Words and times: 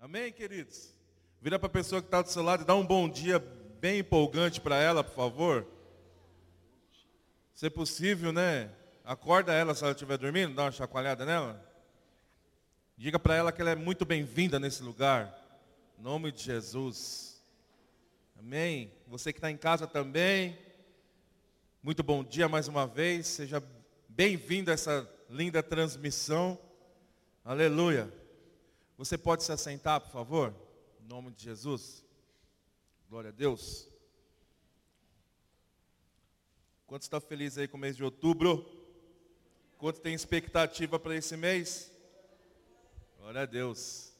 Amém, 0.00 0.30
queridos? 0.30 0.94
Vira 1.42 1.58
para 1.58 1.66
a 1.66 1.70
pessoa 1.70 2.00
que 2.00 2.06
está 2.06 2.22
do 2.22 2.30
seu 2.30 2.40
lado 2.40 2.62
e 2.62 2.64
dá 2.64 2.72
um 2.72 2.86
bom 2.86 3.08
dia 3.08 3.40
bem 3.80 3.98
empolgante 3.98 4.60
para 4.60 4.76
ela, 4.76 5.02
por 5.02 5.12
favor. 5.12 5.66
Se 7.52 7.68
possível, 7.68 8.32
né? 8.32 8.70
Acorda 9.04 9.52
ela 9.52 9.74
se 9.74 9.82
ela 9.82 9.90
estiver 9.90 10.16
dormindo, 10.16 10.54
dá 10.54 10.62
uma 10.62 10.70
chacoalhada 10.70 11.26
nela. 11.26 11.60
Diga 12.96 13.18
para 13.18 13.34
ela 13.34 13.50
que 13.50 13.60
ela 13.60 13.70
é 13.70 13.74
muito 13.74 14.04
bem-vinda 14.04 14.60
nesse 14.60 14.84
lugar. 14.84 15.36
Em 15.98 16.02
nome 16.02 16.30
de 16.30 16.44
Jesus. 16.44 17.42
Amém. 18.38 18.92
Você 19.08 19.32
que 19.32 19.38
está 19.38 19.50
em 19.50 19.56
casa 19.56 19.84
também. 19.84 20.56
Muito 21.82 22.04
bom 22.04 22.22
dia 22.22 22.48
mais 22.48 22.68
uma 22.68 22.86
vez. 22.86 23.26
Seja 23.26 23.60
bem-vindo 24.08 24.70
a 24.70 24.74
essa 24.74 25.10
linda 25.28 25.60
transmissão. 25.60 26.56
Aleluia. 27.44 28.17
Você 28.98 29.16
pode 29.16 29.44
se 29.44 29.52
assentar, 29.52 30.00
por 30.00 30.10
favor? 30.10 30.52
Em 31.00 31.06
nome 31.06 31.30
de 31.30 31.44
Jesus. 31.44 32.04
Glória 33.08 33.30
a 33.30 33.32
Deus. 33.32 33.86
Quanto 36.84 37.02
está 37.02 37.20
feliz 37.20 37.56
aí 37.56 37.68
com 37.68 37.76
o 37.76 37.80
mês 37.80 37.96
de 37.96 38.02
outubro? 38.02 38.68
Quanto 39.78 40.00
tem 40.00 40.14
expectativa 40.14 40.98
para 40.98 41.14
esse 41.14 41.36
mês? 41.36 41.92
Glória 43.20 43.42
a 43.42 43.46
Deus. 43.46 44.12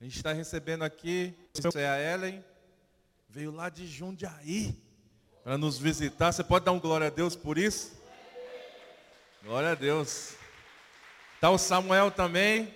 A 0.00 0.04
gente 0.04 0.16
está 0.16 0.32
recebendo 0.32 0.82
aqui, 0.82 1.32
é 1.76 1.86
a 1.86 2.14
Ellen, 2.14 2.44
veio 3.28 3.52
lá 3.52 3.68
de 3.68 3.86
Jundiaí 3.86 4.76
para 5.44 5.56
nos 5.56 5.78
visitar. 5.78 6.32
Você 6.32 6.42
pode 6.42 6.64
dar 6.64 6.72
um 6.72 6.80
glória 6.80 7.06
a 7.06 7.10
Deus 7.10 7.36
por 7.36 7.56
isso? 7.56 7.92
Glória 9.44 9.70
a 9.70 9.74
Deus. 9.76 10.34
Está 11.36 11.50
o 11.50 11.58
Samuel 11.58 12.10
também, 12.10 12.74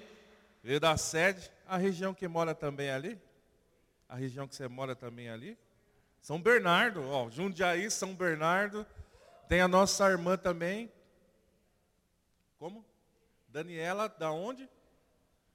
veio 0.63 0.79
da 0.79 0.97
sede. 0.97 1.51
A 1.69 1.77
região 1.77 2.15
que 2.15 2.27
mora 2.27 2.55
também 2.55 2.89
ali? 2.89 3.21
A 4.09 4.17
região 4.17 4.49
que 4.49 4.57
você 4.57 4.67
mora 4.67 4.97
também 4.97 5.29
ali? 5.29 5.59
São 6.19 6.41
Bernardo, 6.41 7.07
ó, 7.07 7.29
Jundiaí, 7.29 7.91
São 7.91 8.15
Bernardo. 8.15 8.87
Tem 9.51 9.61
a 9.61 9.69
nossa 9.69 10.09
irmã 10.09 10.39
também. 10.39 10.91
Como? 12.59 12.83
Daniela, 13.49 14.09
da 14.09 14.33
onde? 14.33 14.67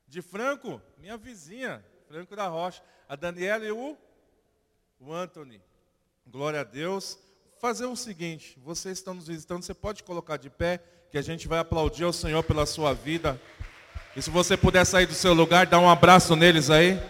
De 0.07 0.21
Franco, 0.21 0.79
minha 0.99 1.17
vizinha, 1.17 1.83
Franco 2.07 2.35
da 2.35 2.47
Rocha. 2.47 2.83
A 3.09 3.16
Daniela 3.16 3.66
e 3.66 3.71
o, 3.71 3.97
o 4.99 5.11
Anthony. 5.11 5.59
Glória 6.27 6.61
a 6.61 6.63
Deus. 6.63 7.17
Fazer 7.57 7.88
o 7.88 7.95
seguinte, 7.95 8.59
vocês 8.59 8.99
estão 8.99 9.16
nos 9.16 9.27
visitando, 9.27 9.63
você 9.63 9.73
pode 9.73 10.03
colocar 10.03 10.38
de 10.38 10.51
pé, 10.51 10.77
que 11.09 11.17
a 11.17 11.23
gente 11.23 11.47
vai 11.47 11.57
aplaudir 11.57 12.03
ao 12.03 12.13
Senhor 12.13 12.43
pela 12.43 12.67
sua 12.67 12.93
vida. 12.93 13.41
E 14.16 14.22
se 14.22 14.30
você 14.30 14.56
puder 14.56 14.86
sair 14.86 15.08
do 15.08 15.14
seu 15.14 15.33
lugar, 15.33 15.66
dá 15.66 15.80
um 15.80 15.89
abraço 15.89 16.36
neles 16.36 16.69
aí. 16.69 17.02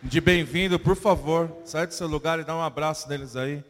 De 0.00 0.20
bem-vindo, 0.20 0.78
por 0.78 0.94
favor. 0.94 1.50
Sai 1.64 1.88
do 1.88 1.94
seu 1.94 2.06
lugar 2.06 2.38
e 2.38 2.44
dá 2.44 2.54
um 2.56 2.62
abraço 2.62 3.08
neles 3.08 3.34
aí. 3.34 3.64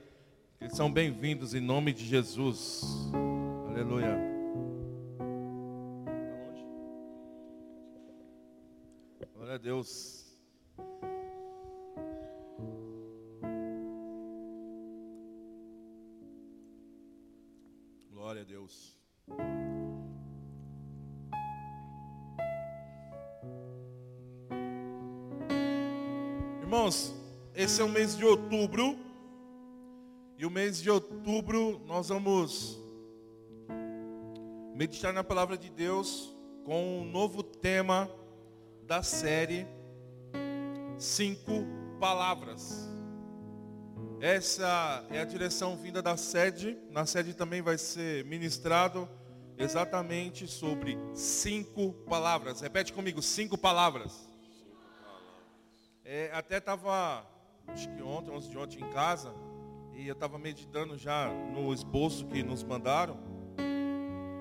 Eles 0.61 0.77
são 0.77 0.93
bem-vindos 0.93 1.55
em 1.55 1.61
nome 1.61 1.93
de 1.95 2.05
Jesus. 2.05 2.83
Aleluia. 3.67 4.19
Glória 9.35 9.55
a 9.55 9.59
Deus. 9.59 10.27
Glória 18.13 18.43
a 18.43 18.45
Deus. 18.45 18.95
Irmãos, 26.73 27.15
esse 27.55 27.83
é 27.83 27.85
o 27.85 27.89
mês 27.91 28.17
de 28.17 28.25
outubro. 28.25 28.99
E 30.39 30.47
o 30.47 30.51
mês 30.51 30.81
de 30.81 30.89
outubro 30.89 31.79
nós 31.85 32.09
vamos 32.09 32.81
meditar 34.75 35.13
na 35.13 35.23
palavra 35.23 35.59
de 35.59 35.69
Deus 35.69 36.35
com 36.65 37.01
um 37.01 37.05
novo 37.05 37.43
tema 37.43 38.11
da 38.87 39.03
série 39.03 39.67
Cinco 40.97 41.67
Palavras. 42.01 42.89
Essa 44.19 45.05
é 45.11 45.21
a 45.21 45.27
direção 45.27 45.77
vinda 45.77 46.01
da 46.01 46.17
sede. 46.17 46.79
Na 46.91 47.05
sede 47.05 47.35
também 47.35 47.61
vai 47.61 47.77
ser 47.77 48.25
ministrado 48.25 49.07
exatamente 49.59 50.49
sobre 50.49 50.97
cinco 51.13 51.93
palavras. 52.09 52.63
Repete 52.63 52.95
comigo, 52.95 53.21
cinco 53.21 53.59
palavras. 53.59 54.32
É, 56.05 56.31
até 56.33 56.59
estava, 56.59 57.25
acho 57.69 57.89
que 57.89 58.03
ontem, 58.03 58.35
antes 58.35 58.49
de 58.49 58.59
ontem 58.59 58.81
em 58.81 58.91
casa, 58.91 59.33
e 59.95 60.09
eu 60.09 60.15
estava 60.15 60.39
meditando 60.39 60.97
já 60.99 61.29
no 61.29 61.73
esboço 61.73 62.27
que 62.27 62.43
nos 62.43 62.65
mandaram, 62.65 63.17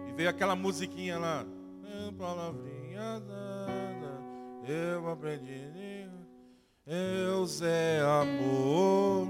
e 0.07 0.11
veio 0.13 0.29
aquela 0.29 0.55
musiquinha 0.55 1.19
lá, 1.19 1.45
palavrinha, 2.17 3.21
eu 4.67 5.07
aprendi, 5.09 6.09
Deus 6.85 7.61
é 7.61 7.99
amor, 8.01 9.27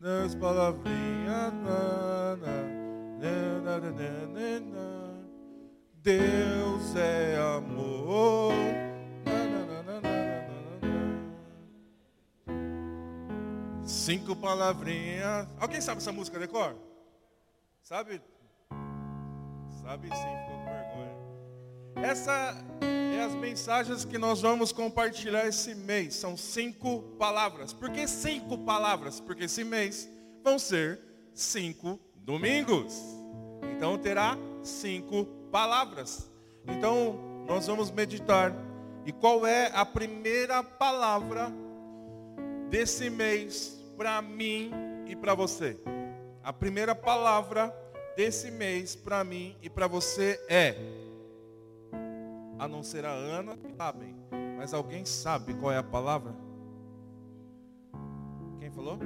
Deus 0.00 0.34
palavrinha, 0.34 1.52
Deus 6.08 6.96
é 6.96 7.36
amor. 7.36 8.54
Cinco 13.84 14.34
palavrinhas. 14.34 15.46
Alguém 15.60 15.82
sabe 15.82 15.98
essa 16.00 16.10
música, 16.10 16.38
decor? 16.38 16.74
Sabe? 17.82 18.22
Sabe 19.82 20.08
sim, 20.08 20.14
ficou 20.14 20.56
com 20.56 20.64
vergonha. 20.64 22.08
Essa 22.10 22.54
é 22.80 23.22
as 23.22 23.34
mensagens 23.34 24.06
que 24.06 24.16
nós 24.16 24.40
vamos 24.40 24.72
compartilhar 24.72 25.46
esse 25.46 25.74
mês. 25.74 26.14
São 26.14 26.38
cinco 26.38 27.02
palavras. 27.18 27.74
Por 27.74 27.90
que 27.90 28.08
cinco 28.08 28.56
palavras? 28.56 29.20
Porque 29.20 29.44
esse 29.44 29.62
mês 29.62 30.08
vão 30.42 30.58
ser 30.58 30.98
cinco 31.34 32.00
domingos. 32.16 32.98
Então 33.76 33.98
terá 33.98 34.38
cinco 34.62 35.37
palavras. 35.50 36.30
Então 36.66 37.18
nós 37.46 37.66
vamos 37.66 37.90
meditar. 37.90 38.54
E 39.04 39.12
qual 39.12 39.46
é 39.46 39.70
a 39.74 39.84
primeira 39.84 40.62
palavra 40.62 41.50
desse 42.68 43.08
mês 43.08 43.82
para 43.96 44.20
mim 44.22 44.70
e 45.06 45.16
para 45.16 45.34
você. 45.34 45.76
A 46.42 46.52
primeira 46.52 46.94
palavra 46.94 47.74
desse 48.16 48.50
mês 48.50 48.94
para 48.94 49.24
mim 49.24 49.56
e 49.62 49.68
para 49.68 49.86
você 49.86 50.40
é 50.48 50.76
a 52.58 52.66
não 52.66 52.82
ser 52.82 53.04
a 53.04 53.12
Ana, 53.12 53.56
sabem, 53.76 54.16
mas 54.56 54.74
alguém 54.74 55.04
sabe 55.04 55.54
qual 55.54 55.70
é 55.70 55.78
a 55.78 55.82
palavra? 55.82 56.34
Quem 58.58 58.70
falou? 58.70 58.98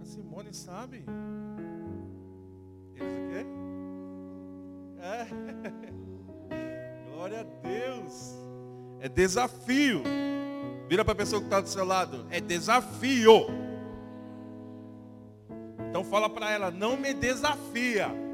A 0.00 0.04
Simone 0.04 0.54
sabe. 0.54 1.04
Eles 2.94 3.12
o 3.12 3.28
quê? 3.30 3.57
É. 5.00 5.26
Glória 7.14 7.40
a 7.40 7.44
Deus. 7.66 8.34
É 9.00 9.08
desafio. 9.08 10.02
Vira 10.88 11.04
para 11.04 11.12
a 11.12 11.16
pessoa 11.16 11.40
que 11.40 11.46
está 11.46 11.60
do 11.60 11.68
seu 11.68 11.84
lado. 11.84 12.26
É 12.30 12.40
desafio. 12.40 13.46
Então 15.88 16.04
fala 16.04 16.28
para 16.28 16.50
ela, 16.50 16.70
não 16.70 16.96
me 16.96 17.14
desafia. 17.14 18.08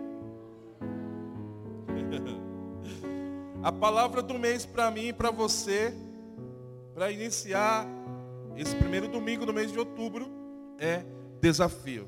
A 3.62 3.72
palavra 3.72 4.22
do 4.22 4.38
mês 4.38 4.66
para 4.66 4.90
mim 4.90 5.06
e 5.06 5.12
para 5.12 5.30
você, 5.30 5.94
para 6.92 7.10
iniciar 7.10 7.86
esse 8.56 8.76
primeiro 8.76 9.08
domingo 9.08 9.46
do 9.46 9.54
mês 9.54 9.72
de 9.72 9.78
outubro, 9.78 10.30
é 10.78 11.02
desafio. 11.40 12.06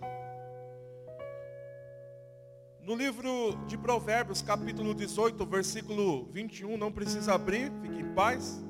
No 2.87 2.95
livro 2.95 3.59
de 3.67 3.77
Provérbios, 3.77 4.41
capítulo 4.41 4.95
18, 4.95 5.45
versículo 5.45 6.27
21, 6.27 6.77
não 6.77 6.93
precisa 6.93 7.35
abrir, 7.35 7.73
fique 7.83 7.99
em 7.99 8.15
paz. 8.15 8.65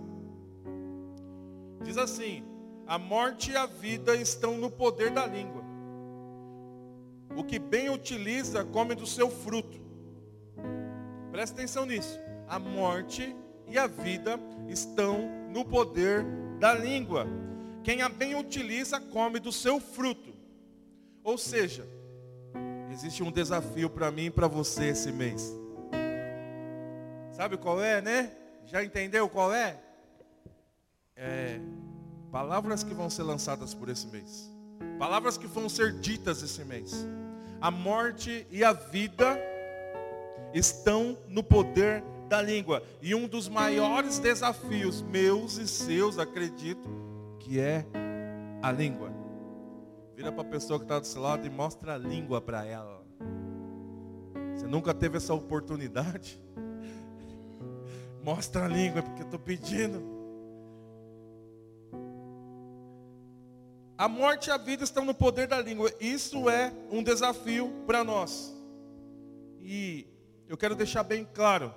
Diz 1.83 1.99
assim: 1.99 2.43
a 2.87 2.99
morte 2.99 3.51
e 3.51 3.57
a 3.59 3.67
vida 3.67 4.17
estão 4.17 4.57
no 4.57 4.71
poder 4.71 5.11
da 5.11 5.27
língua. 5.27 5.63
O 7.37 7.45
que 7.45 7.59
bem 7.59 7.91
utiliza 7.91 8.65
come 8.65 8.95
do 8.95 9.07
seu 9.07 9.29
fruto. 9.29 9.79
Presta 11.31 11.55
atenção 11.55 11.85
nisso. 11.85 12.19
A 12.49 12.59
morte 12.59 13.37
e 13.69 13.77
a 13.77 13.87
vida 13.87 14.41
estão 14.67 15.29
no 15.53 15.63
poder 15.63 16.25
da 16.59 16.73
língua. 16.73 17.27
Quem 17.85 18.01
a 18.01 18.09
bem 18.09 18.35
utiliza 18.35 18.99
come 18.99 19.39
do 19.39 19.53
seu 19.53 19.79
fruto. 19.79 20.33
Ou 21.23 21.37
seja, 21.37 21.87
existe 22.97 23.23
um 23.23 23.31
desafio 23.31 23.91
para 23.91 24.11
mim 24.11 24.27
e 24.27 24.31
para 24.31 24.49
você 24.49 24.87
esse 24.87 25.13
mês. 25.13 25.55
Sabe 27.31 27.59
qual 27.59 27.83
é, 27.83 28.01
né? 28.01 28.33
Já 28.65 28.83
entendeu 28.83 29.29
qual 29.29 29.53
é? 29.53 29.79
É 31.15 31.61
palavras 32.33 32.83
que 32.83 32.95
vão 32.95 33.11
ser 33.11 33.23
lançadas 33.23 33.75
por 33.75 33.91
esse 33.91 34.07
mês. 34.07 34.51
Palavras 34.99 35.37
que 35.37 35.47
vão 35.47 35.69
ser 35.69 35.93
ditas 35.93 36.43
esse 36.43 36.65
mês. 36.65 37.07
A 37.61 37.71
morte 37.71 38.47
e 38.51 38.65
a 38.65 38.73
vida 38.73 39.39
estão 40.55 41.19
no 41.29 41.43
poder 41.43 42.03
da 42.31 42.41
língua. 42.41 42.83
E 43.03 43.15
um 43.15 43.29
dos 43.29 43.47
maiores 43.47 44.19
desafios 44.19 45.03
meus 45.03 45.59
e 45.59 45.69
seus, 45.69 46.19
acredito, 46.19 46.89
que 47.41 47.61
é 47.61 47.85
a 48.63 48.73
língua. 48.73 49.16
Vira 50.17 50.33
para 50.33 50.41
a 50.41 50.51
pessoa 50.51 50.79
que 50.79 50.87
está 50.87 50.99
do 50.99 51.07
seu 51.07 51.21
lado 51.21 51.47
e 51.47 51.51
mostra 51.51 51.93
a 51.93 51.99
língua 51.99 52.41
para 52.41 52.65
ela. 52.65 53.05
Você 54.55 54.67
nunca 54.67 54.95
teve 54.95 55.19
essa 55.19 55.35
oportunidade? 55.35 56.41
Mostra 58.25 58.65
a 58.65 58.69
língua, 58.69 59.03
porque 59.03 59.21
eu 59.21 59.27
estou 59.27 59.39
pedindo. 59.39 60.03
A 63.99 64.09
morte 64.09 64.49
e 64.49 64.51
a 64.51 64.57
vida 64.57 64.85
estão 64.85 65.05
no 65.05 65.13
poder 65.13 65.47
da 65.47 65.61
língua. 65.61 65.93
Isso 66.01 66.49
é 66.49 66.73
um 66.91 67.03
desafio 67.03 67.71
para 67.87 68.03
nós. 68.03 68.57
E 69.61 70.07
eu 70.49 70.57
quero 70.57 70.75
deixar 70.75 71.03
bem 71.03 71.29
claro 71.35 71.75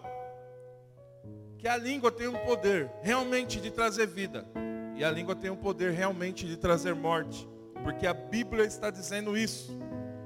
que 1.57 1.68
a 1.68 1.75
língua 1.75 2.09
tem 2.09 2.30
um 2.30 2.45
poder 2.45 2.89
realmente 3.01 3.59
de 3.59 3.69
trazer 3.69 4.07
vida. 4.07 4.45
E 4.95 5.03
a 5.03 5.12
língua 5.12 5.36
tem 5.36 5.50
um 5.50 5.57
poder 5.57 5.91
realmente 5.91 6.47
de 6.47 6.56
trazer 6.56 6.95
morte. 6.95 7.45
Porque 7.83 8.05
a 8.05 8.13
Bíblia 8.13 8.65
está 8.65 8.89
dizendo 8.89 9.37
isso. 9.37 9.77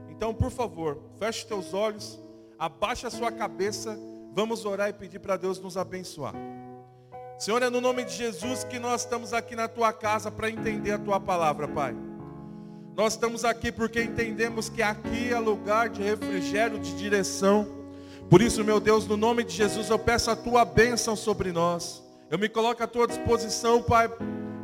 Então, 0.10 0.34
por 0.34 0.52
favor, 0.52 1.00
feche 1.20 1.46
teus 1.46 1.74
olhos, 1.74 2.20
abaixe 2.58 3.06
a 3.06 3.10
sua 3.10 3.32
cabeça, 3.32 3.98
vamos 4.34 4.66
orar 4.66 4.90
e 4.90 4.94
pedir 4.94 5.20
para 5.20 5.38
Deus 5.38 5.60
nos 5.60 5.76
abençoar. 5.78 6.34
Senhor, 7.38 7.62
é 7.62 7.70
no 7.70 7.82
nome 7.82 8.06
de 8.06 8.14
Jesus 8.14 8.64
que 8.64 8.80
nós 8.80 9.02
estamos 9.02 9.34
aqui 9.34 9.56
na 9.56 9.68
tua 9.68 9.92
casa 9.92 10.32
para 10.32 10.50
entender 10.50 10.92
a 10.92 11.00
tua 11.00 11.20
palavra, 11.20 11.68
Pai. 11.68 11.96
Nós 12.96 13.14
estamos 13.14 13.44
aqui 13.44 13.72
porque 13.72 14.04
entendemos 14.04 14.70
que 14.70 14.84
aqui 14.84 15.34
é 15.34 15.40
lugar 15.40 15.90
de 15.90 16.04
refrigério, 16.04 16.80
de 16.80 16.96
direção. 16.96 17.68
Por 18.30 18.42
isso, 18.42 18.64
meu 18.64 18.80
Deus, 18.80 19.08
no 19.08 19.18
nome 19.18 19.44
de 19.44 19.54
Jesus, 19.54 19.90
eu 19.90 19.98
peço 19.98 20.30
a 20.30 20.36
tua 20.36 20.64
bênção 20.64 21.16
sobre 21.16 21.52
nós. 21.52 22.04
Eu 22.30 22.38
me 22.38 22.48
coloco 22.48 22.84
à 22.84 22.88
tua 22.88 23.08
disposição, 23.08 23.82
Pai, 23.82 24.10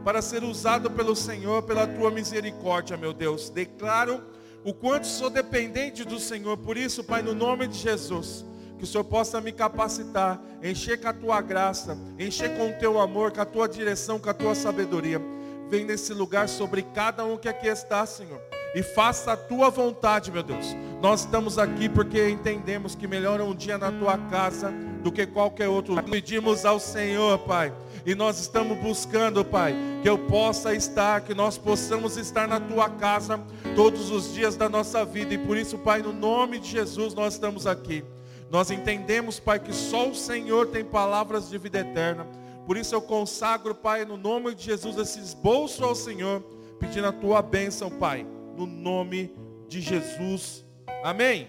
para 0.10 0.24
ser 0.24 0.44
usado 0.44 0.90
pelo 0.90 1.16
Senhor, 1.16 1.62
pela 1.62 1.86
tua 1.86 2.10
misericórdia, 2.10 2.98
meu 2.98 3.14
Deus. 3.14 3.52
Declaro 3.52 4.24
o 4.64 4.74
quanto 4.74 5.06
sou 5.06 5.30
dependente 5.30 6.04
do 6.04 6.20
Senhor. 6.20 6.58
Por 6.58 6.78
isso, 6.78 7.04
Pai, 7.04 7.22
no 7.22 7.36
nome 7.36 7.68
de 7.68 7.78
Jesus, 7.78 8.44
que 8.80 8.86
o 8.86 8.88
Senhor 8.88 9.04
possa 9.04 9.40
me 9.40 9.52
capacitar, 9.52 10.42
encher 10.64 11.00
com 11.00 11.10
a 11.10 11.14
tua 11.14 11.42
graça, 11.42 11.96
encher 12.18 12.58
com 12.58 12.72
o 12.72 12.74
teu 12.80 13.00
amor, 13.00 13.32
com 13.32 13.42
a 13.42 13.46
tua 13.46 13.70
direção, 13.70 14.18
com 14.18 14.32
a 14.32 14.34
tua 14.34 14.56
sabedoria. 14.56 15.22
Vem 15.70 15.86
nesse 15.86 16.12
lugar 16.12 16.50
sobre 16.50 16.82
cada 16.82 17.24
um 17.24 17.38
que 17.38 17.48
aqui 17.48 17.68
está, 17.68 18.04
Senhor. 18.04 18.42
E 18.74 18.82
faça 18.82 19.34
a 19.34 19.38
tua 19.38 19.70
vontade, 19.70 20.32
meu 20.32 20.42
Deus. 20.42 20.76
Nós 21.04 21.20
estamos 21.20 21.60
aqui 21.60 21.88
porque 21.88 22.30
entendemos 22.30 22.96
que 22.96 23.08
melhor 23.08 23.40
é 23.40 23.44
um 23.44 23.54
dia 23.54 23.78
na 23.78 23.92
tua 23.92 24.18
casa 24.18 24.74
do 25.04 25.12
que 25.12 25.28
qualquer 25.28 25.68
outro. 25.68 26.02
Pedimos 26.02 26.66
ao 26.66 26.80
Senhor, 26.80 27.38
Pai. 27.38 27.72
E 28.10 28.16
nós 28.16 28.40
estamos 28.40 28.76
buscando, 28.80 29.46
Pai, 29.46 29.76
que 30.02 30.10
eu 30.10 30.18
possa 30.18 30.74
estar, 30.74 31.22
que 31.22 31.36
nós 31.36 31.60
possamos 31.60 32.18
estar 32.18 32.48
na 32.48 32.60
tua 32.60 32.90
casa 32.90 33.40
todos 33.76 34.10
os 34.10 34.34
dias 34.34 34.56
da 34.56 34.68
nossa 34.68 35.06
vida. 35.06 35.36
E 35.36 35.38
por 35.38 35.56
isso, 35.56 35.78
Pai, 35.78 36.02
no 36.02 36.12
nome 36.12 36.58
de 36.58 36.72
Jesus, 36.72 37.14
nós 37.14 37.36
estamos 37.36 37.68
aqui. 37.68 38.04
Nós 38.50 38.72
entendemos, 38.72 39.40
Pai, 39.40 39.60
que 39.60 39.72
só 39.72 40.10
o 40.10 40.16
Senhor 40.16 40.70
tem 40.70 40.84
palavras 40.84 41.52
de 41.52 41.58
vida 41.60 41.82
eterna. 41.82 42.26
Por 42.66 42.78
isso 42.78 42.96
eu 42.96 43.02
consagro, 43.04 43.76
Pai, 43.76 44.04
no 44.06 44.18
nome 44.18 44.56
de 44.56 44.64
Jesus, 44.64 44.98
esse 44.98 45.20
esboço 45.20 45.86
ao 45.86 45.94
Senhor, 45.94 46.42
pedindo 46.80 47.06
a 47.06 47.12
tua 47.12 47.44
bênção, 47.44 47.92
Pai, 47.92 48.26
no 48.58 48.66
nome 48.66 49.32
de 49.68 49.82
Jesus. 49.82 50.66
Amém. 51.04 51.48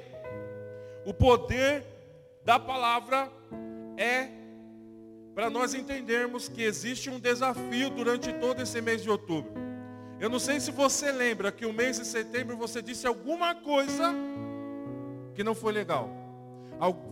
O 1.07 1.15
poder 1.15 1.87
da 2.45 2.59
palavra 2.59 3.33
é 3.97 4.40
para 5.41 5.49
nós 5.49 5.73
entendermos 5.73 6.51
que 6.51 6.63
existe 6.63 7.09
um 7.09 7.19
desafio 7.19 7.89
durante 7.89 8.31
todo 8.31 8.61
esse 8.61 8.79
mês 8.83 9.03
de 9.03 9.09
outubro. 9.09 9.51
Eu 10.21 10.29
não 10.29 10.39
sei 10.39 10.61
se 10.61 10.71
você 10.71 11.11
lembra 11.11 11.51
que 11.51 11.65
o 11.65 11.73
mês 11.73 11.99
de 11.99 12.05
setembro 12.05 12.59
você 12.59 12.83
disse 12.83 13.07
alguma 13.07 13.55
coisa 13.55 14.13
que 15.35 15.43
não 15.43 15.55
foi 15.55 15.73
legal. 15.73 16.11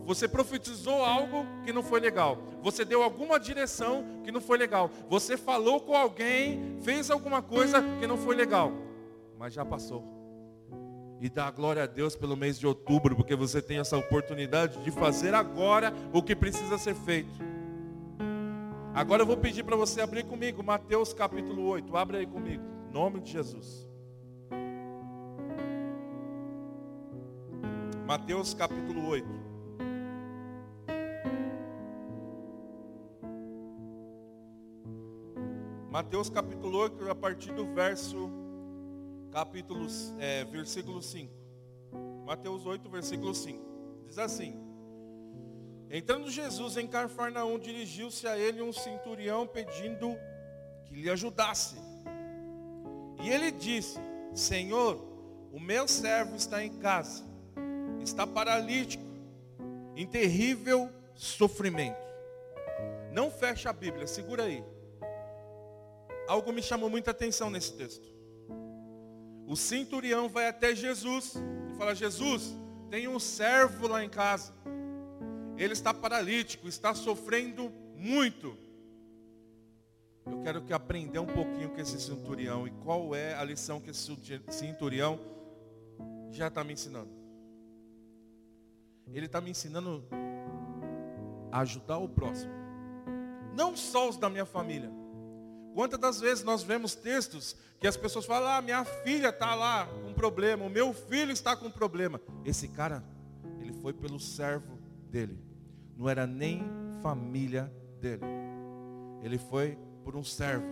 Você 0.04 0.28
profetizou 0.28 1.02
algo 1.02 1.46
que 1.64 1.72
não 1.72 1.82
foi 1.82 2.00
legal. 2.00 2.36
Você 2.62 2.84
deu 2.84 3.02
alguma 3.02 3.40
direção 3.40 4.04
que 4.22 4.30
não 4.30 4.42
foi 4.42 4.58
legal. 4.58 4.90
Você 5.08 5.38
falou 5.38 5.80
com 5.80 5.96
alguém, 5.96 6.76
fez 6.82 7.10
alguma 7.10 7.40
coisa 7.40 7.82
que 7.98 8.06
não 8.06 8.19
foi 8.19 8.36
legal. 8.36 8.75
Mas 9.38 9.54
já 9.54 9.64
passou. 9.64 10.04
E 11.19 11.30
dá 11.30 11.50
glória 11.50 11.84
a 11.84 11.86
Deus 11.86 12.14
pelo 12.14 12.36
mês 12.36 12.58
de 12.58 12.66
outubro, 12.66 13.16
porque 13.16 13.34
você 13.34 13.62
tem 13.62 13.78
essa 13.78 13.96
oportunidade 13.96 14.84
de 14.84 14.90
fazer 14.90 15.32
agora 15.32 15.94
o 16.12 16.22
que 16.22 16.36
precisa 16.36 16.76
ser 16.76 16.94
feito. 16.94 17.48
Agora 18.99 19.23
eu 19.23 19.27
vou 19.27 19.37
pedir 19.37 19.62
para 19.62 19.77
você 19.77 20.00
abrir 20.00 20.25
comigo 20.25 20.61
Mateus 20.61 21.12
capítulo 21.12 21.69
8. 21.69 21.97
Abre 21.97 22.17
aí 22.17 22.27
comigo. 22.27 22.65
Em 22.89 22.93
nome 22.93 23.21
de 23.21 23.31
Jesus. 23.31 23.89
Mateus 28.05 28.55
capítulo 28.55 29.06
8. 29.06 29.29
Mateus 35.93 36.29
capítulo 36.29 36.79
8, 36.79 37.09
a 37.09 37.15
partir 37.15 37.53
do 37.53 37.73
verso, 37.73 38.29
capítulo, 39.31 39.87
é, 40.19 40.45
versículo 40.45 41.00
5. 41.00 41.33
Mateus 42.27 42.67
8, 42.67 42.91
versículo 42.91 43.33
5. 43.33 43.65
Diz 44.09 44.19
assim: 44.19 44.68
Entrando 45.90 46.31
Jesus 46.31 46.76
em 46.76 46.87
Carfarnaum, 46.87 47.58
dirigiu-se 47.58 48.26
a 48.26 48.38
ele 48.38 48.61
um 48.61 48.73
centurião 48.73 49.46
pedindo 49.46 50.17
que 50.85 50.94
lhe 50.94 51.08
ajudasse. 51.08 51.76
E 53.23 53.31
ele 53.31 53.50
disse: 53.50 53.99
Senhor, 54.35 55.02
o 55.52 55.58
meu 55.58 55.88
servo 55.88 56.37
está 56.37 56.62
em 56.62 56.75
casa, 56.79 57.25
está 58.02 58.26
paralítico, 58.26 59.05
em 59.96 60.06
terrível 60.06 60.90
sofrimento. 61.14 62.06
Não 63.12 63.31
fecha 63.31 63.70
a 63.70 63.73
Bíblia, 63.73 64.06
segura 64.06 64.44
aí 64.44 64.62
algo 66.28 66.52
me 66.52 66.62
chamou 66.62 66.90
muita 66.90 67.11
atenção 67.11 67.49
nesse 67.49 67.73
texto. 67.73 68.07
O 69.47 69.57
centurião 69.57 70.28
vai 70.28 70.47
até 70.47 70.75
Jesus 70.75 71.35
e 71.73 71.76
fala: 71.76 71.95
Jesus, 71.95 72.54
tem 72.90 73.09
um 73.09 73.18
servo 73.18 73.88
lá 73.88 74.04
em 74.04 74.11
casa. 74.11 74.52
Ele 75.59 75.73
está 75.73 75.93
paralítico, 75.93 76.69
está 76.69 76.95
sofrendo 76.95 77.71
muito. 77.97 78.57
Eu 80.25 80.41
quero 80.43 80.62
que 80.62 80.73
aprender 80.73 81.19
um 81.19 81.27
pouquinho 81.27 81.71
com 81.71 81.81
esse 81.81 82.00
centurião 82.00 82.67
e 82.67 82.71
qual 82.71 83.15
é 83.15 83.35
a 83.35 83.45
lição 83.45 83.81
que 83.81 83.91
esse 83.91 84.17
centurião 84.50 85.19
já 86.31 86.49
está 86.49 86.62
me 86.62 86.73
ensinando. 86.73 87.11
Ele 89.12 89.27
está 89.27 89.41
me 89.41 89.50
ensinando 89.50 90.05
a 91.50 91.61
ajudar 91.61 91.99
o 91.99 92.09
próximo. 92.09 92.53
Não 93.55 93.77
só 93.77 94.09
os 94.09 94.17
da 94.17 94.31
minha 94.31 94.47
família 94.47 94.93
Quantas 95.79 96.00
das 96.00 96.21
vezes 96.21 96.43
nós 96.43 96.65
vemos 96.65 96.97
textos 96.97 97.57
que 97.79 97.87
as 97.87 97.97
pessoas 97.97 98.27
falam, 98.27 98.49
ah, 98.49 98.61
minha 98.61 98.85
filha 98.85 99.29
está 99.29 99.55
lá 99.55 99.87
com 99.87 100.12
problema, 100.12 100.65
o 100.65 100.69
meu 100.69 100.93
filho 100.93 101.31
está 101.31 101.55
com 101.55 101.71
problema. 101.71 102.21
Esse 102.45 102.67
cara, 102.67 103.05
ele 103.61 103.73
foi 103.75 103.93
pelo 103.93 104.19
servo 104.19 104.77
dele. 105.09 105.38
Não 105.99 106.09
era 106.09 106.28
nem 106.28 106.62
família 107.02 107.73
dele. 108.00 108.23
Ele 109.21 109.37
foi 109.37 109.76
por 110.05 110.14
um 110.14 110.23
servo, 110.23 110.64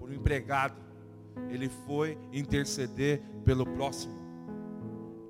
por 0.00 0.10
um 0.10 0.12
empregado. 0.12 0.82
Ele 1.48 1.68
foi 1.68 2.18
interceder 2.32 3.22
pelo 3.44 3.64
próximo. 3.64 4.18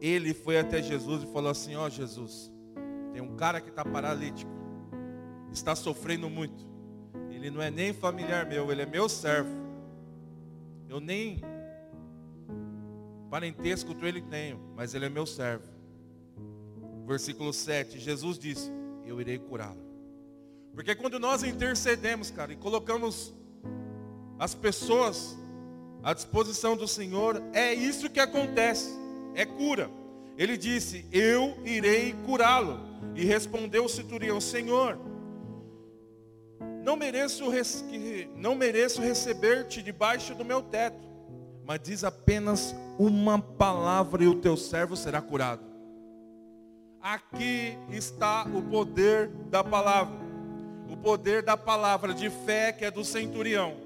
Ele 0.00 0.32
foi 0.32 0.58
até 0.58 0.82
Jesus 0.82 1.24
e 1.24 1.26
falou 1.26 1.50
assim, 1.50 1.76
ó 1.76 1.86
oh, 1.86 1.90
Jesus, 1.90 2.50
tem 3.12 3.20
um 3.20 3.36
cara 3.36 3.60
que 3.60 3.68
está 3.68 3.84
paralítico, 3.84 4.50
está 5.52 5.74
sofrendo 5.74 6.30
muito. 6.30 6.66
Ele 7.30 7.50
não 7.50 7.60
é 7.60 7.70
nem 7.70 7.92
familiar 7.92 8.46
meu, 8.46 8.72
ele 8.72 8.82
é 8.82 8.86
meu 8.86 9.08
servo. 9.10 9.54
Eu 10.88 11.00
nem 11.00 11.42
parentesco 13.28 13.94
com 13.94 14.06
ele 14.06 14.22
tenho, 14.22 14.58
mas 14.74 14.94
ele 14.94 15.04
é 15.04 15.10
meu 15.10 15.26
servo. 15.26 15.68
Versículo 17.06 17.52
7, 17.52 17.98
Jesus 17.98 18.38
disse: 18.38 18.77
Eu 19.08 19.18
irei 19.22 19.38
curá-lo. 19.38 19.82
Porque 20.74 20.94
quando 20.94 21.18
nós 21.18 21.42
intercedemos, 21.42 22.30
cara, 22.30 22.52
e 22.52 22.56
colocamos 22.56 23.34
as 24.38 24.54
pessoas 24.54 25.34
à 26.02 26.12
disposição 26.12 26.76
do 26.76 26.86
Senhor, 26.86 27.42
é 27.54 27.72
isso 27.72 28.10
que 28.10 28.20
acontece, 28.20 28.90
é 29.34 29.46
cura. 29.46 29.90
Ele 30.36 30.58
disse: 30.58 31.06
Eu 31.10 31.56
irei 31.64 32.12
curá-lo. 32.26 32.86
E 33.14 33.24
respondeu 33.24 33.86
o 33.86 33.88
centurião: 33.88 34.42
Senhor, 34.42 34.98
não 36.84 36.94
mereço, 36.94 37.44
não 38.36 38.54
mereço 38.54 39.00
receber-te 39.00 39.82
debaixo 39.82 40.34
do 40.34 40.44
meu 40.44 40.60
teto, 40.60 41.08
mas 41.64 41.80
diz 41.80 42.04
apenas 42.04 42.74
uma 42.98 43.40
palavra 43.40 44.22
e 44.22 44.28
o 44.28 44.34
teu 44.34 44.56
servo 44.56 44.94
será 44.96 45.22
curado. 45.22 45.67
Aqui 47.00 47.78
está 47.90 48.44
o 48.44 48.60
poder 48.60 49.28
da 49.48 49.62
palavra. 49.62 50.18
O 50.90 50.96
poder 50.96 51.42
da 51.42 51.56
palavra 51.56 52.12
de 52.12 52.28
fé 52.28 52.72
que 52.72 52.84
é 52.84 52.90
do 52.90 53.04
centurião. 53.04 53.76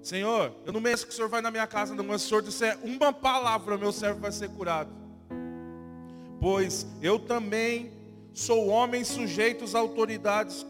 Senhor, 0.00 0.52
eu 0.64 0.72
não 0.72 0.80
mereço 0.80 1.04
que 1.06 1.12
o 1.12 1.16
Senhor 1.16 1.28
vai 1.28 1.40
na 1.40 1.50
minha 1.50 1.66
casa, 1.66 1.92
não, 1.92 2.04
mas 2.04 2.24
o 2.24 2.28
Senhor 2.28 2.42
disser 2.42 2.78
uma 2.84 3.12
palavra, 3.12 3.76
meu 3.76 3.90
servo 3.90 4.20
vai 4.20 4.30
ser 4.30 4.48
curado. 4.50 4.90
Pois 6.40 6.86
eu 7.02 7.18
também 7.18 7.90
sou 8.32 8.68
homem 8.68 9.02
sujeito 9.02 9.64
às 9.64 9.74
autoridades, 9.74 10.64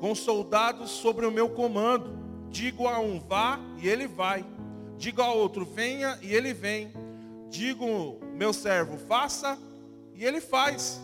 com 0.00 0.12
soldados 0.14 0.90
sobre 0.90 1.24
o 1.24 1.30
meu 1.30 1.50
comando. 1.50 2.18
Digo 2.50 2.88
a 2.88 2.98
um 2.98 3.20
vá 3.20 3.60
e 3.80 3.88
ele 3.88 4.08
vai. 4.08 4.44
Digo 4.96 5.22
a 5.22 5.32
outro 5.32 5.64
venha 5.64 6.18
e 6.20 6.34
ele 6.34 6.52
vem. 6.52 6.92
Digo 7.48 8.18
meu 8.34 8.52
servo 8.52 8.98
faça 8.98 9.56
e 10.18 10.24
ele 10.24 10.40
faz. 10.40 11.00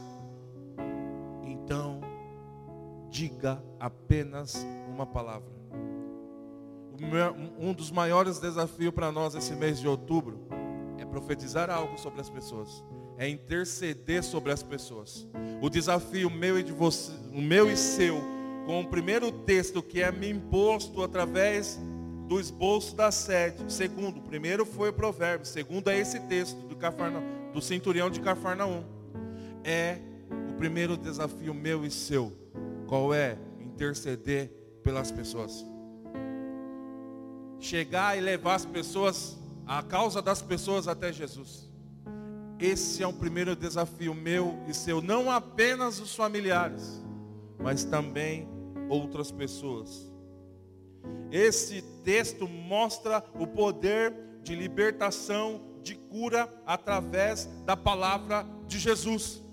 Então, 1.44 2.00
diga 3.09 3.62
apenas 3.78 4.66
uma 4.88 5.06
palavra. 5.06 5.54
Um 7.59 7.73
dos 7.73 7.92
maiores 7.92 8.40
desafios 8.40 8.92
para 8.92 9.12
nós 9.12 9.37
esse 9.37 9.54
mês 9.54 9.78
de 9.78 9.87
outubro 9.87 10.40
é 10.99 11.04
profetizar 11.04 11.71
algo 11.71 11.97
sobre 11.97 12.21
as 12.21 12.28
pessoas, 12.28 12.85
é 13.16 13.28
interceder 13.28 14.25
sobre 14.25 14.50
as 14.50 14.62
pessoas. 14.64 15.28
O 15.62 15.71
desafio 15.71 16.28
meu 16.28 16.59
e 16.59 16.62
de 16.64 16.73
você, 16.73 17.12
o 17.33 17.40
meu 17.40 17.71
e 17.71 17.76
seu, 17.76 18.21
com 18.66 18.80
o 18.80 18.87
primeiro 18.87 19.30
texto 19.30 19.83
que 19.83 20.02
é 20.02 20.11
me 20.11 20.28
imposto 20.28 21.02
através 21.02 21.78
do 22.26 22.40
esboço 22.40 22.97
da 22.97 23.12
sede. 23.12 23.73
Segundo, 23.73 24.21
primeiro 24.23 24.64
foi 24.64 24.88
o 24.88 24.92
provérbio. 24.92 25.47
Segundo 25.47 25.88
é 25.88 25.99
esse 25.99 26.18
texto 26.21 26.56
do, 26.66 26.75
Cafarnaum, 26.75 27.52
do 27.52 27.61
centurião 27.61 28.11
de 28.11 28.21
Cafarnaum 28.21 28.94
é 29.64 29.99
o 30.50 30.56
primeiro 30.56 30.97
desafio 30.97 31.54
meu 31.54 31.85
e 31.85 31.90
seu. 31.90 32.33
Qual 32.87 33.12
é? 33.12 33.38
Interceder 33.59 34.49
pelas 34.83 35.11
pessoas. 35.11 35.64
Chegar 37.59 38.16
e 38.16 38.21
levar 38.21 38.54
as 38.54 38.66
pessoas, 38.66 39.38
a 39.66 39.83
causa 39.83 40.21
das 40.21 40.42
pessoas 40.42 40.87
até 40.87 41.12
Jesus. 41.12 41.68
Esse 42.61 43.02
é 43.02 43.06
o 43.06 43.12
primeiro 43.12 43.56
desafio 43.56 44.14
meu 44.14 44.59
e 44.68 44.75
seu, 44.75 45.02
não 45.02 45.30
apenas 45.30 45.99
os 45.99 46.14
familiares, 46.14 47.02
mas 47.59 47.85
também 47.85 48.49
outras 48.88 49.33
pessoas. 49.33 50.11
Esse 51.30 51.83
texto 52.04 52.47
mostra 52.47 53.25
o 53.38 53.47
poder 53.47 54.14
de 54.42 54.54
libertação, 54.54 55.61
de 55.83 55.94
cura 55.94 56.49
através 56.64 57.47
da 57.64 57.76
palavra 57.76 58.47
de 58.66 58.78
Jesus. 58.78 59.44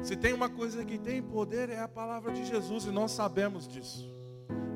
Se 0.00 0.16
tem 0.16 0.32
uma 0.32 0.48
coisa 0.48 0.84
que 0.84 0.98
tem 0.98 1.22
poder 1.22 1.68
é 1.68 1.80
a 1.80 1.88
palavra 1.88 2.32
de 2.32 2.44
Jesus 2.44 2.84
e 2.84 2.90
nós 2.90 3.10
sabemos 3.10 3.68
disso. 3.68 4.10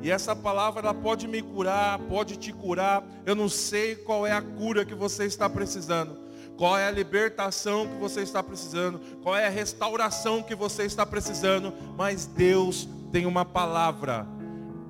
E 0.03 0.11
essa 0.11 0.37
palavra 0.37 0.83
ela 0.83 0.95
pode 0.95 1.27
me 1.27 1.43
curar, 1.43 1.99
pode 2.01 2.37
te 2.37 2.53
curar. 2.53 3.03
Eu 3.25 3.35
não 3.35 3.49
sei 3.49 3.97
qual 3.97 4.27
é 4.27 4.33
a 4.33 4.43
cura 4.43 4.85
que 4.85 4.95
você 4.95 5.25
está 5.25 5.49
precisando. 5.49 6.27
Qual 6.57 6.79
é 6.79 6.87
a 6.87 6.91
libertação 6.91 7.87
que 7.87 7.97
você 7.97 8.23
está 8.23 8.43
precisando? 8.43 8.99
Qual 9.23 9.37
é 9.37 9.47
a 9.47 9.51
restauração 9.51 10.43
que 10.43 10.55
você 10.55 10.85
está 10.85 11.05
precisando? 11.05 11.73
Mas 11.97 12.27
Deus 12.27 12.89
tem 13.11 13.27
uma 13.27 13.45
palavra. 13.45 14.27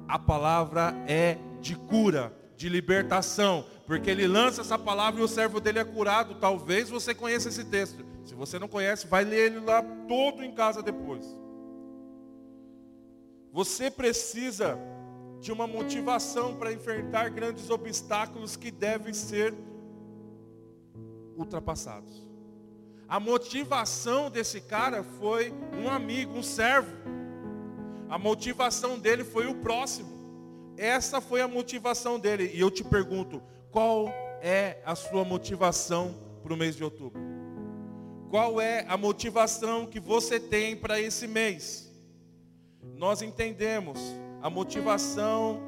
A 0.07 0.19
palavra 0.19 0.95
é 1.09 1.39
de 1.61 1.75
cura, 1.75 2.33
de 2.57 2.69
libertação, 2.69 3.67
porque 3.87 4.11
ele 4.11 4.27
lança 4.27 4.63
essa 4.63 4.79
palavra 4.79 5.21
e 5.21 5.25
o 5.25 5.29
servo 5.29 5.61
dele 5.61 5.79
é 5.79 5.85
curado. 5.85 6.37
Talvez 6.37 6.89
você 6.89 7.15
conheça 7.15 7.49
esse 7.49 7.65
texto. 7.65 8.05
Se 8.25 8.35
você 8.35 8.59
não 8.59 8.69
conhece, 8.69 9.07
vai 9.07 9.25
ler 9.25 9.53
ele 9.53 9.61
lá 9.61 9.83
todo 10.09 10.43
em 10.43 10.53
casa 10.53 10.83
depois. 10.83 11.27
Você 13.53 13.91
precisa 13.91 14.79
de 15.41 15.53
uma 15.53 15.67
motivação 15.67 16.57
para 16.57 16.73
enfrentar 16.73 17.29
grandes 17.31 17.71
obstáculos 17.71 18.57
que 18.57 18.71
devem 18.71 19.13
ser 19.13 19.55
ultrapassados. 21.37 22.27
A 23.09 23.21
motivação 23.21 24.31
desse 24.31 24.61
cara 24.61 25.05
foi 25.05 25.55
um 25.73 25.89
amigo, 25.89 26.37
um 26.37 26.43
servo. 26.43 26.97
A 28.09 28.19
motivação 28.19 28.99
dele 28.99 29.23
foi 29.23 29.47
o 29.47 29.55
próximo. 29.55 30.16
Essa 30.77 31.21
foi 31.21 31.41
a 31.41 31.49
motivação 31.49 32.19
dele. 32.19 32.51
E 32.55 32.61
eu 32.61 32.71
te 32.71 32.85
pergunto, 32.85 33.43
qual 33.71 34.09
é 34.41 34.81
a 34.85 34.95
sua 34.95 35.25
motivação 35.25 36.15
para 36.43 36.53
o 36.53 36.57
mês 36.57 36.77
de 36.77 36.85
outubro? 36.85 37.21
Qual 38.31 38.61
é 38.61 38.85
a 38.89 38.97
motivação 38.97 39.87
que 39.87 40.01
você 40.01 40.39
tem 40.39 40.77
para 40.77 41.01
esse 41.01 41.27
mês? 41.27 41.93
Nós 42.97 43.23
entendemos 43.23 43.99
a 44.43 44.51
motivação 44.51 45.61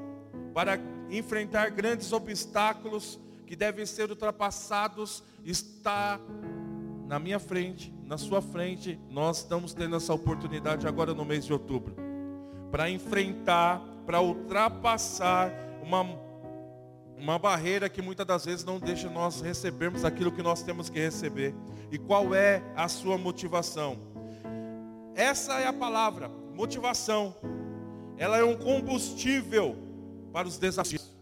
para 0.53 0.79
enfrentar 1.11 1.71
grandes 1.71 2.13
obstáculos 2.13 3.19
que 3.47 3.57
devem 3.57 3.87
ser 3.87 4.11
ultrapassados 4.11 5.23
está 5.45 6.21
na 7.07 7.19
minha 7.19 7.39
frente, 7.39 7.93
na 8.05 8.19
sua 8.19 8.43
frente. 8.43 9.01
Nós 9.09 9.39
estamos 9.39 9.73
tendo 9.73 9.97
essa 9.97 10.13
oportunidade 10.13 10.87
agora 10.87 11.15
no 11.15 11.25
mês 11.25 11.47
de 11.47 11.53
outubro 11.53 11.95
para 12.71 12.91
enfrentar, 12.91 13.83
para 14.09 14.23
ultrapassar 14.23 15.53
uma 15.83 16.03
uma 17.15 17.39
barreira 17.39 17.91
que 17.91 18.01
muitas 18.01 18.27
das 18.27 18.47
vezes 18.47 18.65
não 18.65 18.79
deixa 18.79 19.11
nós 19.11 19.43
recebermos 19.43 20.03
aquilo 20.03 20.33
que 20.33 20.43
nós 20.43 20.63
temos 20.63 20.89
que 20.89 20.99
receber. 20.99 21.55
E 21.91 21.99
qual 21.99 22.35
é 22.35 22.63
a 22.75 22.89
sua 22.89 23.19
motivação? 23.19 23.99
Essa 25.15 25.61
é 25.61 25.67
a 25.67 25.73
palavra, 25.75 26.31
motivação. 26.55 27.35
Ela 28.17 28.39
é 28.39 28.45
um 28.45 28.57
combustível 28.57 29.77
para 30.33 30.49
os 30.49 30.57
desafios. 30.57 31.15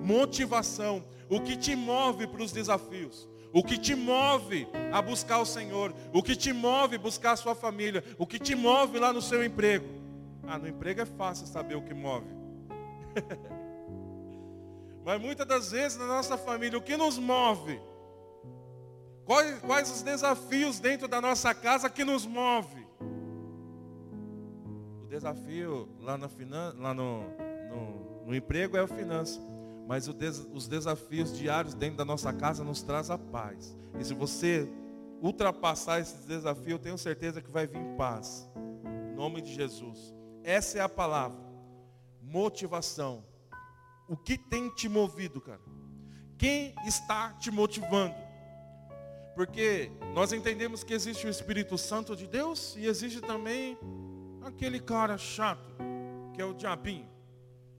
Motivação, 0.00 1.02
o 1.28 1.40
que 1.40 1.56
te 1.56 1.74
move 1.74 2.28
para 2.28 2.42
os 2.42 2.52
desafios. 2.52 3.28
O 3.52 3.64
que 3.64 3.78
te 3.78 3.96
move 3.96 4.68
a 4.92 5.02
buscar 5.02 5.38
o 5.38 5.46
Senhor, 5.46 5.92
o 6.12 6.22
que 6.22 6.36
te 6.36 6.52
move 6.52 6.98
buscar 6.98 7.32
a 7.32 7.36
sua 7.36 7.54
família, 7.54 8.04
o 8.16 8.26
que 8.26 8.38
te 8.38 8.54
move 8.54 8.98
lá 9.00 9.12
no 9.12 9.22
seu 9.22 9.42
emprego. 9.42 10.05
Ah, 10.46 10.58
no 10.58 10.68
emprego 10.68 11.00
é 11.00 11.06
fácil 11.06 11.46
saber 11.46 11.74
o 11.74 11.82
que 11.82 11.94
move. 11.94 12.26
Mas 15.04 15.20
muitas 15.20 15.46
das 15.46 15.70
vezes 15.70 15.98
na 15.98 16.06
nossa 16.06 16.36
família, 16.36 16.78
o 16.78 16.82
que 16.82 16.96
nos 16.96 17.18
move? 17.18 17.80
Quais, 19.24 19.58
quais 19.60 19.90
os 19.90 20.02
desafios 20.02 20.80
dentro 20.80 21.08
da 21.08 21.20
nossa 21.20 21.54
casa 21.54 21.90
que 21.90 22.04
nos 22.04 22.26
move? 22.26 22.86
O 25.04 25.06
desafio 25.08 25.88
lá, 26.00 26.18
lá 26.76 26.94
no, 26.94 27.22
no, 27.68 28.26
no 28.26 28.34
emprego 28.34 28.76
é 28.76 28.82
o 28.82 28.88
finanças. 28.88 29.40
Mas 29.86 30.08
des 30.08 30.44
os 30.52 30.66
desafios 30.66 31.36
diários 31.36 31.72
dentro 31.72 31.98
da 31.98 32.04
nossa 32.04 32.32
casa 32.32 32.64
nos 32.64 32.82
traz 32.82 33.08
a 33.08 33.16
paz. 33.16 33.76
E 34.00 34.04
se 34.04 34.12
você 34.12 34.68
ultrapassar 35.22 36.00
esse 36.00 36.26
desafio, 36.26 36.72
eu 36.72 36.78
tenho 36.78 36.98
certeza 36.98 37.40
que 37.40 37.50
vai 37.50 37.66
vir 37.66 37.84
paz. 37.96 38.48
Em 39.12 39.14
nome 39.14 39.40
de 39.40 39.54
Jesus. 39.54 40.15
Essa 40.46 40.78
é 40.78 40.80
a 40.80 40.88
palavra. 40.88 41.44
Motivação. 42.22 43.24
O 44.08 44.16
que 44.16 44.38
tem 44.38 44.72
te 44.72 44.88
movido, 44.88 45.40
cara? 45.40 45.60
Quem 46.38 46.72
está 46.86 47.32
te 47.32 47.50
motivando? 47.50 48.14
Porque 49.34 49.90
nós 50.14 50.32
entendemos 50.32 50.84
que 50.84 50.94
existe 50.94 51.26
o 51.26 51.28
Espírito 51.28 51.76
Santo 51.76 52.14
de 52.14 52.28
Deus 52.28 52.76
e 52.76 52.86
existe 52.86 53.20
também 53.20 53.76
aquele 54.40 54.78
cara 54.78 55.18
chato, 55.18 55.74
que 56.32 56.40
é 56.40 56.44
o 56.44 56.54
diabinho, 56.54 57.08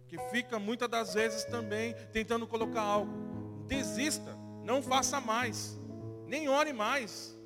que 0.06 0.18
fica 0.30 0.60
muitas 0.60 0.90
das 0.90 1.14
vezes 1.14 1.46
também 1.46 1.96
tentando 2.12 2.46
colocar 2.46 2.82
algo. 2.82 3.64
Desista, 3.66 4.38
não 4.66 4.84
faça 4.84 5.22
mais, 5.22 5.80
nem 6.26 6.50
ore 6.50 6.74
mais. 6.74 7.40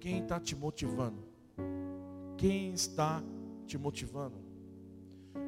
Quem 0.00 0.20
está 0.20 0.40
te 0.40 0.56
motivando? 0.56 1.24
Quem 2.36 2.72
está 2.72 3.22
te 3.68 3.78
motivando? 3.78 4.43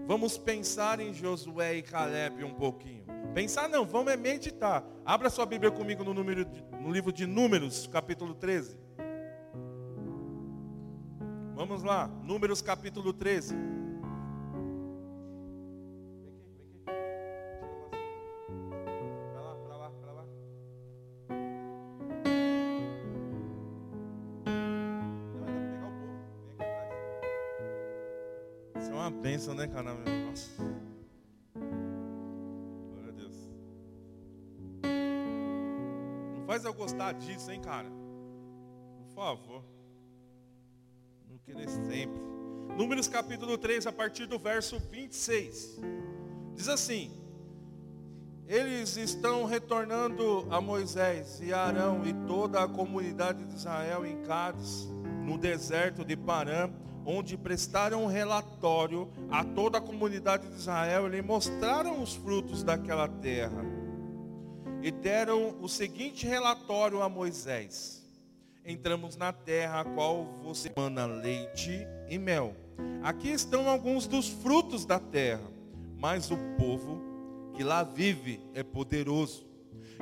Vamos 0.07 0.39
pensar 0.39 1.01
em 1.01 1.13
Josué 1.13 1.77
e 1.77 1.83
Caleb 1.83 2.45
um 2.45 2.55
pouquinho. 2.55 3.05
Pensar 3.35 3.69
não, 3.69 3.85
vamos 3.85 4.13
é 4.13 4.17
meditar. 4.17 4.85
Abra 5.05 5.29
sua 5.29 5.45
Bíblia 5.45 5.71
comigo 5.71 6.05
no, 6.05 6.15
número, 6.15 6.47
no 6.81 6.93
livro 6.93 7.13
de 7.13 7.27
Números, 7.27 7.89
capítulo 7.89 8.35
13. 8.35 8.79
Vamos 11.55 11.83
lá, 11.83 12.07
Números 12.23 12.63
capítulo 12.63 13.13
13. 13.13 13.76
Né, 29.57 29.67
cara? 29.67 29.95
Nossa. 29.95 30.63
Glória 32.93 33.09
a 33.09 33.13
Deus. 33.13 33.35
Não 36.37 36.47
faz 36.47 36.65
eu 36.65 36.75
gostar 36.75 37.13
disso, 37.15 37.51
hein, 37.51 37.61
cara? 37.61 37.89
Por 38.99 39.15
favor. 39.15 39.65
Não 41.29 41.39
querer 41.39 41.69
sempre. 41.69 42.21
Números 42.77 43.09
capítulo 43.09 43.57
3, 43.57 43.87
a 43.87 43.93
partir 43.93 44.27
do 44.27 44.39
verso 44.39 44.79
26. 44.79 45.81
Diz 46.55 46.69
assim: 46.69 47.11
Eles 48.47 48.99
estão 48.99 49.47
retornando 49.47 50.47
a 50.51 50.61
Moisés 50.61 51.41
e 51.41 51.55
Arão 51.55 52.07
e 52.07 52.13
toda 52.27 52.63
a 52.63 52.69
comunidade 52.69 53.47
de 53.47 53.55
Israel 53.55 54.05
em 54.05 54.23
Cádiz, 54.23 54.87
no 55.25 55.39
deserto 55.39 56.05
de 56.05 56.15
Parã 56.15 56.71
onde 57.07 57.37
prestaram 57.37 58.03
um 58.03 58.09
relatório 58.09 59.09
a 59.31 59.45
toda 59.45 59.79
a 59.79 59.81
comunidade 59.81 60.49
de 60.49 60.57
Israel 60.57 61.15
e 61.15 61.23
mostraram 61.23 62.03
os 62.03 62.17
frutos 62.17 62.65
daquela 62.65 63.09
terra. 63.09 63.65
E 64.83 64.91
deram 64.91 65.57
o 65.61 65.69
seguinte 65.69 66.27
relatório 66.27 67.01
a 67.01 67.09
Moisés: 67.09 68.05
Entramos 68.65 69.17
na 69.17 69.33
terra 69.33 69.83
a 69.83 69.85
qual 69.85 70.25
você 70.43 70.71
mana 70.77 71.07
leite 71.07 71.87
e 72.09 72.19
mel. 72.19 72.55
Aqui 73.03 73.31
estão 73.31 73.71
alguns 73.71 74.09
dos 74.09 74.29
frutos 74.29 74.85
da 74.85 74.99
terra, 74.99 75.49
mas 75.97 76.31
o 76.31 76.37
povo 76.59 77.01
que 77.55 77.63
lá 77.63 77.85
vive 77.85 78.41
é 78.53 78.63
poderoso. 78.63 79.47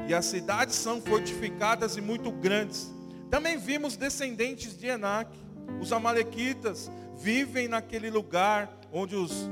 E 0.08 0.14
as 0.14 0.24
cidades 0.24 0.74
são 0.74 1.00
fortificadas 1.00 1.96
e 1.96 2.00
muito 2.00 2.32
grandes. 2.32 2.92
Também 3.30 3.56
vimos 3.58 3.96
descendentes 3.96 4.76
de 4.76 4.86
Enaque 4.86 5.43
os 5.80 5.92
amalequitas 5.92 6.90
vivem 7.16 7.68
naquele 7.68 8.10
lugar 8.10 8.80
onde 8.92 9.16
os 9.16 9.48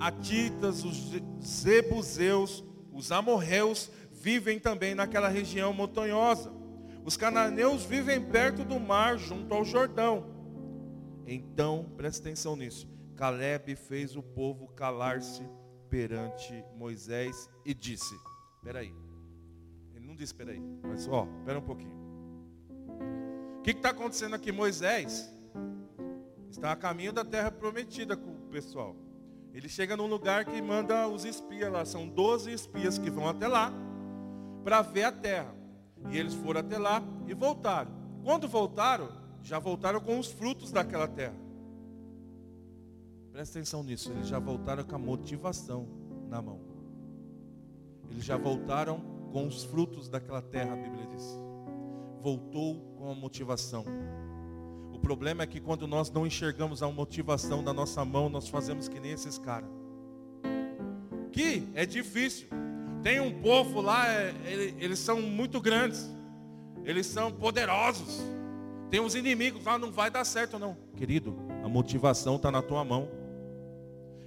atitas, 0.00 0.84
os 0.84 1.12
zebuseus, 1.44 2.64
os 2.92 3.12
amorreus 3.12 3.90
vivem 4.10 4.58
também 4.58 4.94
naquela 4.94 5.28
região 5.28 5.72
montanhosa. 5.72 6.52
Os 7.04 7.16
cananeus 7.16 7.84
vivem 7.84 8.20
perto 8.20 8.64
do 8.64 8.78
mar, 8.78 9.18
junto 9.18 9.52
ao 9.54 9.64
Jordão. 9.64 10.26
Então, 11.26 11.90
presta 11.96 12.22
atenção 12.22 12.54
nisso. 12.56 12.88
Caleb 13.16 13.74
fez 13.76 14.16
o 14.16 14.22
povo 14.22 14.68
calar-se 14.68 15.42
perante 15.88 16.64
Moisés 16.76 17.48
e 17.64 17.74
disse: 17.74 18.14
Espera 18.56 18.80
aí. 18.80 18.94
Ele 19.94 20.06
não 20.06 20.14
disse 20.14 20.32
espera 20.32 20.52
aí, 20.52 20.62
mas 20.82 21.06
ó, 21.08 21.28
espera 21.38 21.58
um 21.58 21.62
pouquinho. 21.62 22.02
O 23.58 23.62
que 23.62 23.70
está 23.70 23.90
acontecendo 23.90 24.34
aqui? 24.34 24.50
Moisés 24.50 25.32
está 26.52 26.72
a 26.72 26.76
caminho 26.76 27.12
da 27.12 27.24
terra 27.24 27.50
prometida 27.50 28.16
com 28.16 28.30
o 28.30 28.48
pessoal. 28.50 28.94
Ele 29.52 29.68
chega 29.68 29.96
num 29.96 30.06
lugar 30.06 30.44
que 30.44 30.60
manda 30.62 31.08
os 31.08 31.24
espias 31.24 31.70
lá, 31.70 31.84
são 31.84 32.08
12 32.08 32.52
espias 32.52 32.98
que 32.98 33.10
vão 33.10 33.28
até 33.28 33.48
lá 33.48 33.72
para 34.62 34.82
ver 34.82 35.04
a 35.04 35.12
terra. 35.12 35.54
E 36.10 36.16
eles 36.16 36.34
foram 36.34 36.60
até 36.60 36.78
lá 36.78 37.02
e 37.26 37.34
voltaram. 37.34 37.90
Quando 38.22 38.48
voltaram, 38.48 39.08
já 39.42 39.58
voltaram 39.58 40.00
com 40.00 40.18
os 40.18 40.30
frutos 40.30 40.70
daquela 40.70 41.08
terra. 41.08 41.34
Presta 43.32 43.58
atenção 43.58 43.82
nisso, 43.82 44.12
eles 44.12 44.28
já 44.28 44.38
voltaram 44.38 44.84
com 44.84 44.94
a 44.94 44.98
motivação 44.98 45.88
na 46.28 46.40
mão. 46.40 46.60
Eles 48.10 48.24
já 48.24 48.36
voltaram 48.36 49.00
com 49.32 49.46
os 49.46 49.64
frutos 49.64 50.08
daquela 50.08 50.42
terra, 50.42 50.74
a 50.74 50.76
Bíblia 50.76 51.06
diz. 51.06 51.24
Voltou 52.20 52.94
com 52.96 53.10
a 53.10 53.14
motivação 53.14 53.84
problema 55.02 55.42
é 55.42 55.46
que 55.46 55.60
quando 55.60 55.86
nós 55.86 56.10
não 56.10 56.26
enxergamos 56.26 56.82
a 56.82 56.88
motivação 56.88 57.62
da 57.62 57.72
nossa 57.72 58.04
mão, 58.04 58.28
nós 58.28 58.48
fazemos 58.48 58.88
que 58.88 59.00
nem 59.00 59.10
esses 59.10 59.36
caras. 59.36 59.68
Que 61.32 61.68
é 61.74 61.84
difícil. 61.84 62.48
Tem 63.02 63.20
um 63.20 63.42
povo 63.42 63.80
lá, 63.80 64.08
é, 64.08 64.32
eles 64.78 65.00
são 65.00 65.20
muito 65.20 65.60
grandes. 65.60 66.08
Eles 66.84 67.06
são 67.06 67.32
poderosos. 67.32 68.22
Tem 68.90 69.00
uns 69.00 69.14
inimigos 69.14 69.64
lá, 69.64 69.76
não 69.76 69.90
vai 69.90 70.10
dar 70.10 70.24
certo 70.24 70.58
não. 70.58 70.76
Querido, 70.96 71.36
a 71.64 71.68
motivação 71.68 72.36
está 72.36 72.50
na 72.50 72.62
tua 72.62 72.84
mão. 72.84 73.08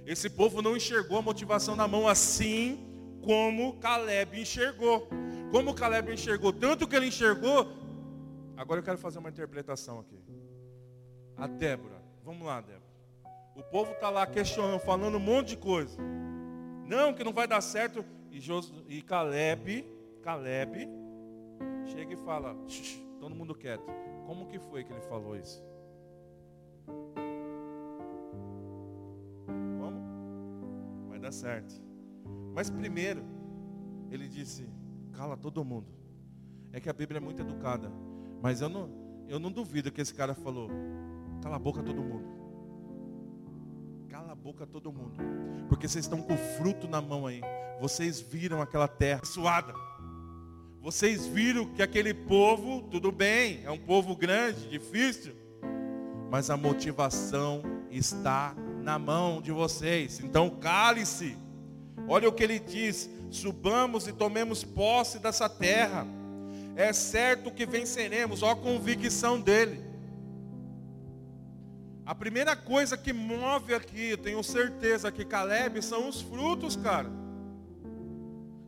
Esse 0.04 0.28
povo 0.28 0.60
não 0.60 0.76
enxergou 0.76 1.18
a 1.18 1.22
motivação 1.22 1.74
na 1.74 1.88
mão 1.88 2.06
assim 2.06 2.78
como 3.22 3.78
Caleb 3.78 4.40
enxergou. 4.40 5.08
Como 5.50 5.74
Caleb 5.74 6.12
enxergou, 6.12 6.52
tanto 6.52 6.86
que 6.86 6.94
ele 6.94 7.06
enxergou. 7.06 7.72
Agora 8.56 8.80
eu 8.80 8.84
quero 8.84 8.98
fazer 8.98 9.18
uma 9.18 9.30
interpretação 9.30 10.00
aqui 10.00 10.16
a 11.36 11.46
Débora. 11.46 12.02
Vamos 12.24 12.46
lá, 12.46 12.60
Débora. 12.60 12.86
O 13.54 13.62
povo 13.62 13.92
está 13.92 14.10
lá 14.10 14.26
questionando, 14.26 14.78
falando 14.80 15.16
um 15.16 15.20
monte 15.20 15.48
de 15.48 15.56
coisa. 15.56 15.98
Não, 16.84 17.14
que 17.14 17.24
não 17.24 17.32
vai 17.32 17.46
dar 17.46 17.60
certo. 17.60 18.04
E, 18.30 18.40
Jos, 18.40 18.72
e 18.86 19.00
Caleb, 19.02 19.88
Caleb, 20.22 20.88
chega 21.86 22.12
e 22.12 22.16
fala, 22.16 22.54
todo 23.18 23.34
mundo 23.34 23.54
quieto. 23.54 23.84
Como 24.26 24.46
que 24.46 24.58
foi 24.58 24.84
que 24.84 24.92
ele 24.92 25.00
falou 25.02 25.36
isso? 25.36 25.62
Como? 29.46 31.08
Vai 31.08 31.18
dar 31.18 31.32
certo. 31.32 31.74
Mas 32.54 32.68
primeiro, 32.68 33.24
ele 34.10 34.28
disse, 34.28 34.68
cala 35.12 35.36
todo 35.36 35.64
mundo. 35.64 35.86
É 36.72 36.80
que 36.80 36.90
a 36.90 36.92
Bíblia 36.92 37.18
é 37.18 37.20
muito 37.20 37.40
educada. 37.40 37.90
Mas 38.42 38.60
eu 38.60 38.68
não, 38.68 38.90
eu 39.28 39.38
não 39.38 39.50
duvido 39.50 39.90
que 39.90 40.00
esse 40.00 40.12
cara 40.12 40.34
falou, 40.34 40.68
Cala 41.46 41.54
a 41.54 41.60
boca 41.60 41.80
todo 41.80 42.02
mundo. 42.02 42.24
Cala 44.08 44.32
a 44.32 44.34
boca 44.34 44.66
todo 44.66 44.92
mundo. 44.92 45.14
Porque 45.68 45.86
vocês 45.86 46.04
estão 46.04 46.20
com 46.20 46.34
o 46.34 46.36
fruto 46.36 46.88
na 46.88 47.00
mão 47.00 47.24
aí. 47.24 47.40
Vocês 47.80 48.20
viram 48.20 48.60
aquela 48.60 48.88
terra 48.88 49.24
suada. 49.24 49.72
Vocês 50.82 51.24
viram 51.24 51.66
que 51.66 51.84
aquele 51.84 52.12
povo, 52.12 52.82
tudo 52.90 53.12
bem, 53.12 53.60
é 53.64 53.70
um 53.70 53.78
povo 53.78 54.16
grande, 54.16 54.68
difícil. 54.68 55.36
Mas 56.32 56.50
a 56.50 56.56
motivação 56.56 57.62
está 57.92 58.52
na 58.82 58.98
mão 58.98 59.40
de 59.40 59.52
vocês. 59.52 60.18
Então 60.18 60.50
cale-se. 60.50 61.38
Olha 62.08 62.28
o 62.28 62.32
que 62.32 62.42
ele 62.42 62.58
diz: 62.58 63.08
subamos 63.30 64.08
e 64.08 64.12
tomemos 64.12 64.64
posse 64.64 65.20
dessa 65.20 65.48
terra. 65.48 66.04
É 66.74 66.92
certo 66.92 67.52
que 67.52 67.64
venceremos, 67.64 68.42
ó 68.42 68.50
a 68.50 68.56
convicção 68.56 69.40
dele. 69.40 69.85
A 72.06 72.14
primeira 72.14 72.54
coisa 72.54 72.96
que 72.96 73.12
move 73.12 73.74
aqui, 73.74 74.10
eu 74.10 74.16
tenho 74.16 74.40
certeza 74.44 75.10
que 75.10 75.24
Caleb 75.24 75.82
são 75.82 76.08
os 76.08 76.20
frutos, 76.20 76.76
cara. 76.76 77.10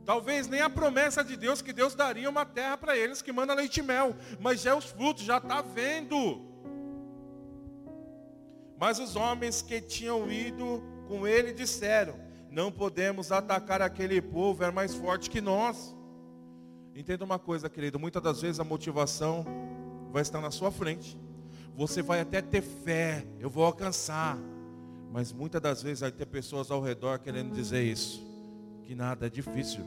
Talvez 0.04 0.48
nem 0.48 0.60
a 0.60 0.68
promessa 0.68 1.22
de 1.22 1.36
Deus 1.36 1.62
que 1.62 1.72
Deus 1.72 1.94
daria 1.94 2.28
uma 2.28 2.44
terra 2.44 2.76
para 2.76 2.96
eles 2.96 3.22
que 3.22 3.30
manda 3.30 3.54
leite 3.54 3.78
e 3.78 3.82
mel, 3.82 4.16
mas 4.40 4.62
já 4.62 4.70
é 4.72 4.74
os 4.74 4.86
frutos, 4.86 5.22
já 5.22 5.36
está 5.36 5.62
vendo. 5.62 6.42
Mas 8.76 8.98
os 8.98 9.14
homens 9.14 9.62
que 9.62 9.80
tinham 9.80 10.28
ido 10.32 10.82
com 11.06 11.24
ele 11.24 11.52
disseram: 11.52 12.18
Não 12.50 12.72
podemos 12.72 13.30
atacar 13.30 13.80
aquele 13.80 14.20
povo, 14.20 14.64
é 14.64 14.70
mais 14.72 14.96
forte 14.96 15.30
que 15.30 15.40
nós. 15.40 15.94
Entenda 16.92 17.24
uma 17.24 17.38
coisa, 17.38 17.70
querido: 17.70 18.00
muitas 18.00 18.22
das 18.22 18.40
vezes 18.40 18.58
a 18.58 18.64
motivação 18.64 19.44
vai 20.10 20.22
estar 20.22 20.40
na 20.40 20.50
sua 20.50 20.72
frente. 20.72 21.16
Você 21.78 22.02
vai 22.02 22.18
até 22.18 22.42
ter 22.42 22.60
fé, 22.60 23.24
eu 23.38 23.48
vou 23.48 23.64
alcançar. 23.64 24.36
Mas 25.12 25.32
muitas 25.32 25.60
das 25.60 25.80
vezes 25.80 26.00
vai 26.00 26.10
ter 26.10 26.26
pessoas 26.26 26.72
ao 26.72 26.82
redor 26.82 27.20
querendo 27.20 27.54
dizer 27.54 27.84
isso. 27.84 28.20
Que 28.82 28.96
nada 28.96 29.28
é 29.28 29.30
difícil. 29.30 29.84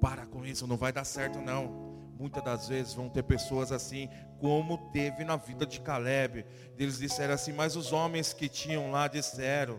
Para 0.00 0.24
com 0.24 0.42
isso, 0.42 0.66
não 0.66 0.78
vai 0.78 0.90
dar 0.90 1.04
certo 1.04 1.38
não. 1.38 1.98
Muitas 2.18 2.42
das 2.42 2.66
vezes 2.66 2.94
vão 2.94 3.10
ter 3.10 3.22
pessoas 3.22 3.72
assim, 3.72 4.08
como 4.38 4.78
teve 4.90 5.22
na 5.22 5.36
vida 5.36 5.66
de 5.66 5.80
Caleb. 5.80 6.46
Eles 6.78 6.96
disseram 6.96 7.34
assim, 7.34 7.52
mas 7.52 7.76
os 7.76 7.92
homens 7.92 8.32
que 8.32 8.48
tinham 8.48 8.90
lá 8.90 9.06
disseram, 9.06 9.78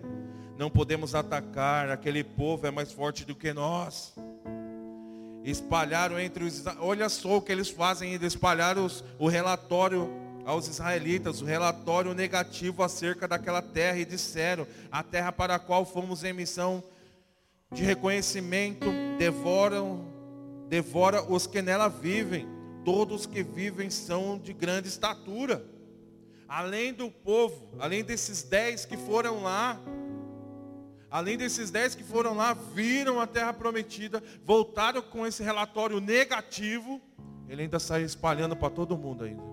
não 0.55 0.69
podemos 0.69 1.15
atacar, 1.15 1.89
aquele 1.89 2.23
povo 2.23 2.67
é 2.67 2.69
mais 2.69 2.91
forte 2.91 3.25
do 3.25 3.33
que 3.33 3.51
nós. 3.51 4.13
Espalharam 5.43 6.19
entre 6.19 6.43
os. 6.43 6.63
Olha 6.79 7.09
só 7.09 7.37
o 7.37 7.41
que 7.41 7.51
eles 7.51 7.71
fazem, 7.71 8.13
eles 8.13 8.33
espalharam 8.33 8.85
os, 8.85 9.03
o 9.17 9.27
relatório 9.27 10.29
aos 10.45 10.67
israelitas 10.67 11.41
o 11.41 11.45
relatório 11.45 12.13
negativo 12.13 12.83
acerca 12.83 13.27
daquela 13.27 13.61
terra 13.61 13.97
e 13.97 14.05
disseram: 14.05 14.67
a 14.91 15.03
terra 15.03 15.31
para 15.31 15.55
a 15.55 15.59
qual 15.59 15.85
fomos 15.85 16.23
em 16.23 16.33
missão 16.33 16.83
de 17.71 17.83
reconhecimento 17.83 18.87
devoram, 19.17 20.05
devora 20.67 21.23
os 21.23 21.47
que 21.47 21.61
nela 21.61 21.87
vivem. 21.87 22.47
Todos 22.83 23.25
que 23.25 23.43
vivem 23.43 23.89
são 23.89 24.39
de 24.39 24.53
grande 24.53 24.87
estatura. 24.87 25.63
Além 26.47 26.93
do 26.93 27.09
povo, 27.09 27.69
além 27.79 28.03
desses 28.03 28.43
dez 28.43 28.85
que 28.85 28.97
foram 28.97 29.43
lá, 29.43 29.79
além 31.09 31.37
desses 31.37 31.69
dez 31.69 31.95
que 31.95 32.03
foram 32.03 32.33
lá, 32.33 32.53
viram 32.53 33.21
a 33.21 33.27
terra 33.27 33.53
prometida, 33.53 34.21
voltaram 34.43 35.01
com 35.01 35.25
esse 35.25 35.43
relatório 35.43 36.01
negativo, 36.01 36.99
ele 37.47 37.61
ainda 37.61 37.79
sai 37.79 38.03
espalhando 38.03 38.55
para 38.55 38.69
todo 38.69 38.97
mundo 38.97 39.23
ainda 39.23 39.50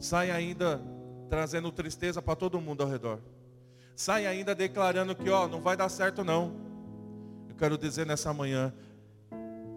sai 0.00 0.30
ainda 0.30 0.80
trazendo 1.28 1.70
tristeza 1.70 2.20
para 2.20 2.34
todo 2.34 2.60
mundo 2.60 2.82
ao 2.82 2.88
redor. 2.88 3.20
sai 3.94 4.26
ainda 4.26 4.54
declarando 4.54 5.14
que 5.14 5.28
ó, 5.28 5.46
não 5.46 5.60
vai 5.60 5.76
dar 5.76 5.88
certo 5.88 6.24
não. 6.24 6.56
Eu 7.48 7.54
quero 7.54 7.76
dizer 7.76 8.06
nessa 8.06 8.32
manhã 8.32 8.72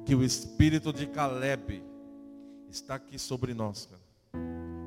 que 0.05 0.15
o 0.15 0.23
espírito 0.23 0.93
de 0.93 1.05
Caleb 1.07 1.83
está 2.69 2.95
aqui 2.95 3.19
sobre 3.19 3.53
nós, 3.53 3.85
cara. 3.85 4.01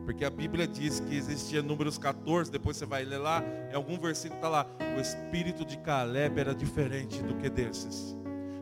Porque 0.07 0.25
a 0.25 0.31
Bíblia 0.31 0.67
diz 0.67 1.01
que 1.01 1.15
existia 1.17 1.63
números 1.63 1.99
14, 1.99 2.51
depois 2.51 2.77
você 2.77 2.87
vai 2.87 3.05
ler 3.05 3.19
lá, 3.19 3.43
em 3.71 3.75
algum 3.75 3.99
versículo 3.99 4.39
está 4.39 4.49
lá, 4.49 4.67
o 4.97 5.01
espírito 5.01 5.65
de 5.65 5.77
Caleb 5.79 6.41
era 6.41 6.55
diferente 6.55 7.23
do 7.23 7.37
que 7.37 7.51
desses. 7.51 8.17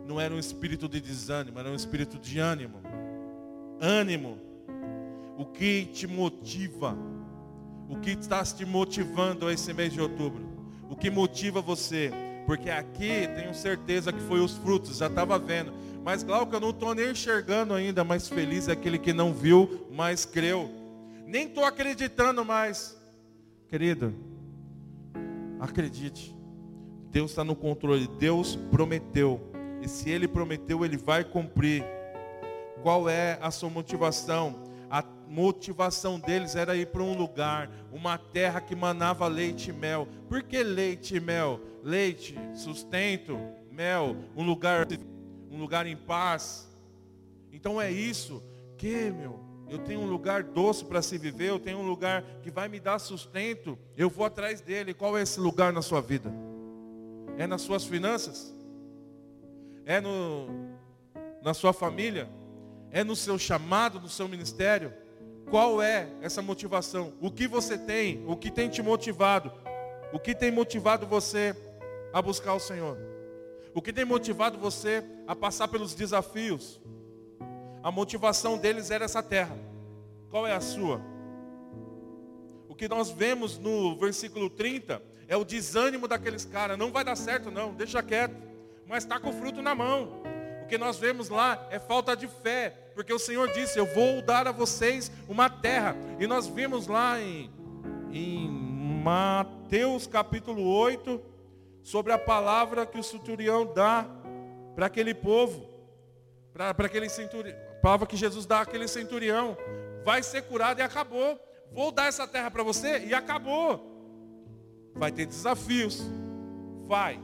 Não 0.06 0.20
era 0.20 0.34
um 0.34 0.38
espírito 0.38 0.88
de 0.88 1.00
desânimo, 1.00 1.58
era 1.58 1.70
um 1.70 1.74
espírito 1.74 2.18
de 2.18 2.38
ânimo. 2.38 2.80
Ânimo. 3.80 4.38
O 5.36 5.44
que 5.44 5.86
te 5.86 6.06
motiva? 6.06 6.96
O 7.88 7.96
que 7.96 8.10
está 8.10 8.42
te 8.44 8.64
motivando 8.64 9.50
esse 9.50 9.72
mês 9.72 9.92
de 9.92 10.00
outubro? 10.00 10.44
O 10.88 10.96
que 10.96 11.10
motiva 11.10 11.60
você? 11.60 12.12
Porque 12.46 12.70
aqui 12.70 13.28
tenho 13.34 13.54
certeza 13.54 14.12
que 14.12 14.20
foi 14.20 14.40
os 14.40 14.56
frutos, 14.56 14.98
já 14.98 15.06
estava 15.06 15.38
vendo. 15.38 15.72
Mas 16.04 16.22
Glauco, 16.22 16.54
eu 16.54 16.60
não 16.60 16.70
estou 16.70 16.94
nem 16.94 17.10
enxergando 17.10 17.74
ainda, 17.74 18.04
mas 18.04 18.28
feliz 18.28 18.68
é 18.68 18.72
aquele 18.72 18.98
que 18.98 19.12
não 19.12 19.32
viu, 19.32 19.86
mas 19.90 20.24
creu 20.24 20.84
nem 21.26 21.46
estou 21.46 21.64
acreditando 21.64 22.44
mais. 22.44 22.96
Querido, 23.68 24.14
acredite. 25.58 26.32
Deus 27.10 27.32
está 27.32 27.42
no 27.42 27.56
controle. 27.56 28.06
Deus 28.18 28.56
prometeu. 28.70 29.40
E 29.82 29.88
se 29.88 30.10
Ele 30.10 30.28
prometeu, 30.28 30.84
Ele 30.84 30.96
vai 30.96 31.24
cumprir. 31.24 31.84
Qual 32.82 33.08
é 33.08 33.38
a 33.40 33.50
sua 33.50 33.70
motivação? 33.70 34.62
Motivação 35.34 36.20
deles 36.20 36.54
era 36.54 36.76
ir 36.76 36.86
para 36.86 37.02
um 37.02 37.12
lugar, 37.12 37.68
uma 37.90 38.16
terra 38.16 38.60
que 38.60 38.76
manava 38.76 39.26
leite 39.26 39.70
e 39.70 39.72
mel. 39.72 40.06
Por 40.28 40.44
que 40.44 40.62
leite 40.62 41.16
e 41.16 41.20
mel? 41.20 41.60
Leite, 41.82 42.38
sustento, 42.54 43.36
mel, 43.68 44.14
um 44.36 44.44
lugar, 44.44 44.86
um 45.50 45.58
lugar 45.58 45.88
em 45.88 45.96
paz. 45.96 46.72
Então 47.50 47.82
é 47.82 47.90
isso 47.90 48.44
que, 48.78 49.10
meu, 49.10 49.40
eu 49.68 49.80
tenho 49.80 50.02
um 50.02 50.08
lugar 50.08 50.44
doce 50.44 50.84
para 50.84 51.02
se 51.02 51.18
viver, 51.18 51.48
eu 51.48 51.58
tenho 51.58 51.78
um 51.78 51.86
lugar 51.88 52.22
que 52.40 52.48
vai 52.52 52.68
me 52.68 52.78
dar 52.78 53.00
sustento, 53.00 53.76
eu 53.96 54.08
vou 54.08 54.24
atrás 54.24 54.60
dele. 54.60 54.94
Qual 54.94 55.18
é 55.18 55.22
esse 55.22 55.40
lugar 55.40 55.72
na 55.72 55.82
sua 55.82 56.00
vida? 56.00 56.32
É 57.36 57.44
nas 57.44 57.62
suas 57.62 57.84
finanças? 57.84 58.54
É 59.84 60.00
no, 60.00 60.46
na 61.42 61.52
sua 61.52 61.72
família? 61.72 62.28
É 62.92 63.02
no 63.02 63.16
seu 63.16 63.36
chamado, 63.36 63.98
no 63.98 64.08
seu 64.08 64.28
ministério? 64.28 65.02
Qual 65.50 65.82
é 65.82 66.08
essa 66.20 66.42
motivação? 66.42 67.12
O 67.20 67.30
que 67.30 67.46
você 67.46 67.78
tem? 67.78 68.24
O 68.26 68.36
que 68.36 68.50
tem 68.50 68.68
te 68.68 68.82
motivado? 68.82 69.52
O 70.12 70.18
que 70.18 70.34
tem 70.34 70.50
motivado 70.50 71.06
você 71.06 71.54
a 72.12 72.22
buscar 72.22 72.54
o 72.54 72.60
Senhor? 72.60 72.96
O 73.74 73.82
que 73.82 73.92
tem 73.92 74.04
motivado 74.04 74.58
você 74.58 75.04
a 75.26 75.34
passar 75.34 75.68
pelos 75.68 75.94
desafios? 75.94 76.80
A 77.82 77.90
motivação 77.90 78.56
deles 78.56 78.90
era 78.90 79.04
essa 79.04 79.22
terra. 79.22 79.56
Qual 80.30 80.46
é 80.46 80.52
a 80.52 80.60
sua? 80.60 81.00
O 82.68 82.74
que 82.74 82.88
nós 82.88 83.10
vemos 83.10 83.58
no 83.58 83.96
versículo 83.96 84.48
30 84.48 85.02
é 85.28 85.36
o 85.36 85.44
desânimo 85.44 86.08
daqueles 86.08 86.44
caras. 86.44 86.78
Não 86.78 86.90
vai 86.90 87.04
dar 87.04 87.16
certo, 87.16 87.50
não, 87.50 87.74
deixa 87.74 88.02
quieto. 88.02 88.34
Mas 88.86 89.04
está 89.04 89.20
com 89.20 89.30
o 89.30 89.32
fruto 89.32 89.62
na 89.62 89.74
mão. 89.74 90.22
O 90.62 90.66
que 90.66 90.78
nós 90.78 90.98
vemos 90.98 91.28
lá 91.28 91.66
é 91.70 91.78
falta 91.78 92.16
de 92.16 92.26
fé, 92.26 92.74
porque 92.94 93.12
o 93.12 93.18
Senhor 93.18 93.50
disse: 93.52 93.78
Eu 93.78 93.86
vou 93.86 94.22
dar 94.22 94.46
a 94.46 94.52
vocês 94.52 95.10
uma 95.28 95.50
terra. 95.50 95.96
E 96.18 96.26
nós 96.26 96.46
vimos 96.46 96.86
lá 96.86 97.20
em, 97.20 97.50
em 98.10 98.48
Mateus 99.02 100.06
capítulo 100.06 100.66
8, 100.66 101.20
sobre 101.82 102.12
a 102.12 102.18
palavra 102.18 102.86
que 102.86 102.98
o 102.98 103.02
centurião 103.02 103.70
dá 103.72 104.06
para 104.74 104.86
aquele 104.86 105.14
povo, 105.14 105.68
para 106.52 106.70
aquele 106.70 107.08
centurião 107.08 107.64
palavra 107.84 108.06
que 108.06 108.16
Jesus 108.16 108.46
dá 108.46 108.62
àquele 108.62 108.88
centurião. 108.88 109.58
Vai 110.06 110.22
ser 110.22 110.40
curado 110.44 110.80
e 110.80 110.82
acabou. 110.82 111.38
Vou 111.70 111.92
dar 111.92 112.06
essa 112.06 112.26
terra 112.26 112.50
para 112.50 112.62
você 112.62 113.04
e 113.04 113.12
acabou. 113.12 113.92
Vai 114.94 115.12
ter 115.12 115.26
desafios. 115.26 116.02
Vai. 116.86 117.20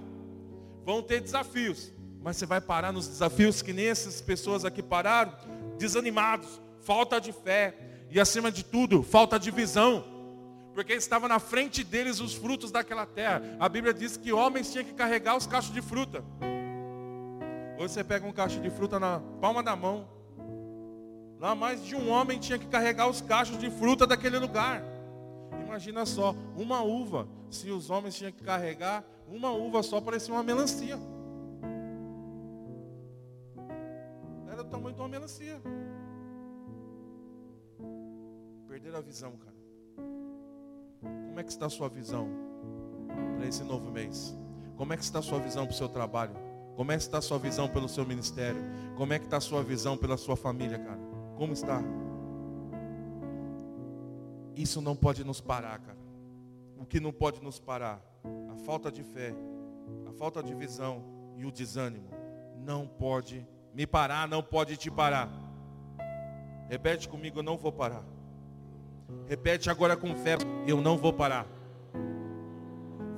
Vão 0.85 1.03
ter 1.03 1.23
desafios. 1.23 1.91
Mas 2.23 2.37
você 2.37 2.45
vai 2.45 2.61
parar 2.61 2.93
nos 2.93 3.09
desafios 3.09 3.63
que 3.63 3.73
nem 3.73 3.87
essas 3.87 4.21
pessoas 4.21 4.67
aqui 4.67 4.83
pararam, 4.83 5.33
desanimados, 5.81 6.61
falta 6.83 7.21
de 7.21 7.33
fé 7.33 7.75
e 8.09 8.21
acima 8.21 8.53
de 8.53 8.63
tudo, 8.63 9.03
falta 9.03 9.39
de 9.39 9.51
visão. 9.51 10.05
Porque 10.75 10.93
estava 10.93 11.27
na 11.27 11.41
frente 11.41 11.83
deles 11.83 12.21
os 12.21 12.35
frutos 12.35 12.71
daquela 12.71 13.05
terra. 13.05 13.43
A 13.59 13.69
Bíblia 13.69 13.93
diz 13.93 14.17
que 14.17 14.33
homens 14.33 14.71
tinham 14.71 14.85
que 14.85 14.95
carregar 14.95 15.37
os 15.37 15.47
cachos 15.47 15.75
de 15.75 15.83
fruta. 15.83 16.23
Hoje 17.79 17.95
você 17.95 18.05
pega 18.05 18.27
um 18.27 18.33
cacho 18.33 18.61
de 18.61 18.71
fruta 18.71 19.01
na 19.01 19.21
palma 19.41 19.63
da 19.63 19.75
mão, 19.75 20.07
Lá 21.41 21.55
mais 21.55 21.83
de 21.83 21.97
um 21.97 22.11
homem 22.11 22.39
tinha 22.39 22.59
que 22.59 22.67
carregar 22.67 23.09
os 23.09 23.23
cachos 23.23 23.57
de 23.57 23.71
fruta 23.71 24.07
daquele 24.07 24.39
lugar. 24.39 24.85
Imagina 25.65 26.05
só, 26.05 26.37
uma 26.55 26.83
uva. 26.83 27.27
Se 27.51 27.71
os 27.71 27.89
homens 27.89 28.15
tinham 28.15 28.31
que 28.31 28.45
carregar, 28.45 29.03
uma 29.27 29.51
uva 29.51 29.83
só 29.83 30.03
parecia 30.03 30.35
uma 30.35 30.43
melancia. 30.43 30.99
Tamanho 34.71 34.95
de 34.95 35.01
uma 35.01 35.09
melancia. 35.09 35.61
Perderam 38.69 38.99
a 38.99 39.03
visão, 39.03 39.33
cara. 39.37 39.57
Como 41.01 41.41
é 41.41 41.43
que 41.43 41.51
está 41.51 41.67
a 41.67 41.71
sua 41.71 41.89
visão 41.89 42.29
para 43.37 43.47
esse 43.47 43.65
novo 43.65 43.91
mês? 43.91 44.37
Como 44.77 44.93
é 44.93 44.97
que 44.97 45.03
está 45.03 45.19
a 45.19 45.23
sua 45.23 45.39
visão 45.41 45.67
para 45.67 45.75
o 45.75 45.77
seu 45.77 45.89
trabalho? 45.89 46.35
Como 46.77 46.93
é 46.93 46.97
que 46.97 47.03
está 47.03 47.19
a 47.19 47.23
sua 47.23 47.39
visão 47.39 47.69
pelo 47.69 47.89
seu 47.89 48.07
ministério? 48.07 48.63
Como 48.97 49.13
é 49.13 49.19
que 49.19 49.27
está 49.27 49.37
a 49.37 49.41
sua 49.41 49.63
visão 49.63 49.97
pela 49.97 50.17
sua 50.17 50.37
família, 50.37 50.79
cara? 50.79 51.01
Como 51.37 51.53
está? 51.53 51.83
Isso 54.55 54.81
não 54.81 54.95
pode 54.97 55.25
nos 55.25 55.41
parar, 55.41 55.79
cara. 55.81 55.99
O 56.79 56.87
que 56.87 57.01
não 57.01 57.13
pode 57.13 57.43
nos 57.43 57.59
parar? 57.59 58.01
A 58.51 58.57
falta 58.57 58.91
de 58.91 59.03
fé, 59.03 59.35
a 60.07 60.13
falta 60.13 60.43
de 60.43 60.55
visão 60.55 61.03
e 61.37 61.45
o 61.45 61.53
desânimo. 61.53 62.09
Não 62.57 62.87
pode 62.87 63.47
me 63.75 63.87
parar, 63.87 64.29
não 64.29 64.43
pode 64.43 64.77
te 64.77 64.91
parar. 64.91 65.29
Repete 66.69 67.09
comigo, 67.09 67.39
eu 67.39 67.43
não 67.43 67.57
vou 67.57 67.73
parar. 67.73 68.05
Repete 69.27 69.71
agora 69.71 69.97
com 69.97 70.15
fé, 70.17 70.37
eu 70.67 70.81
não 70.81 70.97
vou 70.97 71.13
parar. 71.13 71.47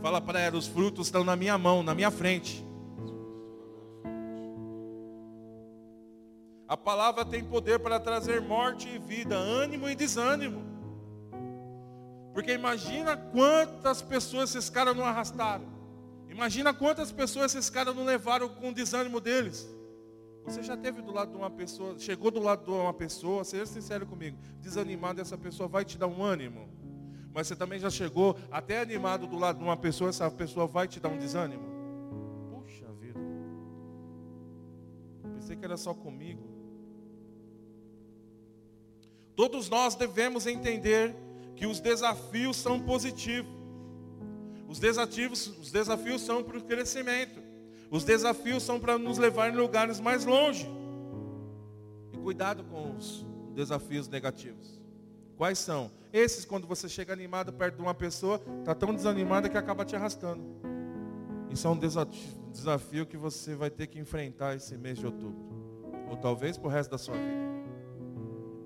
Fala 0.00 0.20
para 0.20 0.40
ela, 0.40 0.56
os 0.56 0.66
frutos 0.66 1.06
estão 1.06 1.22
na 1.22 1.36
minha 1.36 1.56
mão, 1.56 1.82
na 1.82 1.94
minha 1.94 2.10
frente. 2.10 2.66
A 6.66 6.76
palavra 6.76 7.24
tem 7.24 7.44
poder 7.44 7.78
para 7.78 8.00
trazer 8.00 8.40
morte 8.40 8.88
e 8.88 8.98
vida, 8.98 9.36
ânimo 9.36 9.88
e 9.88 9.94
desânimo. 9.94 10.62
Porque 12.32 12.52
imagina 12.52 13.16
quantas 13.16 14.00
pessoas 14.00 14.54
esses 14.54 14.70
caras 14.70 14.96
não 14.96 15.04
arrastaram. 15.04 15.64
Imagina 16.30 16.72
quantas 16.72 17.12
pessoas 17.12 17.54
esses 17.54 17.68
caras 17.68 17.94
não 17.94 18.04
levaram 18.04 18.48
com 18.48 18.70
o 18.70 18.74
desânimo 18.74 19.20
deles. 19.20 19.68
Você 20.44 20.62
já 20.62 20.76
teve 20.76 21.00
do 21.00 21.12
lado 21.12 21.30
de 21.30 21.36
uma 21.36 21.50
pessoa, 21.50 21.98
chegou 21.98 22.30
do 22.30 22.40
lado 22.40 22.64
de 22.64 22.70
uma 22.70 22.92
pessoa, 22.92 23.44
seja 23.44 23.64
sincero 23.66 24.06
comigo, 24.06 24.36
desanimado, 24.60 25.20
essa 25.20 25.38
pessoa 25.38 25.68
vai 25.68 25.84
te 25.84 25.96
dar 25.96 26.08
um 26.08 26.22
ânimo. 26.22 26.68
Mas 27.32 27.46
você 27.46 27.56
também 27.56 27.78
já 27.78 27.88
chegou 27.88 28.36
até 28.50 28.80
animado 28.80 29.26
do 29.26 29.38
lado 29.38 29.58
de 29.58 29.64
uma 29.64 29.76
pessoa, 29.76 30.10
essa 30.10 30.30
pessoa 30.30 30.66
vai 30.66 30.86
te 30.86 31.00
dar 31.00 31.08
um 31.08 31.16
desânimo. 31.16 31.62
Puxa 32.50 32.86
vida. 33.00 33.18
Pensei 35.34 35.56
que 35.56 35.64
era 35.64 35.76
só 35.76 35.94
comigo. 35.94 36.42
Todos 39.34 39.70
nós 39.70 39.94
devemos 39.94 40.46
entender 40.46 41.16
que 41.56 41.66
os 41.66 41.80
desafios 41.80 42.56
são 42.56 42.80
positivos. 42.80 43.50
Os 44.68 44.78
desafios, 44.78 45.46
os 45.58 45.70
desafios 45.70 46.22
são 46.22 46.42
para 46.42 46.58
o 46.58 46.62
crescimento. 46.62 47.41
Os 47.92 48.04
desafios 48.04 48.62
são 48.62 48.80
para 48.80 48.96
nos 48.96 49.18
levar 49.18 49.52
em 49.52 49.54
lugares 49.54 50.00
mais 50.00 50.24
longe. 50.24 50.66
E 52.10 52.16
cuidado 52.16 52.64
com 52.64 52.96
os 52.96 53.26
desafios 53.54 54.08
negativos. 54.08 54.80
Quais 55.36 55.58
são? 55.58 55.90
Esses 56.10 56.46
quando 56.46 56.66
você 56.66 56.88
chega 56.88 57.12
animado 57.12 57.52
perto 57.52 57.76
de 57.76 57.82
uma 57.82 57.92
pessoa, 57.92 58.40
está 58.60 58.74
tão 58.74 58.94
desanimada 58.94 59.46
que 59.46 59.58
acaba 59.58 59.84
te 59.84 59.94
arrastando. 59.94 60.42
Isso 61.50 61.66
é 61.66 61.70
um 61.70 61.78
desafio 62.50 63.04
que 63.04 63.18
você 63.18 63.54
vai 63.54 63.68
ter 63.68 63.86
que 63.86 63.98
enfrentar 63.98 64.56
esse 64.56 64.74
mês 64.78 64.98
de 64.98 65.04
outubro. 65.04 65.52
Ou 66.08 66.16
talvez 66.16 66.56
para 66.56 66.68
o 66.68 66.70
resto 66.70 66.92
da 66.92 66.98
sua 66.98 67.14
vida. 67.14 67.52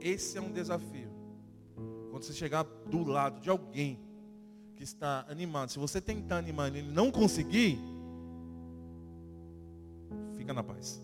Esse 0.00 0.38
é 0.38 0.40
um 0.40 0.52
desafio. 0.52 1.10
Quando 2.12 2.22
você 2.22 2.32
chegar 2.32 2.62
do 2.62 3.02
lado 3.02 3.40
de 3.40 3.50
alguém 3.50 3.98
que 4.76 4.84
está 4.84 5.26
animado, 5.28 5.70
se 5.70 5.80
você 5.80 6.00
tentar 6.00 6.36
animar 6.36 6.68
ele 6.68 6.78
e 6.78 6.92
não 6.92 7.10
conseguir, 7.10 7.76
fica 10.46 10.54
na 10.54 10.62
paz. 10.62 11.02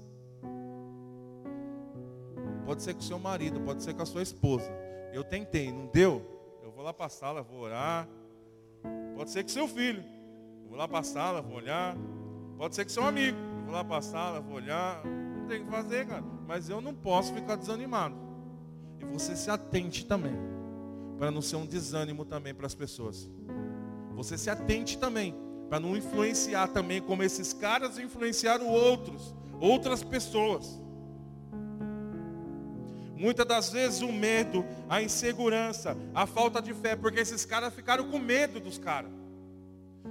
Pode 2.64 2.80
ser 2.80 2.94
com 2.94 3.00
o 3.00 3.02
seu 3.02 3.18
marido, 3.18 3.60
pode 3.60 3.82
ser 3.82 3.92
com 3.92 4.02
a 4.02 4.06
sua 4.06 4.22
esposa. 4.22 4.70
Eu 5.12 5.24
tentei, 5.24 5.72
não 5.72 5.86
deu? 5.86 6.24
Eu 6.62 6.70
vou 6.70 6.84
lá 6.84 6.94
para 6.94 7.06
a 7.06 7.08
sala, 7.08 7.42
vou 7.42 7.58
orar. 7.58 8.08
Pode 9.16 9.30
ser 9.30 9.42
com 9.42 9.48
seu 9.48 9.66
filho. 9.66 10.04
vou 10.68 10.78
lá 10.78 10.86
para 10.86 11.00
a 11.00 11.02
sala, 11.02 11.42
vou 11.42 11.56
olhar. 11.56 11.96
Pode 12.56 12.76
ser 12.76 12.88
seja 12.88 13.00
um 13.00 13.06
amigo. 13.08 13.36
Eu 13.36 13.64
vou 13.64 13.74
lá 13.74 13.84
para 13.84 13.96
a 13.96 14.02
sala, 14.02 14.40
vou 14.40 14.54
olhar. 14.54 15.04
Não 15.04 15.48
tem 15.48 15.60
o 15.60 15.64
que 15.64 15.70
fazer, 15.70 16.06
cara. 16.06 16.22
Mas 16.46 16.68
eu 16.68 16.80
não 16.80 16.94
posso 16.94 17.34
ficar 17.34 17.56
desanimado. 17.56 18.14
E 19.00 19.04
você 19.04 19.34
se 19.34 19.50
atente 19.50 20.06
também. 20.06 20.36
Para 21.18 21.32
não 21.32 21.42
ser 21.42 21.56
um 21.56 21.66
desânimo 21.66 22.24
também 22.24 22.54
para 22.54 22.66
as 22.66 22.76
pessoas. 22.76 23.28
Você 24.14 24.38
se 24.38 24.48
atente 24.48 24.96
também. 24.98 25.34
Para 25.72 25.80
não 25.80 25.96
influenciar 25.96 26.68
também 26.68 27.00
como 27.00 27.22
esses 27.22 27.54
caras 27.54 27.98
influenciaram 27.98 28.68
outros. 28.68 29.34
Outras 29.58 30.04
pessoas. 30.04 30.78
Muitas 33.16 33.46
das 33.46 33.70
vezes 33.70 34.02
o 34.02 34.12
medo, 34.12 34.66
a 34.86 35.00
insegurança, 35.00 35.96
a 36.14 36.26
falta 36.26 36.60
de 36.60 36.74
fé, 36.74 36.94
porque 36.94 37.20
esses 37.20 37.46
caras 37.46 37.72
ficaram 37.72 38.10
com 38.10 38.18
medo 38.18 38.60
dos 38.60 38.76
caras. 38.76 39.10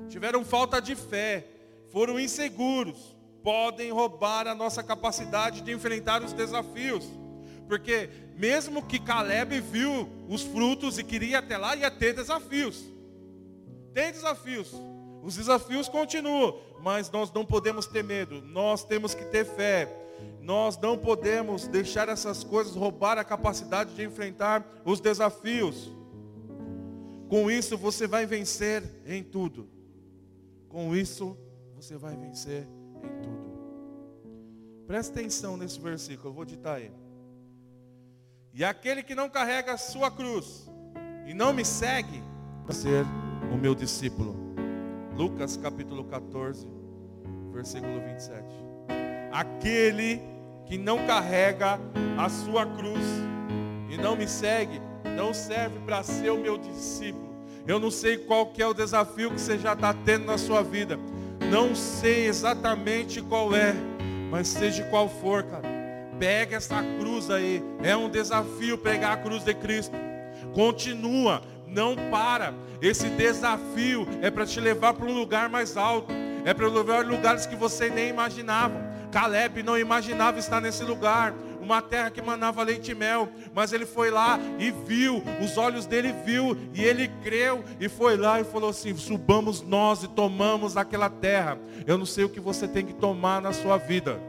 Tiveram 0.10 0.44
falta 0.44 0.82
de 0.82 0.96
fé, 0.96 1.46
foram 1.92 2.20
inseguros, 2.20 3.16
podem 3.44 3.92
roubar 3.92 4.48
a 4.48 4.56
nossa 4.56 4.82
capacidade 4.82 5.62
de 5.62 5.72
enfrentar 5.72 6.24
os 6.24 6.34
desafios. 6.34 7.08
Porque 7.68 8.10
mesmo 8.36 8.82
que 8.84 8.98
Caleb 8.98 9.62
viu 9.62 10.10
os 10.28 10.42
frutos 10.42 10.98
e 10.98 11.04
queria 11.04 11.38
até 11.38 11.56
lá, 11.56 11.76
ia 11.76 11.92
ter 11.92 12.16
desafios. 12.16 12.84
Tem 13.94 14.12
desafios. 14.12 14.74
Os 15.22 15.36
desafios 15.36 15.88
continuam, 15.88 16.60
mas 16.82 17.12
nós 17.12 17.32
não 17.32 17.46
podemos 17.46 17.86
ter 17.86 18.04
medo. 18.04 18.42
Nós 18.42 18.84
temos 18.84 19.14
que 19.14 19.26
ter 19.26 19.46
fé. 19.46 19.98
Nós 20.42 20.78
não 20.78 20.98
podemos 20.98 21.68
deixar 21.68 22.10
essas 22.10 22.44
coisas 22.44 22.76
roubar 22.76 23.18
a 23.18 23.24
capacidade 23.24 23.94
de 23.94 24.04
enfrentar 24.04 24.66
os 24.84 25.00
desafios. 25.00 25.92
Com 27.30 27.50
isso 27.50 27.78
você 27.78 28.08
vai 28.08 28.26
vencer 28.26 28.84
em 29.06 29.24
tudo. 29.24 29.70
Com 30.68 30.96
isso 30.96 31.38
você 31.76 31.96
vai 31.98 32.16
vencer 32.16 32.68
em 33.04 33.22
tudo. 33.22 33.52
Presta 34.88 35.20
atenção 35.20 35.56
nesse 35.56 35.80
versículo, 35.80 36.30
eu 36.30 36.34
vou 36.34 36.46
ditar 36.46 36.82
ele. 36.82 36.96
E 38.54 38.64
aquele 38.64 39.02
que 39.02 39.16
não 39.16 39.30
carrega 39.30 39.74
a 39.74 39.78
sua 39.78 40.12
cruz 40.12 40.70
e 41.26 41.34
não 41.34 41.54
me 41.54 41.64
segue, 41.64 42.22
vai 42.66 42.76
ser 42.76 43.06
o 43.54 43.58
meu 43.58 43.74
discípulo. 43.74 44.51
Lucas 45.22 45.56
capítulo 45.56 46.04
14, 46.06 46.68
versículo 47.54 48.02
27. 48.02 48.44
Aquele 49.32 50.20
que 50.66 50.80
não 50.80 51.06
carrega 51.06 51.80
a 52.18 52.28
sua 52.28 52.66
cruz 52.66 53.06
e 53.88 53.98
não 53.98 54.16
me 54.16 54.28
segue, 54.28 54.82
não 55.16 55.32
serve 55.32 55.78
para 55.82 56.02
ser 56.02 56.32
o 56.32 56.40
meu 56.40 56.58
discípulo. 56.58 57.36
Eu 57.68 57.80
não 57.80 57.92
sei 57.92 58.18
qual 58.18 58.48
que 58.48 58.64
é 58.64 58.68
o 58.68 58.74
desafio 58.74 59.30
que 59.30 59.40
você 59.40 59.60
já 59.60 59.74
está 59.74 59.94
tendo 59.94 60.26
na 60.26 60.40
sua 60.40 60.64
vida. 60.64 60.98
Não 61.52 61.76
sei 61.76 62.26
exatamente 62.26 63.22
qual 63.22 63.56
é, 63.56 63.76
mas 64.32 64.48
seja 64.48 64.84
qual 64.86 65.08
for, 65.08 65.44
cara. 65.44 65.70
Pega 66.18 66.58
essa 66.58 66.82
cruz 67.00 67.30
aí. 67.30 67.62
É 67.84 67.96
um 67.96 68.10
desafio 68.10 68.76
pegar 68.76 69.14
a 69.14 69.18
cruz 69.18 69.44
de 69.44 69.54
Cristo. 69.54 69.96
Continua, 70.56 71.44
não 71.72 71.96
para. 72.10 72.54
Esse 72.82 73.10
desafio 73.10 74.08
é 74.22 74.30
para 74.30 74.46
te 74.46 74.60
levar 74.60 74.94
para 74.94 75.06
um 75.06 75.14
lugar 75.14 75.50
mais 75.50 75.78
alto. 75.78 76.12
É 76.44 76.54
para 76.54 76.68
levar 76.68 77.06
lugares 77.06 77.46
que 77.46 77.56
você 77.56 77.90
nem 77.90 78.10
imaginava. 78.10 78.92
Caleb 79.12 79.62
não 79.62 79.78
imaginava 79.78 80.40
estar 80.40 80.62
nesse 80.62 80.84
lugar, 80.84 81.34
uma 81.62 81.82
terra 81.82 82.10
que 82.10 82.22
manava 82.22 82.64
leite 82.64 82.92
e 82.92 82.96
mel, 82.96 83.30
mas 83.54 83.74
ele 83.74 83.86
foi 83.86 84.10
lá 84.10 84.40
e 84.58 84.72
viu, 84.72 85.22
os 85.44 85.58
olhos 85.58 85.86
dele 85.86 86.14
viu 86.26 86.58
e 86.74 86.84
ele 86.84 87.10
creu 87.22 87.64
e 87.80 87.88
foi 87.90 88.18
lá 88.18 88.40
e 88.40 88.44
falou 88.44 88.70
assim: 88.70 88.96
"Subamos 88.96 89.62
nós 89.62 90.02
e 90.04 90.08
tomamos 90.08 90.78
aquela 90.78 91.10
terra". 91.10 91.60
Eu 91.86 91.98
não 91.98 92.06
sei 92.06 92.24
o 92.24 92.30
que 92.30 92.40
você 92.40 92.68
tem 92.68 92.86
que 92.86 92.94
tomar 92.94 93.42
na 93.42 93.54
sua 93.54 93.78
vida. 93.78 94.20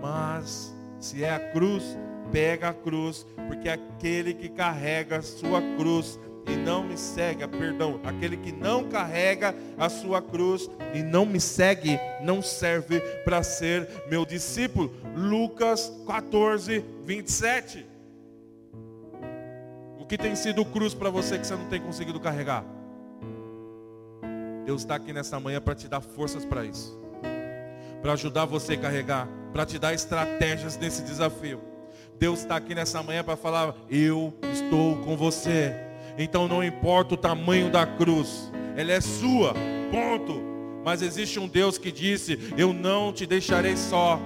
Mas 0.00 0.74
se 0.98 1.22
é 1.22 1.34
a 1.34 1.38
cruz, 1.38 1.84
pega 2.32 2.68
a 2.70 2.74
cruz, 2.74 3.26
porque 3.48 3.68
aquele 3.68 4.34
que 4.34 4.48
carrega 4.48 5.18
a 5.18 5.22
sua 5.22 5.60
cruz 5.76 6.18
e 6.48 6.56
não 6.56 6.82
me 6.82 6.96
segue, 6.96 7.46
perdão, 7.46 8.00
aquele 8.04 8.36
que 8.36 8.50
não 8.50 8.88
carrega 8.88 9.54
a 9.76 9.88
sua 9.88 10.22
cruz 10.22 10.68
e 10.94 11.02
não 11.02 11.26
me 11.26 11.40
segue, 11.40 11.98
não 12.22 12.40
serve 12.40 13.00
para 13.24 13.42
ser 13.42 13.86
meu 14.08 14.24
discípulo. 14.24 14.90
Lucas 15.14 15.92
14, 16.06 16.84
27. 17.04 17.86
O 19.98 20.06
que 20.06 20.16
tem 20.16 20.34
sido 20.34 20.64
cruz 20.64 20.94
para 20.94 21.10
você 21.10 21.38
que 21.38 21.46
você 21.46 21.54
não 21.54 21.68
tem 21.68 21.80
conseguido 21.80 22.18
carregar? 22.18 22.64
Deus 24.64 24.82
está 24.82 24.94
aqui 24.96 25.12
nessa 25.12 25.38
manhã 25.38 25.60
para 25.60 25.74
te 25.74 25.88
dar 25.88 26.00
forças 26.00 26.44
para 26.44 26.64
isso, 26.64 26.98
para 28.02 28.12
ajudar 28.12 28.44
você 28.46 28.74
a 28.74 28.78
carregar, 28.78 29.28
para 29.52 29.64
te 29.64 29.78
dar 29.78 29.94
estratégias 29.94 30.76
nesse 30.76 31.02
desafio. 31.02 31.67
Deus 32.18 32.40
está 32.40 32.56
aqui 32.56 32.74
nessa 32.74 33.02
manhã 33.02 33.22
para 33.22 33.36
falar: 33.36 33.74
Eu 33.88 34.34
estou 34.52 34.96
com 34.96 35.16
você. 35.16 35.74
Então 36.18 36.48
não 36.48 36.64
importa 36.64 37.14
o 37.14 37.16
tamanho 37.16 37.70
da 37.70 37.86
cruz, 37.86 38.50
ela 38.76 38.92
é 38.92 39.00
sua, 39.00 39.54
ponto. 39.92 40.42
Mas 40.84 41.00
existe 41.00 41.38
um 41.38 41.46
Deus 41.46 41.78
que 41.78 41.92
disse: 41.92 42.52
Eu 42.56 42.72
não 42.72 43.12
te 43.12 43.24
deixarei 43.24 43.76
só, 43.76 44.20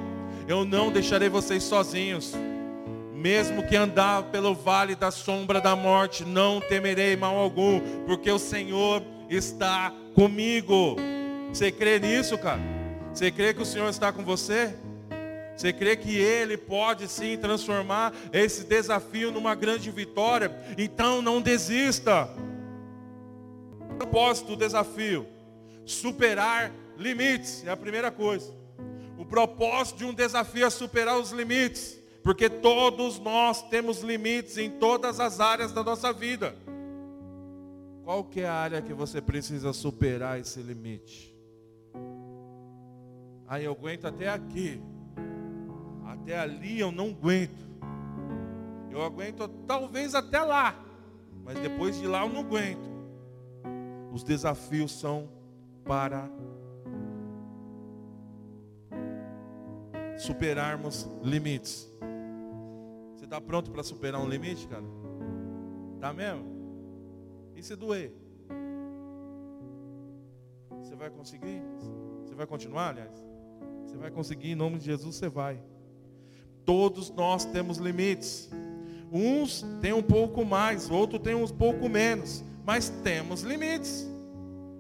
eu 0.49 0.65
não 0.65 0.91
deixarei 0.91 1.29
vocês 1.29 1.63
sozinhos. 1.63 2.33
Mesmo 3.15 3.65
que 3.65 3.77
andar 3.77 4.25
pelo 4.25 4.55
vale 4.55 4.97
da 4.97 5.11
sombra 5.11 5.61
da 5.61 5.77
morte, 5.77 6.25
não 6.25 6.61
temerei 6.61 7.15
mal 7.15 7.37
algum, 7.37 7.79
porque 8.05 8.31
o 8.31 8.39
Senhor 8.39 9.03
está 9.29 9.93
comigo. 10.15 10.97
Você 11.53 11.71
crê 11.71 12.01
nisso, 12.01 12.37
cara? 12.39 12.61
Você 13.13 13.31
crê 13.31 13.53
que 13.53 13.63
o 13.63 13.67
Senhor 13.67 13.89
está 13.89 14.11
com 14.11 14.25
você? 14.25 14.75
Você 15.57 15.73
crê 15.73 15.97
que 15.97 16.17
Ele 16.17 16.57
pode 16.57 17.09
sim 17.09 17.37
transformar 17.37 18.13
esse 18.33 18.65
desafio 18.65 19.31
numa 19.31 19.55
grande 19.55 19.91
vitória? 19.91 20.51
Então 20.79 21.21
não 21.21 21.41
desista. 21.41 22.29
O 23.91 23.95
propósito 23.97 24.49
do 24.49 24.57
desafio: 24.57 25.27
superar 25.85 26.73
limites, 26.97 27.65
é 27.67 27.71
a 27.71 27.77
primeira 27.77 28.11
coisa. 28.11 28.53
O 29.19 29.25
propósito 29.25 29.99
de 29.99 30.05
um 30.05 30.15
desafio 30.15 30.67
é 30.67 30.71
superar 30.71 31.19
os 31.19 31.31
limites, 31.31 31.99
porque 32.23 32.49
todos 32.49 33.19
nós 33.19 33.63
temos 33.69 34.01
limites 34.01 34.59
em 34.59 34.71
todas 34.71 35.21
as 35.21 35.39
áreas 35.39 35.73
da 35.73 35.85
nossa 35.85 36.13
vida. 36.13 36.57
Qual 38.05 38.25
que 38.25 38.41
é 38.41 38.49
a 38.49 38.55
área 38.55 38.83
que 38.83 38.93
você 38.93 39.21
precisa 39.21 39.73
superar 39.73 40.41
esse 40.41 40.61
limite? 40.61 41.33
Aí 43.47 43.65
eu 43.65 43.73
aguento 43.73 44.07
até 44.07 44.29
aqui. 44.29 44.81
Até 46.23 46.39
ali 46.39 46.79
eu 46.79 46.93
não 46.93 47.11
aguento. 47.11 47.69
Eu 48.89 49.03
aguento 49.03 49.49
talvez 49.67 50.15
até 50.15 50.41
lá, 50.41 50.79
mas 51.45 51.59
depois 51.59 51.99
de 51.99 52.07
lá 52.07 52.25
eu 52.25 52.29
não 52.29 52.43
aguento. 52.43 52.89
Os 54.13 54.23
desafios 54.23 54.93
são 54.93 55.29
para 55.85 56.31
superarmos 60.17 61.11
limites. 61.25 61.91
Você 63.17 63.25
está 63.25 63.41
pronto 63.41 63.73
para 63.73 63.83
superar 63.83 64.21
um 64.21 64.29
limite, 64.29 64.69
cara? 64.69 64.85
Tá 65.99 66.13
mesmo? 66.13 66.45
E 67.57 67.63
se 67.65 67.75
doer? 67.75 68.13
Você 70.81 70.95
vai 70.95 71.11
conseguir? 71.11 71.63
Você 72.23 72.35
vai 72.35 72.47
continuar, 72.47 72.91
aliás? 72.91 73.27
Você 73.87 73.97
vai 73.97 74.11
conseguir, 74.11 74.53
em 74.53 74.55
nome 74.55 74.79
de 74.79 74.85
Jesus, 74.85 75.17
você 75.17 75.29
vai. 75.29 75.72
Todos 76.65 77.11
nós 77.11 77.45
temos 77.45 77.79
limites. 77.79 78.51
Uns 79.11 79.65
têm 79.81 79.93
um 79.93 80.03
pouco 80.03 80.45
mais, 80.45 80.91
outros 80.91 81.21
têm 81.21 81.35
um 81.35 81.47
pouco 81.47 81.89
menos, 81.89 82.43
mas 82.65 82.89
temos 82.89 83.43
limites. 83.43 84.09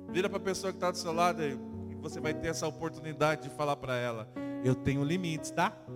Vira 0.09 0.29
para 0.29 0.39
a 0.39 0.41
pessoa 0.41 0.73
que 0.73 0.77
está 0.77 0.91
do 0.91 0.97
seu 0.97 1.13
lado 1.13 1.43
e 1.43 1.59
você 2.01 2.21
vai 2.21 2.35
ter 2.35 2.49
essa 2.49 2.67
oportunidade 2.67 3.43
de 3.43 3.51
falar 3.51 3.77
para 3.77 3.97
ela: 3.97 4.29
Eu 4.65 4.75
tenho 4.75 5.05
limites, 5.05 5.51
tá? 5.51 5.77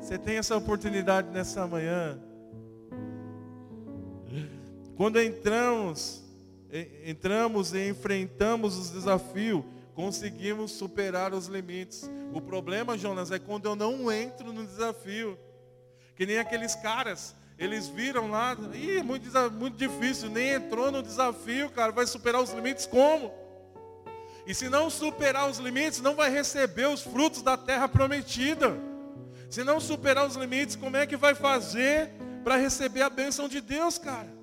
Você 0.00 0.16
tem 0.16 0.38
essa 0.38 0.56
oportunidade 0.56 1.28
nessa 1.30 1.66
manhã. 1.66 2.18
Quando 4.96 5.20
entramos, 5.20 6.24
entramos 7.04 7.72
e 7.72 7.88
enfrentamos 7.90 8.76
os 8.76 8.90
desafios, 8.90 9.62
conseguimos 9.98 10.70
superar 10.70 11.34
os 11.34 11.48
limites. 11.48 12.08
O 12.32 12.40
problema, 12.40 12.96
Jonas, 12.96 13.32
é 13.32 13.38
quando 13.40 13.66
eu 13.66 13.74
não 13.74 14.12
entro 14.12 14.52
no 14.52 14.64
desafio. 14.64 15.36
Que 16.14 16.24
nem 16.24 16.38
aqueles 16.38 16.76
caras, 16.76 17.34
eles 17.58 17.88
viram 17.88 18.30
lá, 18.30 18.56
ih, 18.72 19.02
muito, 19.02 19.28
muito 19.50 19.76
difícil, 19.76 20.30
nem 20.30 20.50
entrou 20.50 20.92
no 20.92 21.02
desafio, 21.02 21.68
cara, 21.70 21.90
vai 21.90 22.06
superar 22.06 22.40
os 22.40 22.52
limites 22.52 22.86
como? 22.86 23.34
E 24.46 24.54
se 24.54 24.68
não 24.68 24.88
superar 24.88 25.50
os 25.50 25.58
limites, 25.58 26.00
não 26.00 26.14
vai 26.14 26.30
receber 26.30 26.86
os 26.86 27.02
frutos 27.02 27.42
da 27.42 27.56
terra 27.56 27.88
prometida. 27.88 28.78
Se 29.50 29.64
não 29.64 29.80
superar 29.80 30.24
os 30.28 30.36
limites, 30.36 30.76
como 30.76 30.96
é 30.96 31.08
que 31.08 31.16
vai 31.16 31.34
fazer 31.34 32.12
para 32.44 32.54
receber 32.54 33.02
a 33.02 33.10
bênção 33.10 33.48
de 33.48 33.60
Deus, 33.60 33.98
cara? 33.98 34.37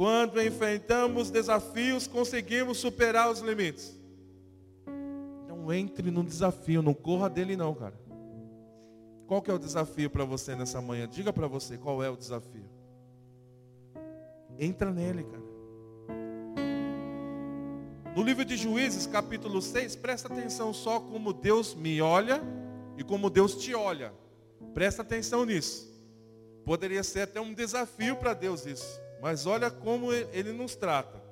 Quando 0.00 0.40
enfrentamos 0.40 1.30
desafios, 1.30 2.06
conseguimos 2.06 2.78
superar 2.78 3.30
os 3.30 3.40
limites. 3.40 3.94
Não 5.46 5.70
entre 5.70 6.10
no 6.10 6.24
desafio, 6.24 6.80
não 6.80 6.94
corra 6.94 7.28
dele 7.28 7.54
não, 7.54 7.74
cara. 7.74 7.92
Qual 9.26 9.42
que 9.42 9.50
é 9.50 9.54
o 9.54 9.58
desafio 9.58 10.08
para 10.08 10.24
você 10.24 10.56
nessa 10.56 10.80
manhã? 10.80 11.06
Diga 11.06 11.34
para 11.34 11.46
você 11.46 11.76
qual 11.76 12.02
é 12.02 12.08
o 12.08 12.16
desafio. 12.16 12.64
Entra 14.58 14.90
nele, 14.90 15.22
cara. 15.22 15.42
No 18.16 18.22
livro 18.22 18.42
de 18.42 18.56
Juízes, 18.56 19.06
capítulo 19.06 19.60
6, 19.60 19.96
presta 19.96 20.32
atenção 20.32 20.72
só 20.72 20.98
como 20.98 21.30
Deus 21.30 21.74
me 21.74 22.00
olha 22.00 22.42
e 22.96 23.04
como 23.04 23.28
Deus 23.28 23.54
te 23.54 23.74
olha. 23.74 24.14
Presta 24.72 25.02
atenção 25.02 25.44
nisso. 25.44 25.92
Poderia 26.64 27.02
ser 27.02 27.20
até 27.20 27.38
um 27.38 27.52
desafio 27.52 28.16
para 28.16 28.32
Deus 28.32 28.64
isso. 28.64 29.09
Mas 29.20 29.44
olha 29.46 29.70
como 29.70 30.12
ele 30.12 30.52
nos 30.52 30.74
trata. 30.74 31.22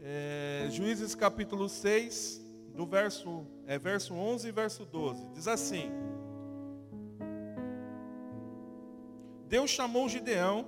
É, 0.00 0.68
Juízes 0.70 1.14
capítulo 1.14 1.68
6, 1.68 2.40
do 2.74 2.86
verso, 2.86 3.46
é, 3.66 3.78
verso 3.78 4.14
11 4.14 4.48
e 4.48 4.52
verso 4.52 4.84
12. 4.84 5.28
Diz 5.34 5.48
assim. 5.48 5.90
Deus 9.48 9.70
chamou 9.70 10.08
Gideão, 10.08 10.64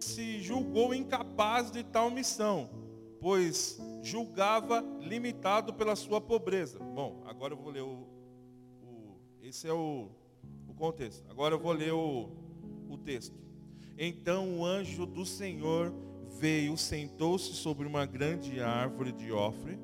se 0.00 0.40
julgou 0.40 0.94
incapaz 0.94 1.70
de 1.70 1.84
tal 1.84 2.10
missão, 2.10 2.68
pois 3.20 3.78
julgava 4.02 4.84
limitado 5.00 5.72
pela 5.72 5.94
sua 5.94 6.20
pobreza. 6.20 6.78
Bom, 6.78 7.22
agora 7.26 7.52
eu 7.52 7.58
vou 7.58 7.70
ler 7.70 7.82
o. 7.82 8.06
o 8.82 9.20
esse 9.42 9.68
é 9.68 9.72
o, 9.72 10.08
o 10.66 10.74
contexto. 10.74 11.24
Agora 11.30 11.54
eu 11.54 11.58
vou 11.58 11.72
ler 11.72 11.92
o, 11.92 12.30
o 12.88 12.98
texto. 12.98 13.45
Então 13.98 14.58
o 14.58 14.64
anjo 14.64 15.06
do 15.06 15.24
Senhor 15.24 15.92
veio, 16.38 16.76
sentou-se 16.76 17.54
sobre 17.54 17.86
uma 17.86 18.04
grande 18.04 18.60
árvore 18.60 19.10
de 19.12 19.32
Ofre, 19.32 19.78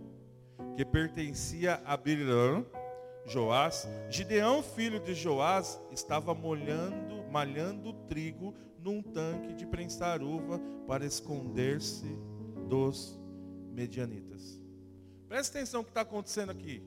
que 0.76 0.84
pertencia 0.84 1.80
a 1.84 1.96
Bilhã, 1.96 2.64
Joás. 3.26 3.88
Gideão, 4.10 4.62
filho 4.62 5.00
de 5.00 5.14
Joás, 5.14 5.80
estava 5.90 6.34
molhando, 6.34 7.24
malhando 7.30 7.92
trigo 8.06 8.54
num 8.78 9.00
tanque 9.00 9.54
de 9.54 9.64
prensar 9.64 10.22
uva 10.22 10.60
para 10.86 11.06
esconder-se 11.06 12.06
dos 12.68 13.18
medianitas. 13.72 14.60
Presta 15.28 15.58
atenção 15.58 15.80
no 15.80 15.84
que 15.84 15.90
está 15.90 16.02
acontecendo 16.02 16.50
aqui 16.50 16.82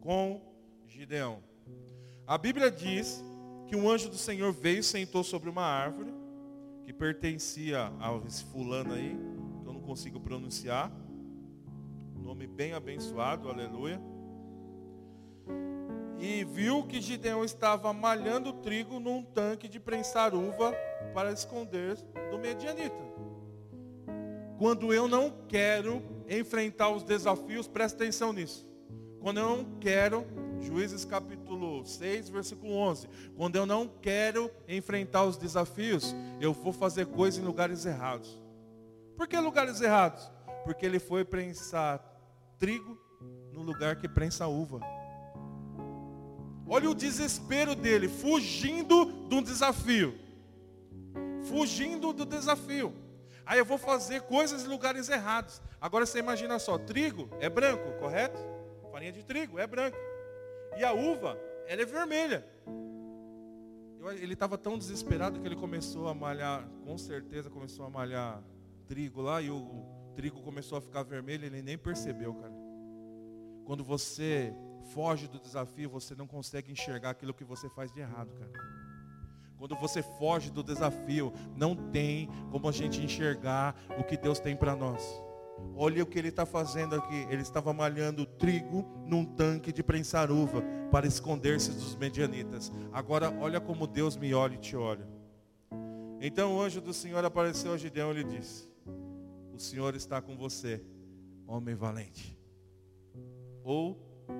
com 0.00 0.40
Gideão. 0.86 1.42
A 2.26 2.38
Bíblia 2.38 2.70
diz 2.70 3.24
que 3.66 3.74
um 3.74 3.88
anjo 3.90 4.08
do 4.08 4.16
Senhor 4.16 4.52
veio 4.52 4.84
sentou 4.84 5.24
sobre 5.24 5.50
uma 5.50 5.64
árvore 5.64 6.19
que 6.90 6.92
pertencia 6.92 7.92
a 8.00 8.20
esse 8.26 8.42
fulano 8.46 8.94
aí, 8.94 9.16
que 9.62 9.68
eu 9.68 9.72
não 9.72 9.80
consigo 9.80 10.18
pronunciar. 10.18 10.90
Nome 12.16 12.48
bem 12.48 12.72
abençoado, 12.72 13.48
aleluia. 13.48 14.00
E 16.18 16.42
viu 16.42 16.82
que 16.82 17.00
Gideão 17.00 17.44
estava 17.44 17.92
malhando 17.92 18.52
trigo 18.54 18.98
num 18.98 19.22
tanque 19.22 19.68
de 19.68 19.78
prensar 19.78 20.34
uva 20.34 20.74
para 21.14 21.30
esconder 21.30 21.94
do 22.28 22.38
medianita. 22.40 22.96
Quando 24.58 24.92
eu 24.92 25.06
não 25.06 25.32
quero 25.46 26.02
enfrentar 26.28 26.90
os 26.90 27.04
desafios, 27.04 27.68
presta 27.68 28.02
atenção 28.02 28.32
nisso. 28.32 28.68
Quando 29.20 29.38
eu 29.38 29.48
não 29.48 29.78
quero 29.78 30.26
Juízes 30.60 31.04
capítulo 31.04 31.39
6, 31.84 32.28
versículo 32.28 32.72
11. 32.74 33.08
Quando 33.36 33.56
eu 33.56 33.66
não 33.66 33.86
quero 33.86 34.50
enfrentar 34.68 35.24
os 35.24 35.36
desafios, 35.36 36.14
eu 36.40 36.52
vou 36.52 36.72
fazer 36.72 37.06
coisas 37.06 37.42
em 37.42 37.46
lugares 37.46 37.84
errados. 37.86 38.40
Por 39.16 39.26
que 39.28 39.38
lugares 39.38 39.80
errados? 39.80 40.30
Porque 40.64 40.86
ele 40.86 40.98
foi 40.98 41.24
prensar 41.24 42.02
trigo 42.58 42.98
no 43.52 43.62
lugar 43.62 43.96
que 43.96 44.08
prensa 44.08 44.46
uva. 44.46 44.80
Olha 46.66 46.88
o 46.88 46.94
desespero 46.94 47.74
dele, 47.74 48.08
fugindo 48.08 49.06
de 49.28 49.34
um 49.34 49.42
desafio. 49.42 50.14
Fugindo 51.48 52.12
do 52.12 52.24
desafio. 52.24 52.94
Aí 53.44 53.58
eu 53.58 53.64
vou 53.64 53.78
fazer 53.78 54.22
coisas 54.22 54.64
em 54.64 54.68
lugares 54.68 55.08
errados. 55.08 55.60
Agora 55.80 56.06
você 56.06 56.20
imagina 56.20 56.58
só, 56.58 56.78
trigo 56.78 57.28
é 57.40 57.48
branco, 57.48 57.98
correto? 57.98 58.38
Farinha 58.92 59.12
de 59.12 59.22
trigo 59.22 59.58
é 59.58 59.66
branco. 59.66 59.96
E 60.76 60.84
a 60.84 60.92
uva, 60.92 61.38
ela 61.70 61.82
é 61.82 61.84
vermelha. 61.84 62.44
Ele 64.18 64.32
estava 64.32 64.58
tão 64.58 64.76
desesperado 64.76 65.38
que 65.38 65.46
ele 65.46 65.54
começou 65.54 66.08
a 66.08 66.14
malhar, 66.14 66.68
com 66.84 66.98
certeza 66.98 67.48
começou 67.48 67.86
a 67.86 67.90
malhar 67.90 68.42
trigo 68.88 69.22
lá 69.22 69.40
e 69.40 69.50
o 69.50 69.86
trigo 70.16 70.42
começou 70.42 70.78
a 70.78 70.80
ficar 70.80 71.04
vermelho, 71.04 71.44
ele 71.44 71.62
nem 71.62 71.78
percebeu, 71.78 72.34
cara. 72.34 72.52
Quando 73.64 73.84
você 73.84 74.52
foge 74.92 75.28
do 75.28 75.38
desafio, 75.38 75.88
você 75.88 76.12
não 76.16 76.26
consegue 76.26 76.72
enxergar 76.72 77.10
aquilo 77.10 77.32
que 77.32 77.44
você 77.44 77.70
faz 77.70 77.92
de 77.92 78.00
errado, 78.00 78.34
cara. 78.34 78.50
Quando 79.56 79.76
você 79.76 80.02
foge 80.02 80.50
do 80.50 80.64
desafio, 80.64 81.32
não 81.54 81.76
tem 81.76 82.28
como 82.50 82.68
a 82.68 82.72
gente 82.72 83.00
enxergar 83.00 83.76
o 83.96 84.02
que 84.02 84.16
Deus 84.16 84.40
tem 84.40 84.56
para 84.56 84.74
nós. 84.74 85.22
Olha 85.74 86.02
o 86.02 86.06
que 86.06 86.18
ele 86.18 86.28
está 86.28 86.44
fazendo 86.44 86.94
aqui. 86.94 87.26
Ele 87.30 87.42
estava 87.42 87.72
malhando 87.72 88.26
trigo 88.26 88.84
num 89.06 89.24
tanque 89.24 89.72
de 89.72 89.82
prensar 89.82 90.30
uva 90.30 90.62
para 90.90 91.06
esconder-se 91.06 91.70
dos 91.70 91.96
medianitas. 91.96 92.70
Agora, 92.92 93.34
olha 93.40 93.60
como 93.60 93.86
Deus 93.86 94.16
me 94.16 94.34
olha 94.34 94.54
e 94.54 94.58
te 94.58 94.76
olha. 94.76 95.08
Então 96.20 96.56
o 96.56 96.60
anjo 96.60 96.80
do 96.80 96.92
Senhor 96.92 97.24
apareceu 97.24 97.72
a 97.72 97.78
Gideão 97.78 98.10
e 98.10 98.22
lhe 98.22 98.24
disse: 98.24 98.68
O 99.54 99.58
Senhor 99.58 99.94
está 99.94 100.20
com 100.20 100.36
você, 100.36 100.84
homem 101.46 101.74
valente. 101.74 102.38
Ou 103.64 103.98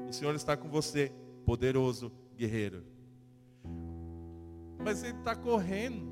o 0.08 0.12
Senhor 0.12 0.34
está 0.34 0.56
com 0.56 0.68
você, 0.68 1.10
poderoso 1.46 2.12
guerreiro. 2.36 2.84
Mas 4.78 5.02
ele 5.02 5.18
está 5.18 5.34
correndo, 5.34 6.06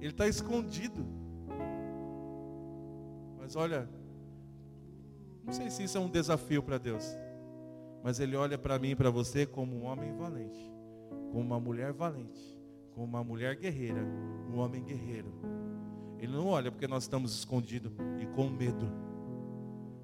ele 0.00 0.10
está 0.10 0.28
escondido. 0.28 1.04
Mas 3.38 3.56
olha, 3.56 3.88
não 5.44 5.52
sei 5.52 5.70
se 5.70 5.84
isso 5.84 5.96
é 5.98 6.00
um 6.00 6.08
desafio 6.08 6.62
para 6.62 6.78
Deus. 6.78 7.16
Mas 8.02 8.20
Ele 8.20 8.36
olha 8.36 8.56
para 8.56 8.78
mim 8.78 8.90
e 8.90 8.96
para 8.96 9.10
você 9.10 9.46
como 9.46 9.76
um 9.76 9.84
homem 9.84 10.14
valente, 10.16 10.72
como 11.30 11.40
uma 11.40 11.60
mulher 11.60 11.92
valente, 11.92 12.58
como 12.92 13.06
uma 13.06 13.22
mulher 13.22 13.56
guerreira, 13.56 14.02
um 14.52 14.58
homem 14.58 14.82
guerreiro. 14.82 15.32
Ele 16.18 16.32
não 16.32 16.46
olha 16.48 16.70
porque 16.70 16.86
nós 16.86 17.04
estamos 17.04 17.34
escondidos 17.34 17.92
e 18.20 18.26
com 18.26 18.48
medo. 18.48 18.90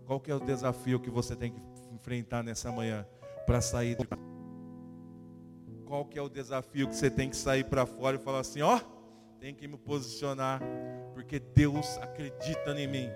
Qual 0.07 0.21
que 0.21 0.31
é 0.31 0.35
o 0.35 0.41
desafio 0.41 1.01
que 1.01 1.11
você 1.11 1.35
tem 1.35 1.53
que 1.53 1.61
enfrentar 1.93 2.43
nessa 2.43 2.71
manhã 2.71 3.07
para 3.45 3.61
sair? 3.61 3.97
Qual 5.85 6.05
que 6.05 6.19
é 6.19 6.23
o 6.23 6.29
desafio 6.29 6.89
que 6.89 6.97
você 6.97 7.11
tem 7.11 7.29
que 7.29 7.37
sair 7.37 7.65
para 7.65 7.85
fora 7.87 8.17
e 8.17 8.19
falar 8.19 8.41
assim, 8.41 8.63
ó, 8.63 8.77
oh, 8.77 8.81
tem 9.39 9.55
que 9.55 9.69
me 9.69 9.77
posicionar, 9.77 10.61
porque 11.15 11.39
Deus 11.39 11.99
acredita 11.99 12.73
em 12.73 12.87
mim 12.87 13.09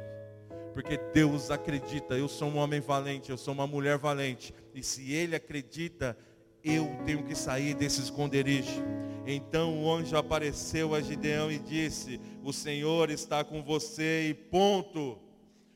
porque 0.73 0.99
Deus 1.13 1.51
acredita, 1.51 2.15
eu 2.15 2.29
sou 2.29 2.49
um 2.49 2.59
homem 2.59 2.81
valente, 2.81 3.31
eu 3.31 3.37
sou 3.37 3.53
uma 3.53 3.67
mulher 3.67 3.99
valente, 3.99 4.55
e 4.75 4.83
se 4.83 5.13
Ele 5.13 5.35
acredita, 5.35 6.17
eu 6.63 6.89
tenho 7.05 7.25
que 7.25 7.35
sair 7.35 7.75
desse 7.75 8.01
esconderijo. 8.01 8.83
Então 9.27 9.83
o 9.83 9.93
anjo 9.93 10.17
apareceu 10.17 10.95
a 10.95 11.01
Gideão 11.01 11.51
e 11.51 11.59
disse: 11.59 12.21
O 12.43 12.53
Senhor 12.53 13.11
está 13.11 13.45
com 13.45 13.63
você, 13.63 14.29
e 14.31 14.35
ponto. 14.35 15.19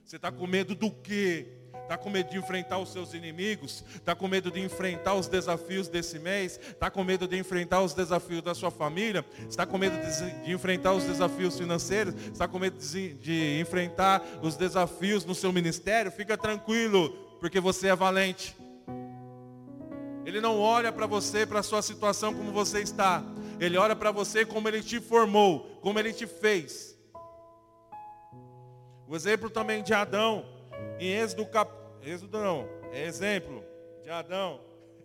Você 0.05 0.17
está 0.17 0.31
com 0.31 0.47
medo 0.47 0.75
do 0.75 0.91
quê? 0.91 1.64
Está 1.85 1.99
com 1.99 2.09
medo 2.09 2.31
de 2.31 2.39
enfrentar 2.39 2.79
os 2.79 2.91
seus 2.91 3.13
inimigos? 3.13 3.85
Está 3.95 4.15
com 4.15 4.27
medo 4.27 4.51
de 4.51 4.59
enfrentar 4.59 5.13
os 5.15 5.29
desafios 5.29 5.87
desse 5.87 6.19
mês? 6.19 6.59
Está 6.59 6.91
com 6.91 7.05
medo 7.05 7.29
de 7.29 7.37
enfrentar 7.37 7.83
os 7.83 7.93
desafios 7.93 8.43
da 8.43 8.55
sua 8.55 8.71
família? 8.71 9.23
Está 9.49 9.67
com 9.67 9.77
medo 9.77 9.95
de, 10.01 10.45
de 10.45 10.53
enfrentar 10.53 10.95
os 10.95 11.05
desafios 11.05 11.59
financeiros? 11.59 12.15
Está 12.33 12.49
com 12.49 12.59
medo 12.59 12.79
de, 12.79 13.13
de 13.13 13.61
enfrentar 13.61 14.23
os 14.43 14.57
desafios 14.57 15.27
no 15.27 15.35
seu 15.35 15.53
ministério? 15.53 16.11
Fica 16.11 16.39
tranquilo, 16.39 17.11
porque 17.39 17.61
você 17.61 17.89
é 17.89 17.95
valente. 17.95 18.57
Ele 20.25 20.41
não 20.41 20.59
olha 20.59 20.91
para 20.91 21.07
você, 21.07 21.45
para 21.45 21.61
a 21.61 21.63
sua 21.63 21.83
situação 21.83 22.33
como 22.33 22.51
você 22.51 22.81
está. 22.81 23.23
Ele 23.61 23.77
olha 23.77 23.95
para 23.95 24.11
você 24.11 24.47
como 24.47 24.67
ele 24.69 24.83
te 24.83 25.01
formou, 25.01 25.79
como 25.83 25.99
ele 25.99 26.15
te 26.15 26.27
fez. 26.27 26.99
O 29.07 29.15
exemplo 29.15 29.51
também 29.51 29.83
de 29.83 29.93
Adão. 29.93 30.54
Em 30.99 31.13
Êxodo, 31.13 31.47
cap... 31.47 31.71
Êxodo 32.03 32.39
não, 32.39 32.69
é 32.93 33.05
exemplo 33.05 33.65
de 34.03 34.11
Adão. 34.11 34.61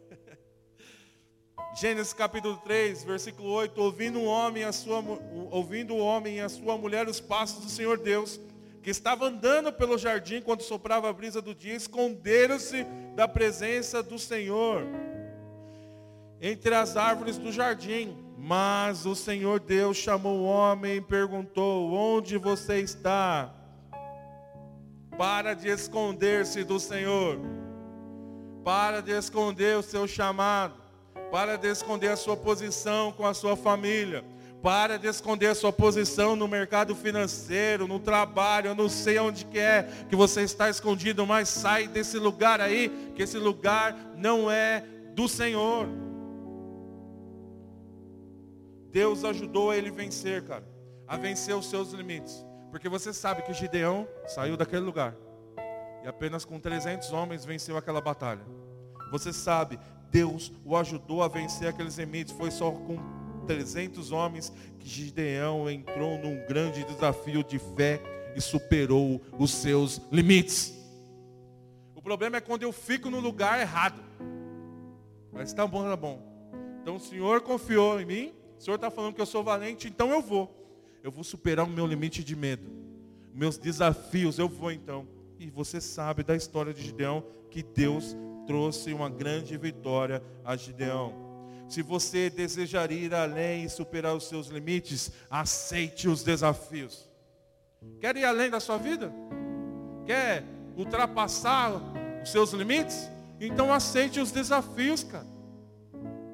Gênesis 1.80 2.14
capítulo 2.14 2.58
3, 2.58 3.04
versículo 3.04 3.50
8, 3.50 3.82
ouvindo, 3.82 4.20
um 4.20 4.26
homem 4.26 4.64
a 4.64 4.72
sua, 4.72 5.04
ouvindo 5.52 5.96
o 5.96 6.00
homem 6.00 6.38
e 6.38 6.42
a 6.42 6.50
sua 6.50 6.78
mulher 6.78 7.08
os 7.08 7.20
passos 7.20 7.64
do 7.64 7.70
Senhor 7.72 7.98
Deus, 7.98 8.40
que 8.84 8.90
estava 8.90 9.26
andando 9.26 9.74
pelo 9.74 9.98
jardim 9.98 10.42
quando 10.42 10.62
soprava 10.62 11.10
a 11.10 11.14
brisa 11.14 11.42
do 11.42 11.56
dia, 11.56 11.76
esconderam-se 11.76 12.84
da 13.16 13.28
presença 13.28 14.04
do 14.04 14.20
Senhor 14.20 14.84
entre 16.42 16.74
as 16.74 16.96
árvores 16.96 17.38
do 17.38 17.52
jardim. 17.52 18.18
Mas 18.38 19.06
o 19.06 19.16
Senhor 19.16 19.60
Deus 19.60 19.98
chamou 19.98 20.40
o 20.40 20.46
homem 20.46 20.98
e 20.98 21.02
perguntou: 21.02 21.92
Onde 21.92 22.38
você 22.38 22.80
está? 22.80 23.54
Para 25.20 25.54
de 25.54 25.68
esconder-se 25.68 26.64
do 26.64 26.80
Senhor. 26.80 27.38
Para 28.64 29.02
de 29.02 29.12
esconder 29.12 29.76
o 29.76 29.84
seu 29.84 30.08
chamado. 30.08 30.76
Para 31.30 31.58
de 31.58 31.68
esconder 31.68 32.08
a 32.08 32.16
sua 32.16 32.38
posição 32.38 33.12
com 33.12 33.28
a 33.28 33.34
sua 33.34 33.58
família. 33.58 34.24
Para 34.64 34.98
de 34.98 35.08
esconder 35.08 35.48
a 35.48 35.56
sua 35.56 35.74
posição 35.74 36.38
no 36.38 36.48
mercado 36.48 36.96
financeiro, 36.96 37.86
no 37.86 38.00
trabalho, 38.00 38.70
eu 38.70 38.76
não 38.76 38.88
sei 38.88 39.20
onde 39.20 39.44
que 39.44 39.60
é 39.60 39.90
que 40.08 40.16
você 40.16 40.44
está 40.44 40.70
escondido, 40.70 41.28
mas 41.28 41.50
sai 41.50 41.86
desse 41.86 42.18
lugar 42.18 42.62
aí, 42.62 42.90
que 43.14 43.24
esse 43.24 43.38
lugar 43.38 44.14
não 44.16 44.50
é 44.50 44.86
do 45.16 45.28
Senhor. 45.28 45.86
Deus 48.90 49.26
ajudou 49.26 49.74
ele 49.74 49.90
a 49.90 49.94
vencer, 49.94 50.46
cara, 50.46 50.64
a 51.06 51.18
vencer 51.18 51.54
os 51.54 51.70
seus 51.70 51.92
limites. 51.92 52.49
Porque 52.72 52.88
você 52.88 53.14
sabe 53.14 53.42
que 53.42 53.54
Gideão 53.54 54.08
saiu 54.28 54.56
daquele 54.56 54.82
lugar. 54.82 55.16
E 56.04 56.08
apenas 56.08 56.46
com 56.46 56.60
300 56.60 57.12
homens 57.12 57.46
venceu 57.46 57.78
aquela 57.78 58.00
batalha. 58.00 58.46
Você 59.12 59.34
sabe, 59.34 59.80
Deus 60.12 60.52
o 60.64 60.76
ajudou 60.78 61.24
a 61.24 61.28
vencer 61.28 61.68
aqueles 61.68 61.98
limites. 61.98 62.34
Foi 62.34 62.52
só 62.52 62.72
com 62.72 62.98
300 63.48 64.12
homens 64.12 64.54
que 64.80 64.88
Gideão 64.88 65.70
entrou 65.70 66.18
num 66.20 66.46
grande 66.46 66.84
desafio 66.86 67.44
de 67.44 67.58
fé 67.58 68.02
e 68.36 68.42
superou 68.42 69.22
os 69.38 69.52
seus 69.52 70.00
limites. 70.12 70.74
O 71.96 72.02
problema 72.02 72.38
é 72.38 72.42
quando 72.42 72.64
eu 72.64 72.72
fico 72.72 73.10
no 73.10 73.20
lugar 73.20 73.60
errado. 73.60 74.00
Mas 75.32 75.50
está 75.50 75.66
bom, 75.66 75.84
está 75.84 75.96
bom. 75.96 76.22
Então 76.82 76.96
o 76.96 77.00
Senhor 77.00 77.42
confiou 77.42 78.00
em 78.00 78.06
mim. 78.06 78.34
O 78.58 78.62
Senhor 78.62 78.76
está 78.76 78.92
falando 78.92 79.16
que 79.16 79.22
eu 79.22 79.26
sou 79.26 79.44
valente, 79.44 79.88
então 79.88 80.12
eu 80.12 80.22
vou. 80.22 80.59
Eu 81.04 81.12
vou 81.12 81.24
superar 81.24 81.66
o 81.66 81.70
meu 81.70 81.86
limite 81.86 82.24
de 82.24 82.36
medo. 82.36 82.70
Meus 83.34 83.58
desafios, 83.58 84.38
eu 84.38 84.50
vou 84.50 84.72
então. 84.72 85.08
E 85.39 85.50
você 85.50 85.80
sabe 85.80 86.24
da 86.24 86.36
história 86.36 86.74
de 86.74 86.82
Gideão 86.82 87.24
que 87.50 87.64
Deus 87.64 88.16
trouxe 88.45 88.93
uma 88.93 89.10
grande 89.10 89.56
vitória 89.58 90.22
a 90.43 90.56
Gideão. 90.56 91.14
Se 91.70 91.82
você 91.82 92.30
desejar 92.30 92.91
ir 92.91 93.14
além 93.14 93.64
e 93.64 93.70
superar 93.70 94.16
os 94.16 94.28
seus 94.28 94.47
limites, 94.47 95.12
aceite 95.30 96.10
os 96.10 96.24
desafios. 96.24 97.08
Quer 98.00 98.18
ir 98.18 98.26
além 98.26 98.50
da 98.50 98.60
sua 98.60 98.78
vida? 98.78 99.14
Quer 100.06 100.43
ultrapassar 100.76 101.72
os 102.24 102.32
seus 102.32 102.52
limites? 102.52 103.10
Então 103.39 103.72
aceite 103.72 104.20
os 104.20 104.32
desafios, 104.32 105.04
cara. 105.04 105.28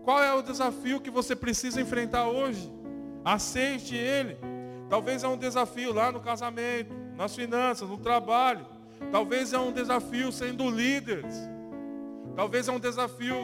Qual 0.03 0.23
é 0.23 0.33
o 0.33 0.41
desafio 0.41 1.01
que 1.01 1.09
você 1.09 1.35
precisa 1.35 1.81
enfrentar 1.81 2.27
hoje? 2.27 2.71
Aceite 3.23 3.95
ele. 3.95 4.37
Talvez 4.89 5.23
é 5.23 5.27
um 5.27 5.37
desafio 5.37 5.93
lá 5.93 6.11
no 6.11 6.19
casamento, 6.19 6.93
nas 7.15 7.35
finanças, 7.35 7.89
no 7.89 7.97
trabalho. 7.97 8.65
Talvez 9.11 9.53
é 9.53 9.59
um 9.59 9.71
desafio 9.71 10.31
sendo 10.31 10.69
líderes. 10.69 11.35
Talvez 12.35 12.67
é 12.67 12.71
um 12.71 12.79
desafio 12.79 13.35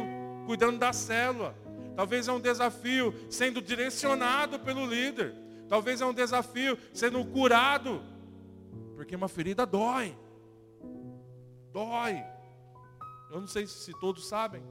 cuidando 0.45 0.77
da 0.77 0.93
célula. 0.93 1.55
Talvez 1.95 2.27
é 2.27 2.31
um 2.31 2.39
desafio 2.39 3.13
sendo 3.29 3.61
direcionado 3.61 4.59
pelo 4.59 4.85
líder. 4.85 5.35
Talvez 5.67 6.01
é 6.01 6.05
um 6.05 6.13
desafio 6.13 6.77
sendo 6.93 7.23
curado. 7.25 8.01
Porque 8.95 9.15
uma 9.15 9.27
ferida 9.27 9.65
dói. 9.65 10.15
Dói. 11.71 12.23
Eu 13.31 13.39
não 13.39 13.47
sei 13.47 13.65
se 13.65 13.97
todos 13.99 14.27
sabem, 14.27 14.61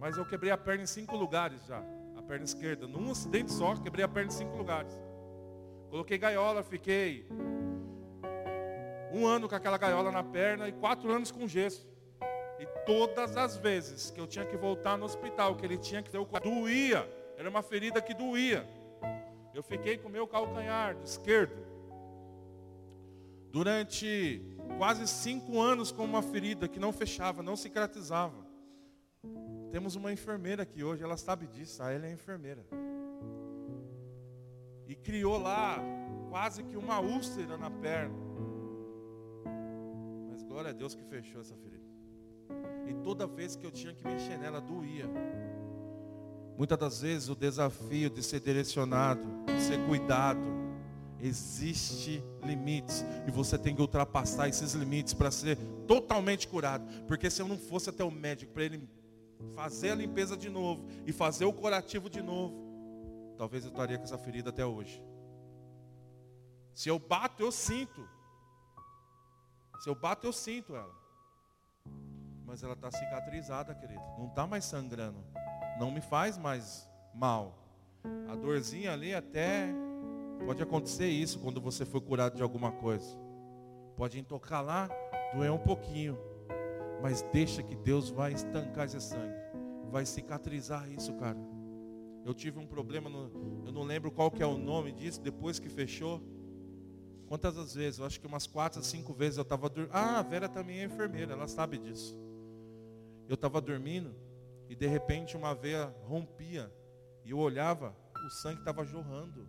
mas 0.00 0.18
eu 0.18 0.26
quebrei 0.26 0.50
a 0.50 0.58
perna 0.58 0.82
em 0.82 0.86
cinco 0.86 1.16
lugares 1.16 1.64
já. 1.66 1.82
A 2.16 2.22
perna 2.22 2.44
esquerda. 2.44 2.86
Num 2.86 3.10
acidente 3.10 3.52
só, 3.52 3.76
quebrei 3.76 4.04
a 4.04 4.08
perna 4.08 4.28
em 4.28 4.34
cinco 4.34 4.56
lugares. 4.56 4.92
Coloquei 5.92 6.16
gaiola, 6.16 6.62
fiquei 6.62 7.26
um 9.12 9.26
ano 9.26 9.46
com 9.46 9.54
aquela 9.54 9.76
gaiola 9.76 10.10
na 10.10 10.24
perna 10.24 10.66
e 10.66 10.72
quatro 10.72 11.12
anos 11.12 11.30
com 11.30 11.46
gesso. 11.46 11.86
E 12.58 12.64
todas 12.86 13.36
as 13.36 13.58
vezes 13.58 14.10
que 14.10 14.18
eu 14.18 14.26
tinha 14.26 14.46
que 14.46 14.56
voltar 14.56 14.96
no 14.96 15.04
hospital, 15.04 15.54
que 15.54 15.66
ele 15.66 15.76
tinha 15.76 16.02
que 16.02 16.08
ter 16.08 16.16
o 16.16 16.24
doía, 16.24 17.06
era 17.36 17.46
uma 17.46 17.62
ferida 17.62 18.00
que 18.00 18.14
doía. 18.14 18.66
Eu 19.52 19.62
fiquei 19.62 19.98
com 19.98 20.08
o 20.08 20.10
meu 20.10 20.26
calcanhar 20.26 20.96
esquerdo 21.04 21.62
durante 23.50 24.40
quase 24.78 25.06
cinco 25.06 25.60
anos 25.60 25.92
com 25.92 26.06
uma 26.06 26.22
ferida 26.22 26.68
que 26.68 26.80
não 26.80 26.90
fechava, 26.90 27.42
não 27.42 27.54
cicatrizava. 27.54 28.46
Temos 29.70 29.94
uma 29.94 30.10
enfermeira 30.10 30.62
aqui 30.62 30.82
hoje, 30.82 31.04
ela 31.04 31.18
sabe 31.18 31.46
disso, 31.46 31.82
ela 31.82 32.06
é 32.06 32.10
enfermeira. 32.10 32.64
Criou 35.02 35.38
lá 35.38 35.78
quase 36.30 36.62
que 36.62 36.76
uma 36.76 37.00
úlcera 37.00 37.56
na 37.56 37.70
perna. 37.70 38.22
Glória 40.52 40.68
a 40.68 40.74
Deus 40.74 40.94
que 40.94 41.02
fechou 41.04 41.40
essa 41.40 41.56
ferida. 41.56 41.82
E 42.86 42.92
toda 43.02 43.26
vez 43.26 43.56
que 43.56 43.64
eu 43.64 43.70
tinha 43.70 43.94
que 43.94 44.04
mexer 44.06 44.36
nela, 44.36 44.60
doía. 44.60 45.08
Muitas 46.58 46.78
das 46.78 47.00
vezes 47.00 47.30
o 47.30 47.34
desafio 47.34 48.10
de 48.10 48.22
ser 48.22 48.40
direcionado, 48.40 49.26
de 49.46 49.62
ser 49.62 49.78
cuidado, 49.86 50.40
existe 51.18 52.22
limites 52.44 53.02
e 53.26 53.30
você 53.30 53.56
tem 53.56 53.74
que 53.74 53.80
ultrapassar 53.80 54.46
esses 54.46 54.74
limites 54.74 55.14
para 55.14 55.30
ser 55.30 55.56
totalmente 55.86 56.46
curado. 56.46 56.84
Porque 57.06 57.30
se 57.30 57.40
eu 57.40 57.48
não 57.48 57.56
fosse 57.56 57.88
até 57.88 58.04
o 58.04 58.10
médico 58.10 58.52
para 58.52 58.64
ele 58.64 58.86
fazer 59.54 59.92
a 59.92 59.94
limpeza 59.94 60.36
de 60.36 60.50
novo 60.50 60.84
e 61.06 61.12
fazer 61.12 61.46
o 61.46 61.52
curativo 61.52 62.10
de 62.10 62.20
novo, 62.20 62.61
talvez 63.36 63.64
eu 63.64 63.70
estaria 63.70 63.98
com 63.98 64.04
essa 64.04 64.18
ferida 64.18 64.50
até 64.50 64.64
hoje. 64.64 65.02
Se 66.74 66.88
eu 66.88 66.98
bato, 66.98 67.42
eu 67.42 67.52
sinto. 67.52 68.08
Se 69.80 69.88
eu 69.88 69.94
bato, 69.94 70.26
eu 70.26 70.32
sinto 70.32 70.74
ela. 70.74 70.94
Mas 72.46 72.62
ela 72.62 72.74
está 72.74 72.90
cicatrizada, 72.90 73.74
querido. 73.74 74.02
Não 74.18 74.28
está 74.28 74.46
mais 74.46 74.64
sangrando. 74.64 75.24
Não 75.78 75.90
me 75.90 76.00
faz 76.00 76.38
mais 76.38 76.88
mal. 77.14 77.58
A 78.28 78.34
dorzinha 78.34 78.92
ali 78.92 79.14
até 79.14 79.68
pode 80.44 80.62
acontecer 80.62 81.08
isso 81.08 81.38
quando 81.40 81.60
você 81.60 81.84
for 81.84 82.00
curado 82.00 82.36
de 82.36 82.42
alguma 82.42 82.72
coisa. 82.72 83.16
Pode 83.96 84.22
tocar 84.22 84.60
lá, 84.60 84.88
doer 85.34 85.52
um 85.52 85.58
pouquinho. 85.58 86.18
Mas 87.02 87.22
deixa 87.32 87.62
que 87.62 87.74
Deus 87.74 88.10
vai 88.10 88.32
estancar 88.32 88.86
esse 88.86 89.00
sangue. 89.00 89.34
Vai 89.90 90.06
cicatrizar 90.06 90.88
isso, 90.90 91.12
cara. 91.14 91.38
Eu 92.24 92.32
tive 92.32 92.58
um 92.58 92.66
problema, 92.66 93.10
no, 93.10 93.64
eu 93.66 93.72
não 93.72 93.82
lembro 93.82 94.10
qual 94.10 94.30
que 94.30 94.42
é 94.42 94.46
o 94.46 94.56
nome 94.56 94.92
disso, 94.92 95.20
depois 95.20 95.58
que 95.58 95.68
fechou. 95.68 96.22
Quantas 97.26 97.56
as 97.56 97.74
vezes? 97.74 97.98
Eu 97.98 98.06
acho 98.06 98.20
que 98.20 98.26
umas 98.26 98.46
quatro, 98.46 98.82
cinco 98.82 99.12
vezes 99.12 99.38
eu 99.38 99.42
estava 99.42 99.68
dormindo. 99.68 99.94
Ah, 99.94 100.18
a 100.18 100.22
Vera 100.22 100.48
também 100.48 100.80
é 100.80 100.84
enfermeira, 100.84 101.32
ela 101.32 101.48
sabe 101.48 101.78
disso. 101.78 102.16
Eu 103.28 103.34
estava 103.34 103.60
dormindo 103.60 104.14
e 104.68 104.74
de 104.74 104.86
repente 104.86 105.36
uma 105.36 105.54
veia 105.54 105.94
rompia. 106.04 106.72
E 107.24 107.30
eu 107.30 107.38
olhava, 107.38 107.96
o 108.26 108.30
sangue 108.30 108.60
estava 108.60 108.84
jorrando. 108.84 109.48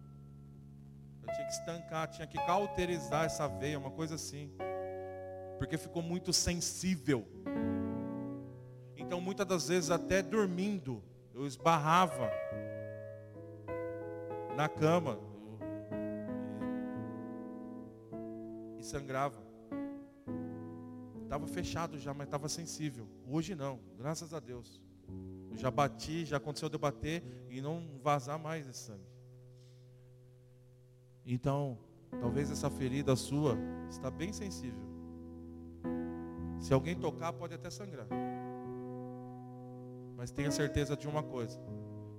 Eu 1.22 1.34
tinha 1.34 1.46
que 1.46 1.54
estancar, 1.54 2.08
tinha 2.10 2.28
que 2.28 2.38
cauterizar 2.38 3.26
essa 3.26 3.48
veia, 3.48 3.78
uma 3.78 3.92
coisa 3.92 4.16
assim. 4.16 4.52
Porque 5.58 5.78
ficou 5.78 6.02
muito 6.02 6.34
sensível. 6.34 7.28
Então 8.98 9.22
muitas 9.22 9.46
das 9.46 9.68
vezes 9.68 9.92
até 9.92 10.22
dormindo, 10.22 11.04
eu 11.34 11.48
esbarrava 11.48 12.30
na 14.56 14.70
cama, 14.70 15.20
e 18.84 18.84
sangrava. 18.84 19.42
Estava 21.24 21.48
fechado 21.48 21.98
já, 21.98 22.14
mas 22.14 22.28
estava 22.28 22.48
sensível. 22.50 23.08
Hoje 23.28 23.56
não, 23.56 23.80
graças 23.98 24.34
a 24.34 24.40
Deus. 24.40 24.80
Eu 25.50 25.58
já 25.58 25.72
bati, 25.72 26.26
já 26.26 26.38
aconteceu 26.38 26.70
de 26.70 26.76
eu 26.76 26.80
bater 26.80 27.24
e 27.50 27.62
não 27.62 27.98
vazar 28.02 28.38
mais 28.38 28.68
esse 28.68 28.80
sangue. 28.80 29.08
Então, 31.26 31.78
talvez 32.20 32.52
essa 32.52 32.70
ferida 32.70 33.16
sua 33.16 33.58
está 33.90 34.12
bem 34.12 34.34
sensível. 34.34 34.84
Se 36.60 36.74
alguém 36.74 36.96
tocar, 36.96 37.34
pode 37.34 37.54
até 37.54 37.70
sangrar. 37.70 38.08
Mas 40.16 40.32
tenha 40.32 40.52
certeza 40.52 40.96
de 40.96 41.08
uma 41.08 41.24
coisa: 41.24 41.60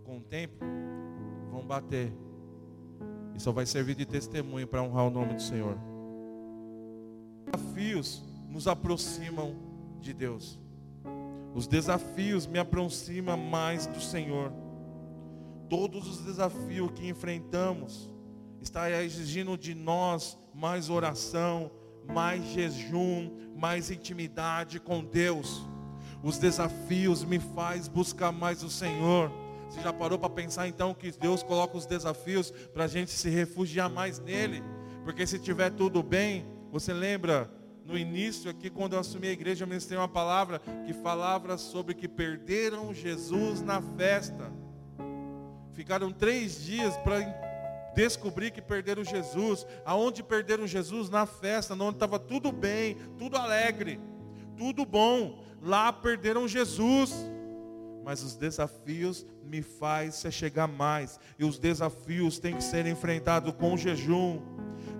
com 0.04 0.18
o 0.18 0.20
tempo, 0.20 0.64
vão 1.50 1.66
bater. 1.66 2.12
E 3.34 3.40
só 3.40 3.52
vai 3.52 3.66
servir 3.66 3.94
de 3.94 4.06
testemunho 4.06 4.66
para 4.66 4.82
honrar 4.82 5.06
o 5.06 5.10
nome 5.10 5.34
do 5.34 5.42
Senhor 5.42 5.76
desafios 7.74 8.22
nos 8.48 8.66
aproximam 8.66 9.56
de 10.00 10.12
Deus. 10.12 10.58
Os 11.54 11.66
desafios 11.66 12.46
me 12.46 12.58
aproximam 12.58 13.36
mais 13.36 13.86
do 13.86 14.00
Senhor. 14.00 14.52
Todos 15.68 16.06
os 16.08 16.20
desafios 16.20 16.90
que 16.92 17.08
enfrentamos 17.08 18.10
está 18.60 18.90
exigindo 19.02 19.56
de 19.56 19.74
nós 19.74 20.38
mais 20.52 20.90
oração, 20.90 21.70
mais 22.12 22.44
jejum, 22.46 23.30
mais 23.56 23.90
intimidade 23.90 24.80
com 24.80 25.04
Deus. 25.04 25.62
Os 26.24 26.38
desafios 26.38 27.22
me 27.22 27.38
faz 27.38 27.86
buscar 27.86 28.32
mais 28.32 28.62
o 28.62 28.70
Senhor. 28.70 29.30
Você 29.68 29.82
já 29.82 29.92
parou 29.92 30.18
para 30.18 30.30
pensar 30.30 30.66
então 30.66 30.94
que 30.94 31.10
Deus 31.12 31.42
coloca 31.42 31.76
os 31.76 31.84
desafios 31.84 32.50
para 32.72 32.84
a 32.84 32.88
gente 32.88 33.10
se 33.10 33.28
refugiar 33.28 33.90
mais 33.90 34.18
nele? 34.18 34.62
Porque 35.04 35.26
se 35.26 35.38
tiver 35.38 35.68
tudo 35.70 36.02
bem, 36.02 36.46
você 36.72 36.94
lembra 36.94 37.50
no 37.84 37.98
início 37.98 38.50
aqui, 38.50 38.70
quando 38.70 38.94
eu 38.94 39.00
assumi 39.00 39.28
a 39.28 39.32
igreja, 39.32 39.64
eu 39.64 39.68
ministrei 39.68 39.98
uma 39.98 40.08
palavra 40.08 40.62
que 40.86 40.94
falava 40.94 41.58
sobre 41.58 41.92
que 41.92 42.08
perderam 42.08 42.94
Jesus 42.94 43.60
na 43.60 43.82
festa. 43.82 44.50
Ficaram 45.74 46.10
três 46.10 46.64
dias 46.64 46.96
para 46.98 47.18
descobrir 47.94 48.50
que 48.50 48.62
perderam 48.62 49.04
Jesus. 49.04 49.66
Aonde 49.84 50.22
perderam 50.22 50.66
Jesus? 50.66 51.10
Na 51.10 51.26
festa, 51.26 51.74
onde 51.74 51.96
estava 51.96 52.18
tudo 52.18 52.50
bem, 52.50 52.96
tudo 53.18 53.36
alegre, 53.36 54.00
tudo 54.56 54.86
bom. 54.86 55.43
Lá 55.64 55.92
perderam 55.92 56.46
Jesus 56.46 57.12
mas 58.04 58.22
os 58.22 58.36
desafios 58.36 59.26
me 59.42 59.62
faz 59.62 60.16
se 60.16 60.30
chegar 60.30 60.68
mais. 60.68 61.18
E 61.38 61.44
os 61.44 61.58
desafios 61.58 62.38
têm 62.38 62.54
que 62.54 62.62
ser 62.62 62.86
enfrentados 62.86 63.54
com 63.54 63.76
jejum, 63.76 64.40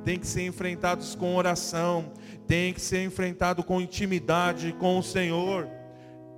têm 0.05 0.19
que 0.19 0.27
ser 0.27 0.43
enfrentados 0.47 1.15
com 1.15 1.37
oração, 1.37 2.13
têm 2.47 2.73
que 2.73 2.81
ser 2.81 3.05
enfrentados 3.05 3.65
com 3.65 3.81
intimidade 3.81 4.73
com 4.81 4.99
o 4.99 5.03
Senhor. 5.03 5.69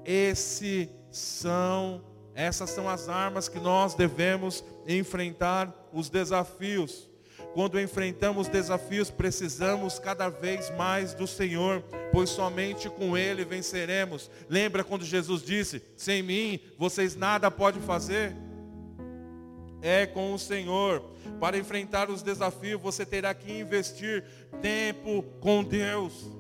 Esse 0.05 0.91
são, 1.11 2.05
essas 2.35 2.71
são 2.71 2.89
as 2.89 3.09
armas 3.09 3.49
que 3.49 3.61
nós 3.61 3.95
devemos 3.95 4.65
enfrentar 4.89 5.73
os 5.93 6.11
desafios. 6.11 7.09
Quando 7.57 7.81
enfrentamos 7.81 8.49
desafios, 8.49 9.11
precisamos 9.11 9.99
cada 9.99 10.29
vez 10.29 10.71
mais 10.77 11.15
do 11.15 11.27
Senhor, 11.27 11.83
pois 12.13 12.29
somente 12.29 12.91
com 12.91 13.17
Ele 13.17 13.47
venceremos. 13.47 14.31
Lembra 14.47 14.85
quando 14.85 15.07
Jesus 15.07 15.41
disse: 15.43 15.83
Sem 15.97 16.23
mim 16.23 16.61
vocês 16.77 17.17
nada 17.17 17.51
podem 17.51 17.81
fazer? 17.81 18.37
É 19.81 20.05
com 20.05 20.35
o 20.35 20.39
Senhor. 20.39 21.03
Para 21.41 21.57
enfrentar 21.57 22.11
os 22.11 22.21
desafios, 22.21 22.79
você 22.79 23.07
terá 23.07 23.33
que 23.33 23.51
investir 23.51 24.23
tempo 24.61 25.23
com 25.41 25.65
Deus, 25.65 26.31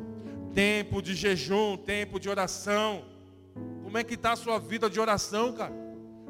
tempo 0.54 1.00
de 1.00 1.14
jejum, 1.14 1.78
tempo 1.78 2.20
de 2.20 2.28
oração. 2.28 3.06
Como 3.82 3.96
é 3.96 4.04
que 4.04 4.16
está 4.16 4.32
a 4.32 4.36
sua 4.36 4.58
vida 4.58 4.90
de 4.90 5.00
oração, 5.00 5.54
cara? 5.54 5.72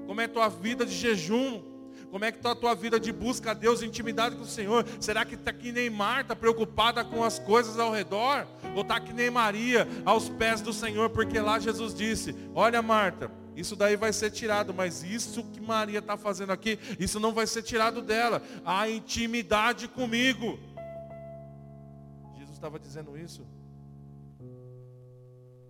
Como 0.06 0.20
é 0.20 0.26
a 0.26 0.28
tua 0.28 0.48
vida 0.48 0.86
de 0.86 0.94
jejum? 0.94 1.75
Como 2.10 2.24
é 2.24 2.32
que 2.32 2.38
está 2.38 2.52
a 2.52 2.56
tua 2.56 2.74
vida 2.74 2.98
de 2.98 3.12
busca 3.12 3.50
a 3.50 3.54
Deus, 3.54 3.82
intimidade 3.82 4.36
com 4.36 4.42
o 4.42 4.46
Senhor? 4.46 4.86
Será 5.00 5.24
que 5.24 5.34
está 5.34 5.52
que 5.52 5.72
nem 5.72 5.90
Marta, 5.90 6.34
preocupada 6.34 7.04
com 7.04 7.22
as 7.22 7.38
coisas 7.38 7.78
ao 7.78 7.92
redor? 7.92 8.46
Ou 8.74 8.82
está 8.82 8.98
que 9.00 9.12
nem 9.12 9.30
Maria, 9.30 9.86
aos 10.04 10.28
pés 10.28 10.60
do 10.60 10.72
Senhor? 10.72 11.10
Porque 11.10 11.38
lá 11.40 11.58
Jesus 11.58 11.94
disse, 11.94 12.34
olha 12.54 12.80
Marta, 12.80 13.30
isso 13.56 13.74
daí 13.74 13.96
vai 13.96 14.12
ser 14.12 14.30
tirado, 14.30 14.72
mas 14.72 15.02
isso 15.02 15.42
que 15.44 15.60
Maria 15.60 15.98
está 15.98 16.16
fazendo 16.16 16.52
aqui, 16.52 16.78
isso 16.98 17.18
não 17.18 17.32
vai 17.32 17.46
ser 17.46 17.62
tirado 17.62 18.02
dela. 18.02 18.42
A 18.64 18.88
intimidade 18.88 19.88
comigo. 19.88 20.58
Jesus 22.36 22.54
estava 22.54 22.78
dizendo 22.78 23.16
isso. 23.16 23.46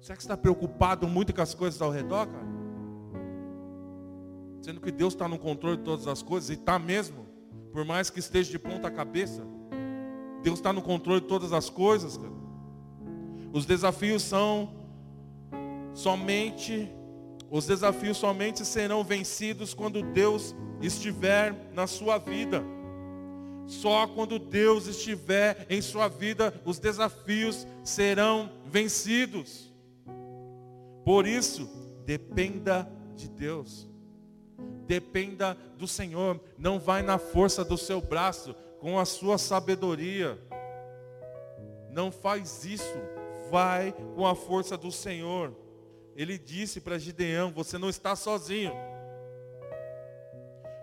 Será 0.00 0.16
que 0.16 0.22
você 0.22 0.26
está 0.26 0.36
preocupado 0.36 1.08
muito 1.08 1.34
com 1.34 1.42
as 1.42 1.54
coisas 1.54 1.80
ao 1.82 1.90
redor, 1.90 2.26
cara? 2.26 2.65
Sendo 4.66 4.80
que 4.80 4.90
Deus 4.90 5.14
está 5.14 5.28
no 5.28 5.38
controle 5.38 5.76
de 5.76 5.84
todas 5.84 6.08
as 6.08 6.22
coisas, 6.22 6.50
e 6.50 6.54
está 6.54 6.76
mesmo, 6.76 7.24
por 7.70 7.84
mais 7.84 8.10
que 8.10 8.18
esteja 8.18 8.50
de 8.50 8.58
ponta 8.58 8.90
cabeça. 8.90 9.46
Deus 10.42 10.58
está 10.58 10.72
no 10.72 10.82
controle 10.82 11.20
de 11.20 11.28
todas 11.28 11.52
as 11.52 11.70
coisas. 11.70 12.16
Cara. 12.16 12.32
Os 13.52 13.64
desafios 13.64 14.24
são 14.24 14.74
somente, 15.94 16.90
os 17.48 17.64
desafios 17.64 18.16
somente 18.16 18.64
serão 18.64 19.04
vencidos 19.04 19.72
quando 19.72 20.02
Deus 20.02 20.52
estiver 20.82 21.70
na 21.72 21.86
sua 21.86 22.18
vida. 22.18 22.60
Só 23.68 24.08
quando 24.08 24.36
Deus 24.36 24.88
estiver 24.88 25.64
em 25.70 25.80
sua 25.80 26.08
vida, 26.08 26.52
os 26.64 26.80
desafios 26.80 27.64
serão 27.84 28.50
vencidos. 28.64 29.72
Por 31.04 31.24
isso, 31.24 31.70
dependa 32.04 32.90
de 33.14 33.28
Deus. 33.28 33.94
Dependa 34.86 35.56
do 35.76 35.86
Senhor. 35.86 36.40
Não 36.56 36.78
vai 36.78 37.02
na 37.02 37.18
força 37.18 37.64
do 37.64 37.76
seu 37.76 38.00
braço, 38.00 38.54
com 38.80 38.98
a 38.98 39.04
sua 39.04 39.38
sabedoria. 39.38 40.38
Não 41.90 42.10
faz 42.12 42.64
isso. 42.64 42.96
Vai 43.50 43.92
com 44.14 44.26
a 44.26 44.34
força 44.34 44.76
do 44.76 44.90
Senhor. 44.90 45.54
Ele 46.16 46.38
disse 46.38 46.80
para 46.80 46.98
Gideão: 46.98 47.52
Você 47.52 47.78
não 47.78 47.88
está 47.88 48.16
sozinho. 48.16 48.72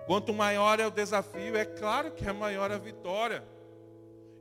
Quanto 0.05 0.33
maior 0.33 0.79
é 0.79 0.87
o 0.87 0.91
desafio, 0.91 1.55
é 1.55 1.65
claro 1.65 2.11
que 2.11 2.27
é 2.27 2.33
maior 2.33 2.71
a 2.71 2.77
vitória. 2.77 3.43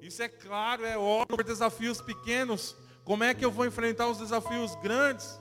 Isso 0.01 0.23
é 0.23 0.29
claro, 0.29 0.85
é 0.85 0.99
óbvio. 0.99 1.45
Desafios 1.45 2.01
pequenos. 2.01 2.77
Como 3.05 3.23
é 3.25 3.33
que 3.33 3.45
eu 3.45 3.51
vou 3.51 3.67
enfrentar 3.67 4.09
os 4.09 4.19
desafios 4.19 4.75
grandes? 4.77 5.41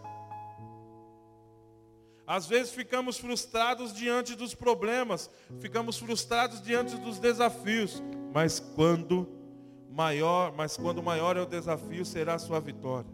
Às 2.32 2.48
vezes 2.48 2.72
ficamos 2.72 3.18
frustrados 3.18 3.94
diante 3.94 4.36
dos 4.36 4.56
problemas, 4.56 5.30
ficamos 5.60 5.98
frustrados 5.98 6.62
diante 6.62 6.96
dos 6.96 7.20
desafios, 7.20 8.02
mas 8.34 8.58
quando 8.58 9.28
maior, 9.90 10.54
mas 10.56 10.78
quando 10.78 11.04
maior 11.04 11.36
é 11.36 11.42
o 11.42 11.46
desafio, 11.46 12.06
será 12.06 12.36
a 12.36 12.40
sua 12.40 12.62
vitória. 12.62 13.12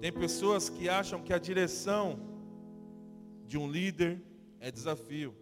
Tem 0.00 0.12
pessoas 0.12 0.68
que 0.68 0.88
acham 0.88 1.20
que 1.20 1.32
a 1.32 1.38
direção 1.38 2.16
de 3.44 3.58
um 3.58 3.68
líder 3.68 4.22
é 4.60 4.70
desafio. 4.70 5.34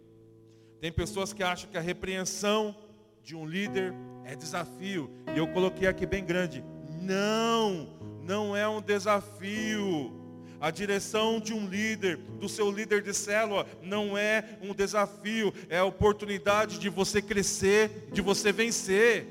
Tem 0.81 0.91
pessoas 0.91 1.33
que 1.33 1.43
acham 1.43 1.69
que 1.69 1.77
a 1.77 1.81
repreensão 1.81 2.75
de 3.21 3.35
um 3.35 3.45
líder 3.45 3.93
é 4.25 4.35
desafio. 4.35 5.07
E 5.35 5.37
eu 5.37 5.47
coloquei 5.49 5.87
aqui 5.87 6.07
bem 6.07 6.25
grande: 6.25 6.65
não, 6.99 7.95
não 8.23 8.57
é 8.57 8.67
um 8.67 8.81
desafio. 8.81 10.18
A 10.61 10.71
direção 10.71 11.39
de 11.39 11.53
um 11.53 11.67
líder, 11.67 12.17
do 12.17 12.49
seu 12.49 12.69
líder 12.69 13.01
de 13.01 13.13
célula, 13.13 13.65
não 13.81 14.17
é 14.17 14.43
um 14.61 14.73
desafio, 14.73 15.53
é 15.69 15.77
a 15.77 15.85
oportunidade 15.85 16.79
de 16.79 16.89
você 16.89 17.21
crescer, 17.21 18.09
de 18.11 18.21
você 18.21 18.51
vencer. 18.51 19.25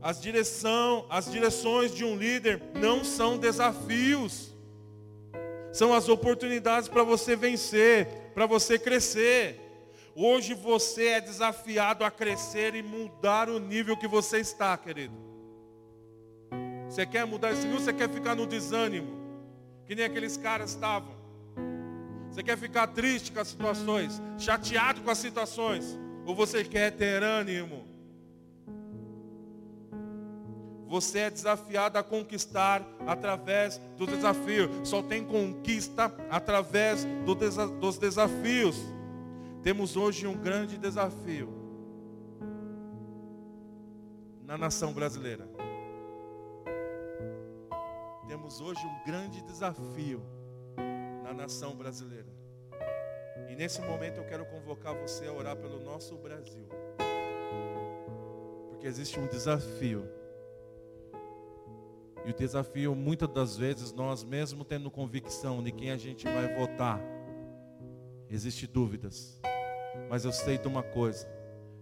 As, 0.00 0.20
direção, 0.20 1.06
as 1.10 1.30
direções 1.30 1.94
de 1.94 2.02
um 2.02 2.16
líder 2.16 2.62
não 2.74 3.04
são 3.04 3.36
desafios, 3.36 4.54
são 5.70 5.92
as 5.92 6.08
oportunidades 6.08 6.88
para 6.88 7.02
você 7.02 7.36
vencer, 7.36 8.06
para 8.34 8.46
você 8.46 8.78
crescer. 8.78 9.60
Hoje 10.14 10.54
você 10.54 11.08
é 11.08 11.20
desafiado 11.20 12.04
a 12.04 12.10
crescer 12.10 12.74
e 12.74 12.82
mudar 12.82 13.50
o 13.50 13.58
nível 13.58 13.96
que 13.96 14.08
você 14.08 14.38
está, 14.38 14.76
querido. 14.78 15.14
Você 16.88 17.06
quer 17.06 17.26
mudar 17.26 17.52
esse 17.52 17.66
nível? 17.66 17.80
Você 17.80 17.92
quer 17.92 18.10
ficar 18.10 18.34
no 18.34 18.46
desânimo? 18.46 19.21
Que 19.92 19.96
nem 19.96 20.06
aqueles 20.06 20.38
caras 20.38 20.70
estavam. 20.70 21.12
Você 22.30 22.42
quer 22.42 22.56
ficar 22.56 22.86
triste 22.86 23.30
com 23.30 23.40
as 23.40 23.48
situações, 23.48 24.22
chateado 24.38 25.02
com 25.02 25.10
as 25.10 25.18
situações, 25.18 25.98
ou 26.24 26.34
você 26.34 26.64
quer 26.64 26.92
ter 26.92 27.22
ânimo? 27.22 27.84
Você 30.88 31.18
é 31.18 31.30
desafiado 31.30 31.98
a 31.98 32.02
conquistar 32.02 32.82
através 33.06 33.78
do 33.98 34.06
desafio. 34.06 34.70
Só 34.82 35.02
tem 35.02 35.24
conquista 35.26 36.10
através 36.30 37.04
do 37.26 37.34
desa 37.34 37.68
dos 37.68 37.98
desafios. 37.98 38.76
Temos 39.62 39.94
hoje 39.94 40.26
um 40.26 40.38
grande 40.38 40.78
desafio 40.78 41.52
na 44.46 44.56
nação 44.56 44.94
brasileira 44.94 45.51
temos 48.26 48.60
hoje 48.60 48.80
um 48.86 49.04
grande 49.04 49.42
desafio 49.42 50.22
na 51.22 51.32
nação 51.32 51.74
brasileira. 51.74 52.28
E 53.48 53.54
nesse 53.54 53.80
momento 53.82 54.18
eu 54.18 54.24
quero 54.24 54.44
convocar 54.46 54.94
você 54.94 55.26
a 55.26 55.32
orar 55.32 55.56
pelo 55.56 55.80
nosso 55.80 56.16
Brasil. 56.16 56.66
Porque 58.70 58.86
existe 58.86 59.18
um 59.18 59.26
desafio. 59.26 60.08
E 62.24 62.30
o 62.30 62.34
desafio, 62.34 62.94
muitas 62.94 63.28
das 63.28 63.56
vezes, 63.56 63.92
nós 63.92 64.22
mesmo 64.22 64.64
tendo 64.64 64.90
convicção 64.90 65.62
de 65.62 65.72
quem 65.72 65.90
a 65.90 65.96
gente 65.96 66.24
vai 66.24 66.54
votar, 66.54 67.00
existe 68.30 68.66
dúvidas. 68.66 69.40
Mas 70.08 70.24
eu 70.24 70.32
sei 70.32 70.56
de 70.56 70.68
uma 70.68 70.82
coisa, 70.82 71.28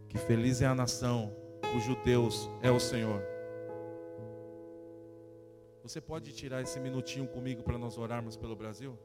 que 0.09 0.17
feliz 0.19 0.63
é 0.63 0.67
a 0.67 0.75
nação 0.75 1.35
cujo 1.73 1.95
Deus 2.05 2.49
é 2.63 2.71
o 2.71 2.81
Senhor. 2.81 3.23
Você 5.91 6.01
pode 6.01 6.33
tirar 6.33 6.63
esse 6.63 6.79
minutinho 6.79 7.27
comigo 7.27 7.65
para 7.65 7.77
nós 7.77 7.99
orarmos 7.99 8.37
pelo 8.37 8.55
Brasil? 8.55 8.97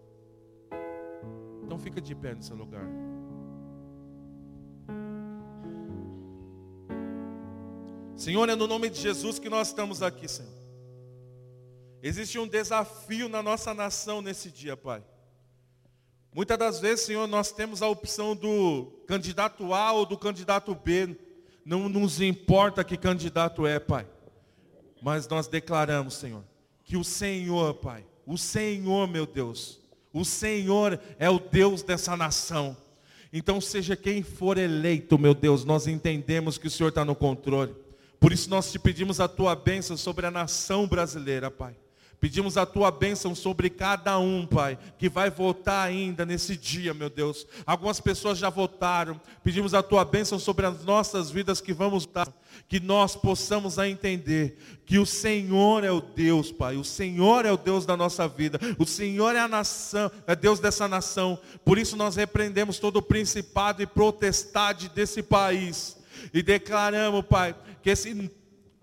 Então 1.64 1.80
fica 1.80 2.00
de 2.00 2.14
pé 2.14 2.36
no 2.36 2.44
seu 2.44 2.56
lugar. 2.56 2.86
Senhor, 8.16 8.48
é 8.50 8.56
no 8.56 8.68
nome 8.68 8.92
de 8.92 9.02
Jesus 9.02 9.40
que 9.40 9.50
nós 9.50 9.70
estamos 9.70 10.04
aqui, 10.04 10.28
Senhor. 10.28 10.54
Existe 12.04 12.38
um 12.38 12.48
desafio 12.48 13.28
na 13.28 13.42
nossa 13.42 13.74
nação 13.74 14.22
nesse 14.22 14.52
dia, 14.52 14.78
Pai. 14.78 15.04
Muitas 16.32 16.56
das 16.56 16.80
vezes, 16.80 17.04
Senhor, 17.04 17.26
nós 17.26 17.52
temos 17.52 17.82
a 17.82 17.88
opção 17.88 18.36
do 18.36 18.92
candidato 19.08 19.74
A 19.74 19.92
ou 19.92 20.06
do 20.06 20.20
candidato 20.20 20.76
B. 20.76 21.18
Não 21.66 21.90
nos 21.90 22.22
importa 22.22 22.84
que 22.84 22.96
candidato 22.96 23.66
é, 23.66 23.80
Pai. 23.80 24.08
Mas 25.02 25.28
nós 25.28 25.48
declaramos, 25.48 26.14
Senhor, 26.14 26.44
que 26.86 26.96
o 26.96 27.04
Senhor, 27.04 27.74
Pai, 27.74 28.06
o 28.26 28.38
Senhor, 28.38 29.08
meu 29.08 29.26
Deus, 29.26 29.80
o 30.14 30.24
Senhor 30.24 31.00
é 31.20 31.30
o 31.30 31.40
Deus 31.40 31.84
dessa 31.84 32.16
nação. 32.16 32.78
Então, 33.34 33.60
seja 33.60 33.98
quem 33.98 34.24
for 34.24 34.58
eleito, 34.58 35.20
meu 35.20 35.34
Deus, 35.34 35.66
nós 35.66 35.88
entendemos 35.88 36.58
que 36.58 36.68
o 36.68 36.72
Senhor 36.72 36.90
está 36.90 37.04
no 37.04 37.16
controle. 37.16 37.76
Por 38.18 38.32
isso 38.32 38.50
nós 38.50 38.72
te 38.72 38.80
pedimos 38.80 39.20
a 39.20 39.28
tua 39.28 39.56
bênção 39.56 39.98
sobre 39.98 40.26
a 40.26 40.32
nação 40.32 40.88
brasileira, 40.88 41.52
Pai. 41.52 41.76
Pedimos 42.20 42.58
a 42.58 42.66
tua 42.66 42.90
bênção 42.90 43.36
sobre 43.36 43.70
cada 43.70 44.18
um, 44.18 44.46
Pai, 44.46 44.78
que 44.98 45.10
vai 45.10 45.30
votar 45.30 45.88
ainda 45.88 46.26
nesse 46.26 46.56
dia, 46.56 46.94
meu 46.94 47.10
Deus. 47.10 47.46
Algumas 47.66 48.00
pessoas 48.00 48.38
já 48.38 48.50
votaram. 48.50 49.20
Pedimos 49.44 49.74
a 49.74 49.84
tua 49.84 50.04
bênção 50.06 50.40
sobre 50.40 50.66
as 50.66 50.84
nossas 50.84 51.30
vidas 51.30 51.62
que 51.62 51.74
vamos 51.74 52.06
dar. 52.06 52.28
Que 52.68 52.80
nós 52.80 53.16
possamos 53.16 53.78
a 53.78 53.88
entender 53.88 54.58
que 54.86 54.98
o 54.98 55.06
Senhor 55.06 55.84
é 55.84 55.92
o 55.92 56.02
Deus, 56.02 56.52
Pai. 56.52 56.78
O 56.78 56.84
Senhor 56.84 57.46
é 57.46 57.52
o 57.52 57.58
Deus 57.58 57.86
da 57.86 57.98
nossa 57.98 58.28
vida. 58.28 58.60
O 58.80 58.86
Senhor 58.86 59.36
é 59.36 59.40
a 59.40 59.48
nação, 59.48 60.10
é 60.26 60.36
Deus 60.36 60.60
dessa 60.60 60.88
nação. 60.88 61.38
Por 61.64 61.78
isso 61.78 61.96
nós 61.96 62.16
repreendemos 62.16 62.80
todo 62.80 62.98
o 62.98 63.02
principado 63.02 63.82
e 63.82 63.88
protestade 63.88 64.90
desse 64.90 65.22
país. 65.22 65.98
E 66.34 66.42
declaramos, 66.42 67.26
Pai, 67.26 67.56
que 67.84 67.90
esse 67.90 68.32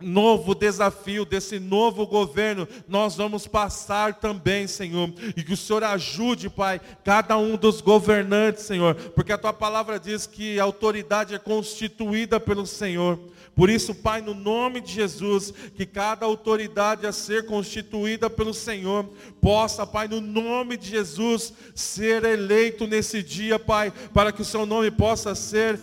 novo 0.02 0.54
desafio, 0.54 1.24
desse 1.24 1.58
novo 1.58 2.06
governo, 2.06 2.68
nós 2.88 3.16
vamos 3.16 3.46
passar 3.46 4.14
também, 4.14 4.66
Senhor. 4.66 5.12
E 5.36 5.42
que 5.42 5.52
o 5.52 5.56
Senhor 5.56 5.84
ajude, 5.84 6.50
Pai, 6.50 6.80
cada 7.04 7.38
um 7.38 7.56
dos 7.56 7.80
governantes, 7.80 8.64
Senhor. 8.64 8.94
Porque 8.94 9.32
a 9.32 9.38
tua 9.38 9.52
palavra 9.52 9.98
diz 9.98 10.26
que 10.26 10.58
a 10.58 10.64
autoridade 10.64 11.34
é 11.34 11.38
constituída 11.38 12.38
pelo 12.38 12.66
Senhor. 12.66 13.18
Por 13.54 13.68
isso, 13.68 13.94
Pai, 13.94 14.22
no 14.22 14.34
nome 14.34 14.80
de 14.80 14.92
Jesus, 14.92 15.52
que 15.74 15.84
cada 15.84 16.24
autoridade 16.24 17.06
a 17.06 17.12
ser 17.12 17.46
constituída 17.46 18.30
pelo 18.30 18.54
Senhor, 18.54 19.08
possa, 19.40 19.86
Pai, 19.86 20.08
no 20.08 20.20
nome 20.20 20.76
de 20.76 20.88
Jesus, 20.88 21.52
ser 21.74 22.24
eleito 22.24 22.86
nesse 22.86 23.22
dia, 23.22 23.58
Pai, 23.58 23.92
para 24.14 24.32
que 24.32 24.40
o 24.40 24.44
seu 24.44 24.64
nome 24.64 24.90
possa 24.90 25.34
ser 25.34 25.78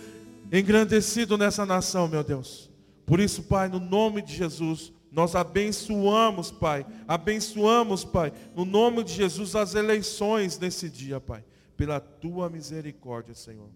engrandecido 0.52 1.38
nessa 1.38 1.66
nação, 1.66 2.08
meu 2.08 2.24
Deus. 2.24 2.69
Por 3.10 3.20
isso, 3.20 3.42
Pai, 3.42 3.68
no 3.68 3.80
nome 3.80 4.22
de 4.22 4.36
Jesus, 4.36 4.94
nós 5.12 5.34
abençoamos, 5.34 6.52
Pai. 6.52 6.86
Abençoamos, 7.08 8.06
Pai, 8.06 8.32
no 8.56 8.64
nome 8.64 9.04
de 9.04 9.14
Jesus, 9.14 9.56
as 9.56 9.74
eleições 9.74 10.60
nesse 10.60 10.88
dia, 10.92 11.20
Pai. 11.20 11.44
Pela 11.76 12.00
tua 12.00 12.52
misericórdia, 12.52 13.34
Senhor. 13.34 13.72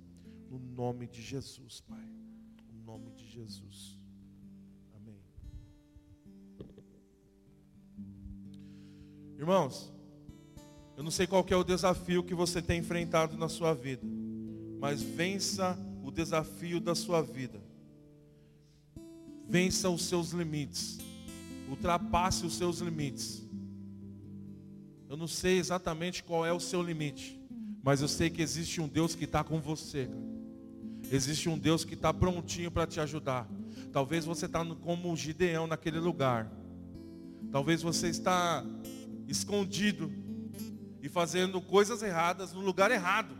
No 0.51 0.59
nome 0.59 1.07
de 1.07 1.19
Jesus, 1.19 1.81
Pai. 1.81 2.07
No 2.71 2.85
nome 2.85 3.09
de 3.09 3.27
Jesus. 3.27 3.99
Amém. 4.95 5.19
Irmãos, 9.35 9.91
eu 10.95 11.01
não 11.01 11.09
sei 11.09 11.25
qual 11.25 11.43
é 11.49 11.55
o 11.55 11.63
desafio 11.63 12.23
que 12.23 12.35
você 12.35 12.61
tem 12.61 12.81
enfrentado 12.81 13.35
na 13.35 13.49
sua 13.49 13.73
vida, 13.73 14.05
mas 14.79 15.01
vença 15.01 15.75
o 16.03 16.11
desafio 16.11 16.79
da 16.79 16.93
sua 16.93 17.23
vida 17.23 17.62
Vença 19.53 19.87
os 19.87 20.05
seus 20.05 20.31
limites. 20.31 20.97
Ultrapasse 21.69 22.43
os 22.43 22.55
seus 22.55 22.79
limites. 22.79 23.43
Eu 25.07 25.15
não 25.15 25.27
sei 25.27 25.59
exatamente 25.59 26.23
qual 26.23 26.43
é 26.43 26.51
o 26.51 26.59
seu 26.59 26.81
limite, 26.81 27.39
mas 27.83 28.01
eu 28.01 28.07
sei 28.07 28.31
que 28.31 28.41
existe 28.41 28.81
um 28.81 28.87
Deus 28.87 29.13
que 29.13 29.25
está 29.25 29.43
com 29.43 29.61
você. 29.61 30.09
Existe 31.11 31.49
um 31.49 31.55
Deus 31.55 31.85
que 31.85 31.93
está 31.93 32.11
prontinho 32.11 32.71
para 32.71 32.87
te 32.87 32.99
ajudar. 32.99 33.47
Talvez 33.91 34.25
você 34.25 34.47
está 34.47 34.65
como 34.65 35.11
um 35.11 35.15
Gideão 35.15 35.67
naquele 35.67 35.99
lugar. 35.99 36.51
Talvez 37.51 37.83
você 37.83 38.07
está 38.07 38.65
escondido 39.27 40.11
e 40.99 41.07
fazendo 41.07 41.61
coisas 41.61 42.01
erradas 42.01 42.53
no 42.53 42.61
lugar 42.61 42.89
errado. 42.89 43.37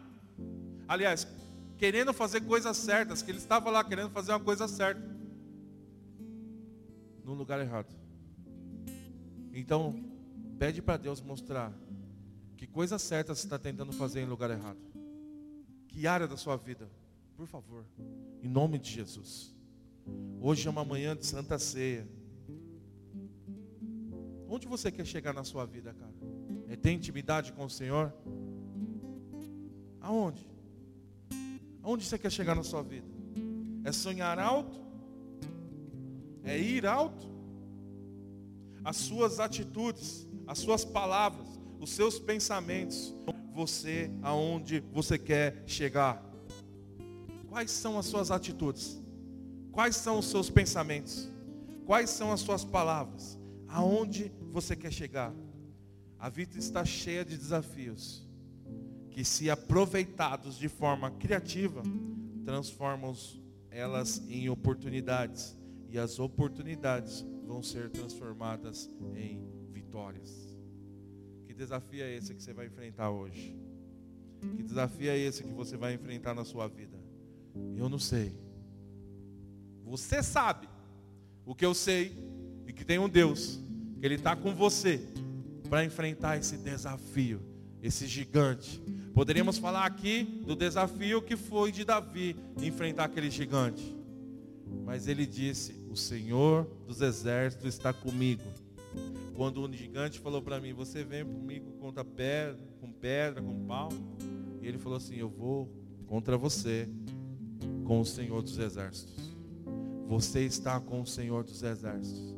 Aliás, 0.88 1.28
querendo 1.76 2.14
fazer 2.14 2.42
coisas 2.42 2.78
certas, 2.78 3.24
que 3.24 3.32
ele 3.32 3.40
estava 3.40 3.72
lá 3.72 3.84
querendo 3.84 4.12
fazer 4.12 4.32
uma 4.32 4.40
coisa 4.40 4.68
certa 4.68 5.13
no 7.24 7.34
lugar 7.34 7.60
errado. 7.60 7.94
Então, 9.54 10.04
pede 10.58 10.82
para 10.82 10.98
Deus 10.98 11.22
mostrar 11.22 11.74
que 12.58 12.68
coisa 12.68 12.98
certa 12.98 13.34
você 13.34 13.46
está 13.46 13.60
tentando 13.60 13.92
fazer 13.92 14.22
em 14.22 14.26
lugar 14.26 14.50
errado. 14.50 14.80
Que 15.88 16.08
área 16.08 16.28
da 16.28 16.38
sua 16.38 16.58
vida, 16.58 16.90
por 17.36 17.46
favor, 17.46 17.86
em 18.42 18.48
nome 18.48 18.80
de 18.80 18.90
Jesus. 18.90 19.56
Hoje 20.42 20.68
é 20.68 20.72
uma 20.72 20.84
manhã 20.84 21.16
de 21.16 21.26
Santa 21.26 21.58
Ceia. 21.60 22.08
Onde 24.48 24.68
você 24.68 24.92
quer 24.92 25.06
chegar 25.06 25.34
na 25.34 25.44
sua 25.44 25.66
vida, 25.66 25.94
cara? 25.94 26.14
É 26.68 26.76
ter 26.76 26.92
intimidade 26.92 27.54
com 27.54 27.66
o 27.66 27.70
Senhor? 27.70 28.14
Aonde? 30.02 30.46
Aonde 31.82 32.06
você 32.06 32.18
quer 32.18 32.32
chegar 32.32 32.56
na 32.56 32.64
sua 32.64 32.82
vida? 32.82 33.08
É 33.84 33.92
sonhar 33.92 34.38
alto? 34.40 34.83
É 36.44 36.58
ir 36.58 36.86
alto. 36.86 37.28
As 38.84 38.98
suas 38.98 39.40
atitudes, 39.40 40.28
as 40.46 40.60
suas 40.60 40.84
palavras, 40.84 41.48
os 41.80 41.90
seus 41.92 42.20
pensamentos, 42.20 43.14
você 43.54 44.12
aonde 44.22 44.82
você 44.92 45.18
quer 45.18 45.64
chegar. 45.66 46.24
Quais 47.48 47.72
são 47.72 47.98
as 47.98 48.06
suas 48.06 48.32
atitudes? 48.32 49.02
Quais 49.72 49.96
são 49.96 50.20
os 50.20 50.26
seus 50.26 50.50
pensamentos? 50.50 51.30
Quais 51.86 52.10
são 52.10 52.32
as 52.32 52.42
suas 52.42 52.66
palavras? 52.66 53.40
Aonde 53.68 54.32
você 54.52 54.76
quer 54.76 54.92
chegar? 54.92 55.34
A 56.20 56.30
vida 56.30 56.58
está 56.58 56.84
cheia 56.86 57.24
de 57.24 57.38
desafios 57.38 58.28
que, 59.12 59.24
se 59.24 59.50
aproveitados 59.50 60.58
de 60.58 60.68
forma 60.68 61.12
criativa, 61.12 61.84
transformam 62.46 63.16
elas 63.70 64.22
em 64.30 64.50
oportunidades 64.50 65.56
e 65.94 66.00
as 66.00 66.18
oportunidades 66.18 67.24
vão 67.46 67.62
ser 67.62 67.88
transformadas 67.92 68.90
em 69.16 69.48
vitórias. 69.72 70.58
Que 71.46 71.54
desafio 71.54 72.04
é 72.04 72.16
esse 72.16 72.34
que 72.34 72.42
você 72.42 72.52
vai 72.52 72.66
enfrentar 72.66 73.12
hoje? 73.12 73.56
Que 74.58 74.64
desafio 74.64 75.12
é 75.12 75.20
esse 75.20 75.44
que 75.44 75.54
você 75.54 75.78
vai 75.78 75.94
enfrentar 75.94 76.34
na 76.34 76.44
sua 76.44 76.68
vida? 76.68 76.98
Eu 77.78 77.88
não 77.88 78.00
sei. 78.00 78.34
Você 79.84 80.24
sabe. 80.24 80.68
O 81.46 81.54
que 81.54 81.64
eu 81.64 81.76
sei 81.76 82.18
e 82.66 82.74
que 82.74 82.84
tem 82.84 82.98
um 82.98 83.08
Deus, 83.08 83.60
que 84.00 84.06
Ele 84.08 84.16
está 84.16 84.36
com 84.36 84.52
você 84.56 85.00
para 85.70 85.86
enfrentar 85.86 86.38
esse 86.38 86.58
desafio, 86.58 87.40
esse 87.84 88.08
gigante. 88.08 88.82
Poderíamos 89.14 89.60
falar 89.60 89.86
aqui 89.86 90.24
do 90.44 90.56
desafio 90.56 91.22
que 91.22 91.38
foi 91.38 91.72
de 91.72 91.86
Davi 91.86 92.36
enfrentar 92.58 93.04
aquele 93.04 93.30
gigante. 93.30 93.96
Mas 94.84 95.08
ele 95.08 95.26
disse: 95.26 95.83
O 95.94 95.96
Senhor 95.96 96.68
dos 96.88 97.02
exércitos 97.02 97.68
está 97.68 97.94
comigo. 97.94 98.42
Quando 99.36 99.62
o 99.62 99.72
gigante 99.72 100.20
falou 100.20 100.42
para 100.42 100.60
mim: 100.60 100.74
Você 100.74 101.04
vem 101.04 101.24
comigo 101.24 101.72
contra 101.74 102.04
pedra, 102.04 102.58
com 102.82 102.92
pedra, 102.92 103.44
com 103.44 103.64
pau. 103.68 103.90
E 104.60 104.68
ele 104.68 104.80
falou 104.80 104.98
assim: 104.98 105.18
Eu 105.18 105.30
vou 105.30 105.70
contra 106.08 106.36
você 106.36 106.90
com 107.86 108.02
o 108.02 108.06
Senhor 108.06 108.42
dos 108.42 108.58
exércitos. 108.58 109.38
Você 110.08 110.44
está 110.44 110.80
com 110.80 111.00
o 111.00 111.06
Senhor 111.06 111.44
dos 111.44 111.62
exércitos. 111.62 112.36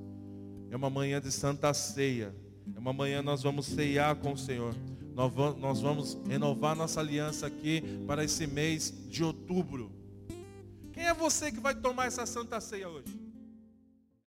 É 0.69 0.75
uma 0.75 0.89
manhã 0.89 1.21
de 1.21 1.31
santa 1.31 1.73
ceia. 1.73 2.35
É 2.75 2.77
uma 2.77 2.91
manhã 2.91 3.21
nós 3.21 3.41
vamos 3.41 3.67
ceiar 3.67 4.17
com 4.17 4.33
o 4.33 4.37
Senhor. 4.37 4.75
Nós 5.13 5.79
vamos 5.79 6.17
renovar 6.27 6.75
nossa 6.75 6.99
aliança 6.99 7.47
aqui 7.47 7.81
para 8.05 8.21
esse 8.21 8.45
mês 8.47 8.93
de 9.07 9.23
outubro. 9.23 9.93
Quem 10.91 11.05
é 11.05 11.13
você 11.13 11.53
que 11.53 11.61
vai 11.61 11.73
tomar 11.73 12.07
essa 12.07 12.25
santa 12.25 12.59
ceia 12.59 12.89
hoje? 12.89 13.24